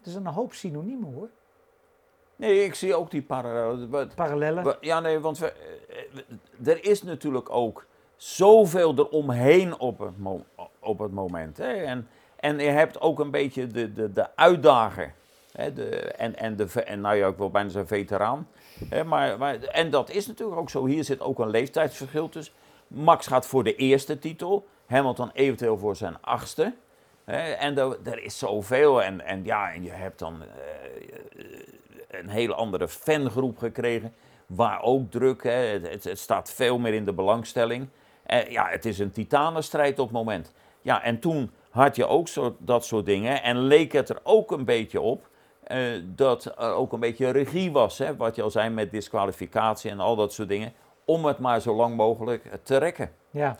er 0.00 0.08
is 0.08 0.14
een 0.14 0.26
hoop 0.26 0.52
synoniemen 0.52 1.12
hoor, 1.12 1.28
Nee, 2.40 2.64
ik 2.64 2.74
zie 2.74 2.94
ook 2.94 3.10
die 3.10 3.22
parallellen. 3.22 4.76
Ja, 4.80 5.00
nee, 5.00 5.18
want 5.18 5.38
we, 5.38 5.52
eh, 5.52 6.66
er 6.66 6.84
is 6.84 7.02
natuurlijk 7.02 7.50
ook 7.50 7.86
zoveel 8.16 8.94
eromheen 8.98 9.78
op 9.78 9.98
het, 9.98 10.12
op 10.80 10.98
het 10.98 11.12
moment. 11.12 11.56
Hè? 11.56 11.72
En, 11.72 12.08
en 12.40 12.58
je 12.58 12.70
hebt 12.70 13.00
ook 13.00 13.18
een 13.18 13.30
beetje 13.30 13.66
de, 13.66 13.92
de, 13.92 14.12
de 14.12 14.36
uitdager. 14.36 15.14
Hè? 15.52 15.72
De, 15.72 15.88
en, 15.96 16.36
en, 16.36 16.56
de, 16.56 16.82
en 16.84 17.00
nou 17.00 17.16
ja, 17.16 17.26
ik 17.26 17.36
wil 17.36 17.50
bijna 17.50 17.68
zeggen 17.68 17.96
veteraan. 17.96 18.48
Hè? 18.88 19.04
Maar, 19.04 19.38
maar, 19.38 19.62
en 19.62 19.90
dat 19.90 20.10
is 20.10 20.26
natuurlijk 20.26 20.58
ook 20.58 20.70
zo. 20.70 20.86
Hier 20.86 21.04
zit 21.04 21.20
ook 21.20 21.38
een 21.38 21.50
leeftijdsverschil 21.50 22.28
tussen. 22.28 22.54
Max 22.86 23.26
gaat 23.26 23.46
voor 23.46 23.64
de 23.64 23.76
eerste 23.76 24.18
titel. 24.18 24.66
Hamilton 24.86 25.30
eventueel 25.32 25.78
voor 25.78 25.96
zijn 25.96 26.16
achtste. 26.20 26.74
Hè? 27.24 27.52
En 27.52 27.78
er, 27.78 28.22
is 28.22 28.38
zoveel. 28.38 29.02
En, 29.02 29.20
en 29.20 29.44
ja, 29.44 29.72
en 29.72 29.82
je 29.82 29.90
hebt 29.90 30.18
dan 30.18 30.42
eh, 30.42 31.44
een 32.20 32.28
hele 32.28 32.54
andere 32.54 32.88
fangroep 32.88 33.58
gekregen. 33.58 34.14
Waar 34.46 34.82
ook 34.82 35.10
druk, 35.10 35.42
hè, 35.42 35.50
het, 35.50 35.88
het, 35.88 36.04
het 36.04 36.18
staat 36.18 36.52
veel 36.52 36.78
meer 36.78 36.94
in 36.94 37.04
de 37.04 37.12
belangstelling. 37.12 37.88
Eh, 38.22 38.50
ja, 38.50 38.68
het 38.68 38.84
is 38.84 38.98
een 38.98 39.12
titanenstrijd 39.12 39.98
op 39.98 40.06
het 40.06 40.16
moment. 40.16 40.52
Ja, 40.82 41.02
en 41.02 41.18
toen 41.18 41.50
had 41.70 41.96
je 41.96 42.06
ook 42.06 42.28
zo, 42.28 42.56
dat 42.58 42.84
soort 42.84 43.06
dingen. 43.06 43.42
En 43.42 43.58
leek 43.58 43.92
het 43.92 44.08
er 44.08 44.20
ook 44.22 44.50
een 44.50 44.64
beetje 44.64 45.00
op 45.00 45.28
eh, 45.62 45.78
dat 46.04 46.44
er 46.44 46.72
ook 46.72 46.92
een 46.92 47.00
beetje 47.00 47.30
regie 47.30 47.72
was. 47.72 47.98
Hè, 47.98 48.16
wat 48.16 48.36
je 48.36 48.42
al 48.42 48.50
zei 48.50 48.70
met 48.70 48.90
disqualificatie 48.90 49.90
en 49.90 50.00
al 50.00 50.16
dat 50.16 50.32
soort 50.32 50.48
dingen. 50.48 50.72
Om 51.04 51.24
het 51.24 51.38
maar 51.38 51.60
zo 51.60 51.74
lang 51.74 51.96
mogelijk 51.96 52.58
te 52.62 52.76
rekken. 52.76 53.12
Ja. 53.30 53.56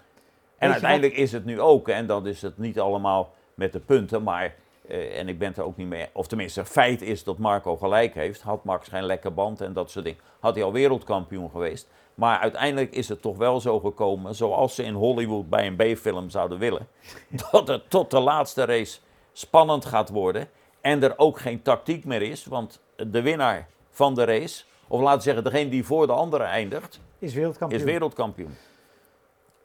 En 0.59 0.70
uiteindelijk 0.70 1.14
is 1.14 1.33
het 1.33 1.44
nu 1.44 1.61
ook, 1.61 1.88
en 1.88 2.07
dat 2.07 2.27
is 2.27 2.42
het 2.42 2.59
niet 2.59 2.81
allemaal 2.81 3.35
met 3.55 3.73
de 3.73 3.81
punten, 3.81 4.23
maar, 4.23 4.55
eh, 4.88 5.18
en 5.18 5.29
ik 5.29 5.38
ben 5.38 5.49
het 5.49 5.57
er 5.57 5.64
ook 5.64 5.77
niet 5.77 5.87
mee, 5.87 6.07
of 6.12 6.27
tenminste, 6.27 6.64
feit 6.64 7.03
is 7.03 7.25
dat 7.25 7.38
Marco 7.38 7.77
gelijk 7.77 8.14
heeft. 8.14 8.42
Had 8.42 8.64
Max 8.64 8.88
geen 8.88 9.05
lekke 9.05 9.31
band 9.31 9.61
en 9.61 9.73
dat 9.73 9.90
soort 9.90 10.05
dingen, 10.05 10.20
had 10.40 10.55
hij 10.55 10.64
al 10.64 10.73
wereldkampioen 10.73 11.51
geweest. 11.51 11.88
Maar 12.20 12.38
uiteindelijk 12.38 12.92
is 12.92 13.09
het 13.09 13.22
toch 13.22 13.37
wel 13.37 13.61
zo 13.61 13.80
gekomen, 13.80 14.35
zoals 14.35 14.74
ze 14.74 14.83
in 14.83 14.94
Hollywood 14.94 15.48
bij 15.48 15.66
een 15.66 15.76
B-film 15.76 16.30
zouden 16.30 16.59
willen, 16.59 16.88
dat 17.50 17.68
het 17.68 17.90
tot 17.90 18.11
de 18.11 18.18
laatste 18.18 18.64
race 18.64 18.98
spannend 19.33 19.85
gaat 19.85 20.09
worden 20.09 20.48
en 20.80 21.02
er 21.02 21.14
ook 21.16 21.38
geen 21.38 21.62
tactiek 21.62 22.04
meer 22.04 22.22
is, 22.22 22.44
want 22.44 22.80
de 22.96 23.22
winnaar 23.22 23.68
van 23.90 24.14
de 24.14 24.24
race, 24.24 24.64
of 24.88 25.00
laten 25.00 25.18
we 25.18 25.24
zeggen, 25.24 25.44
degene 25.44 25.70
die 25.70 25.85
voor 25.85 26.06
de 26.06 26.12
andere 26.12 26.44
eindigt, 26.44 27.00
Is 27.18 27.35
wereldkampioen. 27.35 27.80
is 27.80 27.87
wereldkampioen. 27.87 28.56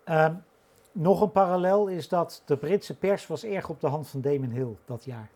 Ehm, 0.03 0.33
nog 0.91 1.21
een 1.21 1.31
parallel 1.31 1.87
is 1.87 2.07
dat 2.07 2.41
de 2.45 2.57
Britse 2.57 2.97
pers 2.97 3.27
was 3.27 3.43
erg 3.43 3.69
op 3.69 3.81
de 3.81 3.87
hand 3.87 4.07
van 4.07 4.21
Damon 4.21 4.49
Hill 4.49 4.75
dat 4.85 5.03
jaar. 5.03 5.29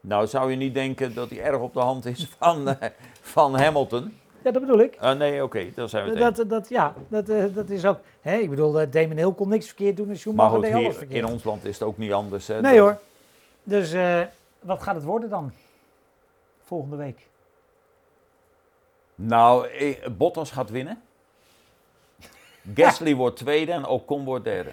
Nou, 0.00 0.26
zou 0.26 0.50
je 0.50 0.56
niet 0.56 0.74
denken 0.74 1.14
dat 1.14 1.30
hij 1.30 1.42
erg 1.42 1.60
op 1.60 1.72
de 1.72 1.80
hand 1.80 2.04
is 2.06 2.28
van, 2.38 2.68
eh, 2.68 2.90
van 3.20 3.58
Hamilton? 3.58 4.20
Ja, 4.44 4.50
dat 4.50 4.60
bedoel 4.62 4.78
ik. 4.80 4.96
Ah, 5.00 5.18
nee, 5.18 5.42
oké, 5.42 5.70
daar 5.74 5.88
zijn 5.88 6.04
we 6.10 6.24
het. 6.24 6.36
Dat, 6.36 6.48
dat, 6.48 6.68
ja, 6.68 6.94
dat, 7.08 7.28
eh, 7.28 7.44
dat 7.54 7.70
is 7.70 7.84
ook. 7.84 7.98
Hè, 8.20 8.36
ik 8.36 8.50
bedoel, 8.50 8.80
eh, 8.80 8.90
Damon 8.90 9.16
Hill 9.16 9.32
kon 9.32 9.48
niks 9.48 9.66
verkeerd 9.66 9.96
doen 9.96 10.04
en 10.04 10.10
Maar 10.10 10.18
Schumacher 10.20 10.54
goed, 10.54 10.62
deed 10.62 10.74
alles 10.74 10.96
verkeerd. 10.96 11.24
in 11.26 11.32
ons 11.32 11.44
land 11.44 11.64
is 11.64 11.78
het 11.78 11.88
ook 11.88 11.98
niet 11.98 12.12
anders. 12.12 12.46
Hè, 12.46 12.60
nee 12.60 12.72
Dat- 12.76 12.80
hoor. 12.80 12.98
Dus 13.62 13.92
eh, 13.92 14.20
wat 14.60 14.82
gaat 14.82 14.94
het 14.94 15.04
worden 15.04 15.28
dan? 15.30 15.52
Volgende 16.62 16.96
week. 16.96 17.26
Nou, 19.14 19.68
Bottas 20.16 20.50
gaat 20.50 20.70
winnen. 20.70 21.02
Gasly 22.74 23.14
wordt 23.14 23.36
tweede 23.36 23.72
en 23.72 23.86
Ocon 23.86 24.24
wordt 24.24 24.44
derde. 24.44 24.70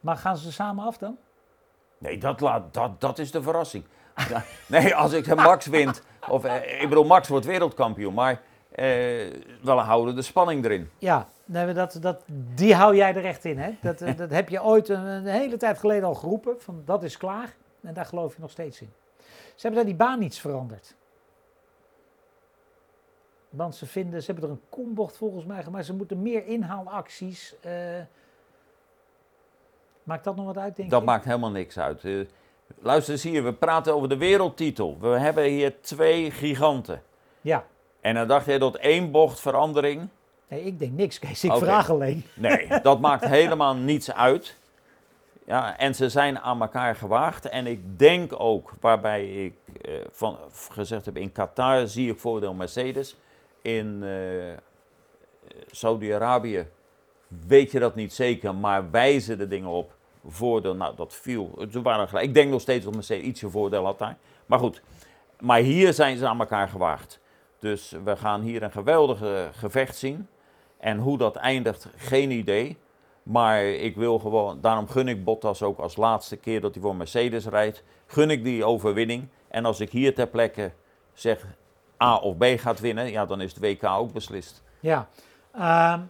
Maar 0.00 0.16
gaan 0.16 0.36
ze 0.36 0.52
samen 0.52 0.84
af 0.84 0.98
dan? 0.98 1.16
Nee, 1.98 2.18
dat, 2.18 2.40
laat, 2.40 2.74
dat, 2.74 3.00
dat 3.00 3.18
is 3.18 3.30
de 3.30 3.42
verrassing. 3.42 3.84
Nee, 4.66 4.94
als 4.94 5.12
ik 5.12 5.34
Max 5.34 5.66
wint, 5.66 6.02
of 6.28 6.44
eh, 6.44 6.82
ik 6.82 6.88
bedoel, 6.88 7.04
Max 7.04 7.28
wordt 7.28 7.46
wereldkampioen, 7.46 8.14
maar 8.14 8.40
eh, 8.70 9.32
wel 9.62 9.78
houden 9.80 10.14
de 10.14 10.22
spanning 10.22 10.64
erin. 10.64 10.90
Ja, 10.98 11.28
nee, 11.44 11.72
dat, 11.72 11.98
dat, 12.00 12.22
die 12.54 12.74
hou 12.74 12.96
jij 12.96 13.14
er 13.14 13.24
echt 13.24 13.44
in. 13.44 13.58
Hè? 13.58 13.76
Dat, 13.82 14.00
eh, 14.00 14.16
dat 14.16 14.30
heb 14.30 14.48
je 14.48 14.62
ooit 14.62 14.88
een, 14.88 15.06
een 15.06 15.26
hele 15.26 15.56
tijd 15.56 15.78
geleden 15.78 16.04
al 16.08 16.14
geroepen. 16.14 16.54
Van 16.60 16.82
dat 16.84 17.02
is 17.02 17.16
klaar. 17.16 17.54
En 17.82 17.94
daar 17.94 18.06
geloof 18.06 18.34
je 18.34 18.40
nog 18.40 18.50
steeds 18.50 18.80
in. 18.80 18.92
Ze 19.54 19.68
hebben 19.68 19.74
daar 19.74 19.96
die 19.96 20.06
baan 20.06 20.22
iets 20.22 20.40
veranderd. 20.40 20.94
Want 23.50 23.74
ze 23.74 23.86
vinden, 23.86 24.22
ze 24.22 24.30
hebben 24.32 24.50
er 24.50 24.54
een 24.56 24.62
kombocht 24.68 25.16
volgens 25.16 25.44
mij 25.44 25.62
gemaakt. 25.62 25.86
Ze 25.86 25.94
moeten 25.94 26.22
meer 26.22 26.46
inhaalacties. 26.46 27.54
eh 27.60 27.72
maakt 30.02 30.24
dat 30.24 30.36
nog 30.36 30.44
wat 30.46 30.58
uit, 30.58 30.76
denk 30.76 30.90
Dat 30.90 31.00
je? 31.00 31.06
maakt 31.06 31.24
helemaal 31.24 31.50
niks 31.50 31.78
uit. 31.78 32.02
Luister 32.78 33.12
eens 33.12 33.22
hier, 33.22 33.44
we 33.44 33.52
praten 33.52 33.94
over 33.94 34.08
de 34.08 34.16
wereldtitel. 34.16 34.96
We 35.00 35.06
hebben 35.08 35.44
hier 35.44 35.80
twee 35.80 36.30
giganten. 36.30 37.02
Ja, 37.40 37.64
En 38.00 38.14
dan 38.14 38.28
dacht 38.28 38.46
jij 38.46 38.58
dat 38.58 38.76
één 38.76 39.10
bocht 39.10 39.40
verandering. 39.40 40.08
nee, 40.48 40.64
ik 40.64 40.78
denk 40.78 40.92
niks, 40.92 41.18
Kees. 41.18 41.44
Ik 41.44 41.52
vraag 41.52 41.90
alleen. 41.90 42.24
Nee, 42.34 42.68
dat 42.82 43.00
maakt 43.00 43.24
helemaal 43.24 43.74
niets 43.76 44.12
uit. 44.12 44.56
Ja, 45.46 45.78
en 45.78 45.94
ze 45.94 46.08
zijn 46.08 46.38
aan 46.38 46.60
elkaar 46.60 46.96
gewaagd. 46.96 47.48
En 47.48 47.66
ik 47.66 47.98
denk 47.98 48.40
ook, 48.40 48.72
waarbij 48.80 49.44
ik 49.44 49.54
eh, 49.82 49.94
van, 50.10 50.38
gezegd 50.70 51.04
heb, 51.04 51.16
in 51.16 51.32
Qatar 51.32 51.86
zie 51.88 52.10
ik 52.10 52.18
voordeel 52.18 52.54
Mercedes. 52.54 53.16
In 53.62 54.02
eh, 54.02 54.56
Saudi-Arabië 55.70 56.66
weet 57.46 57.70
je 57.70 57.78
dat 57.78 57.94
niet 57.94 58.12
zeker, 58.12 58.54
maar 58.54 58.90
wijzen 58.90 59.38
de 59.38 59.48
dingen 59.48 59.68
op. 59.70 59.94
Voordeel, 60.26 60.74
nou 60.74 60.96
dat 60.96 61.14
viel. 61.14 61.66
Ze 61.70 61.82
waren 61.82 62.08
gelijk. 62.08 62.26
Ik 62.26 62.34
denk 62.34 62.50
nog 62.50 62.60
steeds 62.60 62.84
dat 62.84 62.94
Mercedes 62.94 63.24
ietsje 63.24 63.50
voordeel 63.50 63.84
had 63.84 63.98
daar. 63.98 64.16
Maar 64.46 64.58
goed, 64.58 64.82
maar 65.40 65.58
hier 65.58 65.92
zijn 65.92 66.16
ze 66.16 66.26
aan 66.26 66.40
elkaar 66.40 66.68
gewaagd. 66.68 67.20
Dus 67.58 67.94
we 68.04 68.16
gaan 68.16 68.40
hier 68.40 68.62
een 68.62 68.72
geweldige 68.72 69.48
gevecht 69.52 69.96
zien. 69.96 70.28
En 70.78 70.98
hoe 70.98 71.18
dat 71.18 71.36
eindigt, 71.36 71.88
geen 71.96 72.30
idee. 72.30 72.76
Maar 73.22 73.64
ik 73.64 73.96
wil 73.96 74.18
gewoon, 74.18 74.60
daarom 74.60 74.88
gun 74.88 75.08
ik 75.08 75.24
Bottas 75.24 75.62
ook 75.62 75.78
als 75.78 75.96
laatste 75.96 76.36
keer 76.36 76.60
dat 76.60 76.74
hij 76.74 76.82
voor 76.82 76.96
Mercedes 76.96 77.46
rijdt. 77.46 77.82
Gun 78.06 78.30
ik 78.30 78.44
die 78.44 78.64
overwinning. 78.64 79.28
En 79.48 79.64
als 79.64 79.80
ik 79.80 79.90
hier 79.90 80.14
ter 80.14 80.26
plekke 80.26 80.72
zeg 81.12 81.46
A 82.02 82.16
of 82.16 82.36
B 82.36 82.44
gaat 82.56 82.80
winnen, 82.80 83.10
ja, 83.10 83.26
dan 83.26 83.40
is 83.40 83.54
de 83.54 83.60
WK 83.60 83.84
ook 83.84 84.12
beslist. 84.12 84.62
Ja. 84.80 85.08
Uh, 85.54 86.00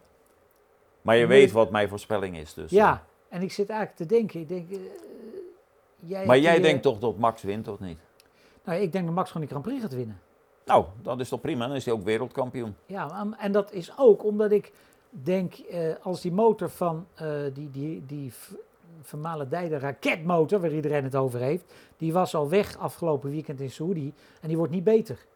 maar 1.02 1.16
je 1.16 1.26
weet 1.26 1.52
wat 1.52 1.70
mijn 1.70 1.88
voorspelling 1.88 2.36
is. 2.36 2.54
Dus, 2.54 2.70
ja, 2.70 2.92
eh. 2.92 2.98
En 3.32 3.42
ik 3.42 3.52
zit 3.52 3.68
eigenlijk 3.68 3.98
te 3.98 4.14
denken. 4.16 4.40
Ik 4.40 4.48
denk, 4.48 4.70
uh, 4.70 4.78
jij 6.00 6.26
maar 6.26 6.38
jij 6.38 6.60
denkt 6.60 6.82
toch 6.82 6.98
dat 6.98 7.16
Max 7.16 7.42
wint, 7.42 7.68
of 7.68 7.80
niet? 7.80 7.98
Nou, 8.64 8.80
ik 8.80 8.92
denk 8.92 9.04
dat 9.04 9.14
Max 9.14 9.30
gewoon 9.30 9.46
die 9.46 9.56
Grand 9.56 9.66
Prix 9.68 9.82
gaat 9.82 9.94
winnen. 9.94 10.20
Nou, 10.64 10.84
dat 11.02 11.20
is 11.20 11.28
toch 11.28 11.40
prima, 11.40 11.66
dan 11.66 11.76
is 11.76 11.84
hij 11.84 11.94
ook 11.94 12.02
wereldkampioen. 12.02 12.76
Ja, 12.86 13.26
en 13.38 13.52
dat 13.52 13.72
is 13.72 13.98
ook 13.98 14.24
omdat 14.24 14.52
ik 14.52 14.72
denk, 15.10 15.58
uh, 15.58 15.94
als 16.02 16.20
die 16.20 16.32
motor 16.32 16.70
van 16.70 17.06
uh, 17.22 17.42
die, 17.52 17.70
die, 17.70 18.06
die 18.06 18.32
vermalendijde 19.02 19.78
raketmotor, 19.78 20.60
waar 20.60 20.72
iedereen 20.72 21.04
het 21.04 21.16
over 21.16 21.40
heeft, 21.40 21.72
die 21.96 22.12
was 22.12 22.34
al 22.34 22.48
weg 22.48 22.78
afgelopen 22.78 23.30
weekend 23.30 23.60
in 23.60 23.70
Saoedi 23.70 24.14
en 24.40 24.48
die 24.48 24.56
wordt 24.56 24.72
niet 24.72 24.84
beter. 24.84 25.26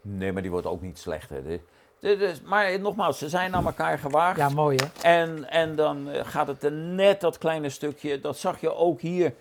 Nee, 0.00 0.32
maar 0.32 0.42
die 0.42 0.50
wordt 0.50 0.66
ook 0.66 0.80
niet 0.80 0.98
slechter. 0.98 1.60
De, 2.00 2.16
de, 2.16 2.34
maar 2.44 2.80
nogmaals, 2.80 3.18
ze 3.18 3.28
zijn 3.28 3.54
aan 3.54 3.66
elkaar 3.66 3.98
gewaagd. 3.98 4.36
Ja, 4.36 4.48
mooi 4.48 4.76
hè. 4.76 5.08
En, 5.08 5.50
en 5.50 5.76
dan 5.76 6.10
eh, 6.10 6.20
gaat 6.24 6.46
het 6.46 6.64
er 6.64 6.72
net 6.72 7.20
dat 7.20 7.38
kleine 7.38 7.68
stukje, 7.68 8.20
dat 8.20 8.36
zag 8.36 8.60
je 8.60 8.74
ook 8.74 9.00
hier 9.00 9.34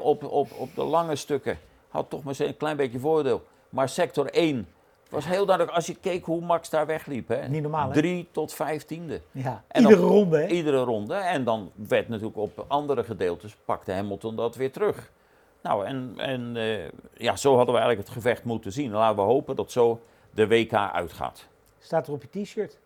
op, 0.00 0.24
op, 0.24 0.48
op 0.56 0.74
de 0.74 0.82
lange 0.82 1.16
stukken, 1.16 1.58
had 1.88 2.10
toch 2.10 2.22
maar 2.22 2.34
een 2.38 2.56
klein 2.56 2.76
beetje 2.76 2.98
voordeel. 2.98 3.42
Maar 3.68 3.88
sector 3.88 4.26
1 4.26 4.68
was 5.10 5.26
heel 5.26 5.46
duidelijk, 5.46 5.76
als 5.76 5.86
je 5.86 5.94
keek 5.94 6.24
hoe 6.24 6.40
Max 6.40 6.70
daar 6.70 6.86
wegliep. 6.86 7.28
Hè? 7.28 7.48
Niet 7.48 7.62
normaal, 7.62 7.88
hè? 7.88 7.92
Drie 7.92 8.28
tot 8.30 8.52
vijftiende. 8.52 9.20
Ja, 9.30 9.62
en 9.68 9.82
iedere 9.82 10.00
dan, 10.00 10.10
ronde, 10.10 10.38
hè? 10.38 10.46
Iedere 10.46 10.82
ronde. 10.82 11.14
En 11.14 11.44
dan 11.44 11.70
werd 11.74 12.08
natuurlijk 12.08 12.36
op 12.36 12.64
andere 12.68 13.04
gedeeltes, 13.04 13.56
pakte 13.64 13.92
Hamilton 13.92 14.36
dat 14.36 14.56
weer 14.56 14.72
terug. 14.72 15.10
Nou, 15.62 15.86
en, 15.86 16.14
en 16.16 16.56
uh, 16.56 16.88
ja, 17.14 17.36
zo 17.36 17.56
hadden 17.56 17.74
we 17.74 17.80
eigenlijk 17.80 18.08
het 18.08 18.16
gevecht 18.16 18.44
moeten 18.44 18.72
zien. 18.72 18.90
Laten 18.90 19.16
we 19.16 19.22
hopen 19.22 19.56
dat 19.56 19.70
zo 19.70 20.00
de 20.30 20.48
WK 20.48 20.72
uitgaat. 20.72 21.48
Staat 21.80 22.06
er 22.06 22.12
op 22.12 22.22
je 22.30 22.42
t-shirt? 22.42 22.78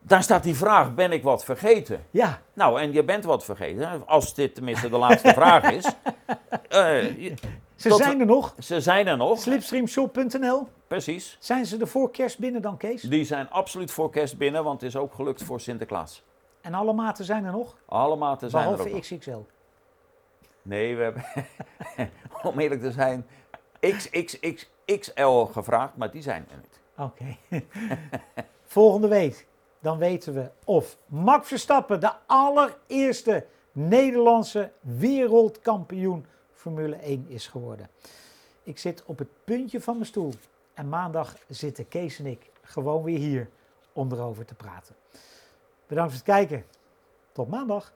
Daar 0.00 0.22
staat 0.22 0.42
die 0.42 0.56
vraag, 0.56 0.94
ben 0.94 1.12
ik 1.12 1.22
wat 1.22 1.44
vergeten? 1.44 2.04
Ja. 2.10 2.40
Nou, 2.52 2.80
en 2.80 2.92
je 2.92 3.04
bent 3.04 3.24
wat 3.24 3.44
vergeten, 3.44 4.06
als 4.06 4.34
dit 4.34 4.54
tenminste 4.54 4.88
de 4.88 4.96
laatste 4.96 5.32
vraag 5.32 5.70
is. 5.70 5.86
Uh, 6.70 7.34
ze 7.76 7.94
zijn 7.94 8.20
er 8.20 8.26
nog. 8.26 8.54
Ze 8.58 8.80
zijn 8.80 9.06
er 9.06 9.16
nog. 9.16 9.40
Slipstreamshop.nl. 9.40 10.68
Precies. 10.86 11.36
Zijn 11.40 11.66
ze 11.66 11.78
er 11.78 11.88
voor 11.88 12.10
kerst 12.10 12.38
binnen 12.38 12.62
dan, 12.62 12.76
Kees? 12.76 13.02
Die 13.02 13.24
zijn 13.24 13.50
absoluut 13.50 13.90
voor 13.90 14.10
kerst 14.10 14.38
binnen, 14.38 14.64
want 14.64 14.80
het 14.80 14.90
is 14.90 14.96
ook 14.96 15.14
gelukt 15.14 15.42
voor 15.42 15.60
Sinterklaas. 15.60 16.22
En 16.60 16.74
alle 16.74 16.92
maten 16.92 17.24
zijn 17.24 17.44
er 17.44 17.52
nog? 17.52 17.76
Alle 17.86 18.16
maten 18.16 18.50
zijn 18.50 18.62
Behalve 18.62 18.88
er 18.88 18.94
ook 18.94 19.00
XXL. 19.00 19.30
Nog. 19.30 19.44
Nee, 20.62 20.96
we 20.96 21.02
hebben, 21.02 21.24
om 22.50 22.58
eerlijk 22.58 22.80
te 22.80 22.92
zijn, 22.92 23.26
XXXL 23.92 25.44
gevraagd, 25.52 25.96
maar 25.96 26.10
die 26.10 26.22
zijn 26.22 26.46
er 26.50 26.56
niet. 26.56 26.80
Oké. 26.96 27.36
Volgende 28.64 29.08
week, 29.08 29.46
dan 29.78 29.98
weten 29.98 30.34
we 30.34 30.50
of 30.64 30.96
Max 31.06 31.48
Verstappen 31.48 32.00
de 32.00 32.12
allereerste 32.26 33.46
Nederlandse 33.72 34.70
wereldkampioen 34.80 36.26
Formule 36.52 36.96
1 36.96 37.26
is 37.28 37.46
geworden. 37.46 37.88
Ik 38.62 38.78
zit 38.78 39.02
op 39.04 39.18
het 39.18 39.28
puntje 39.44 39.80
van 39.80 39.94
mijn 39.94 40.06
stoel 40.06 40.32
en 40.74 40.88
maandag 40.88 41.36
zitten 41.48 41.88
Kees 41.88 42.18
en 42.18 42.26
ik 42.26 42.50
gewoon 42.62 43.02
weer 43.02 43.18
hier 43.18 43.48
om 43.92 44.12
erover 44.12 44.44
te 44.44 44.54
praten. 44.54 44.94
Bedankt 45.86 46.12
voor 46.12 46.20
het 46.24 46.34
kijken. 46.34 46.64
Tot 47.32 47.48
maandag. 47.48 47.92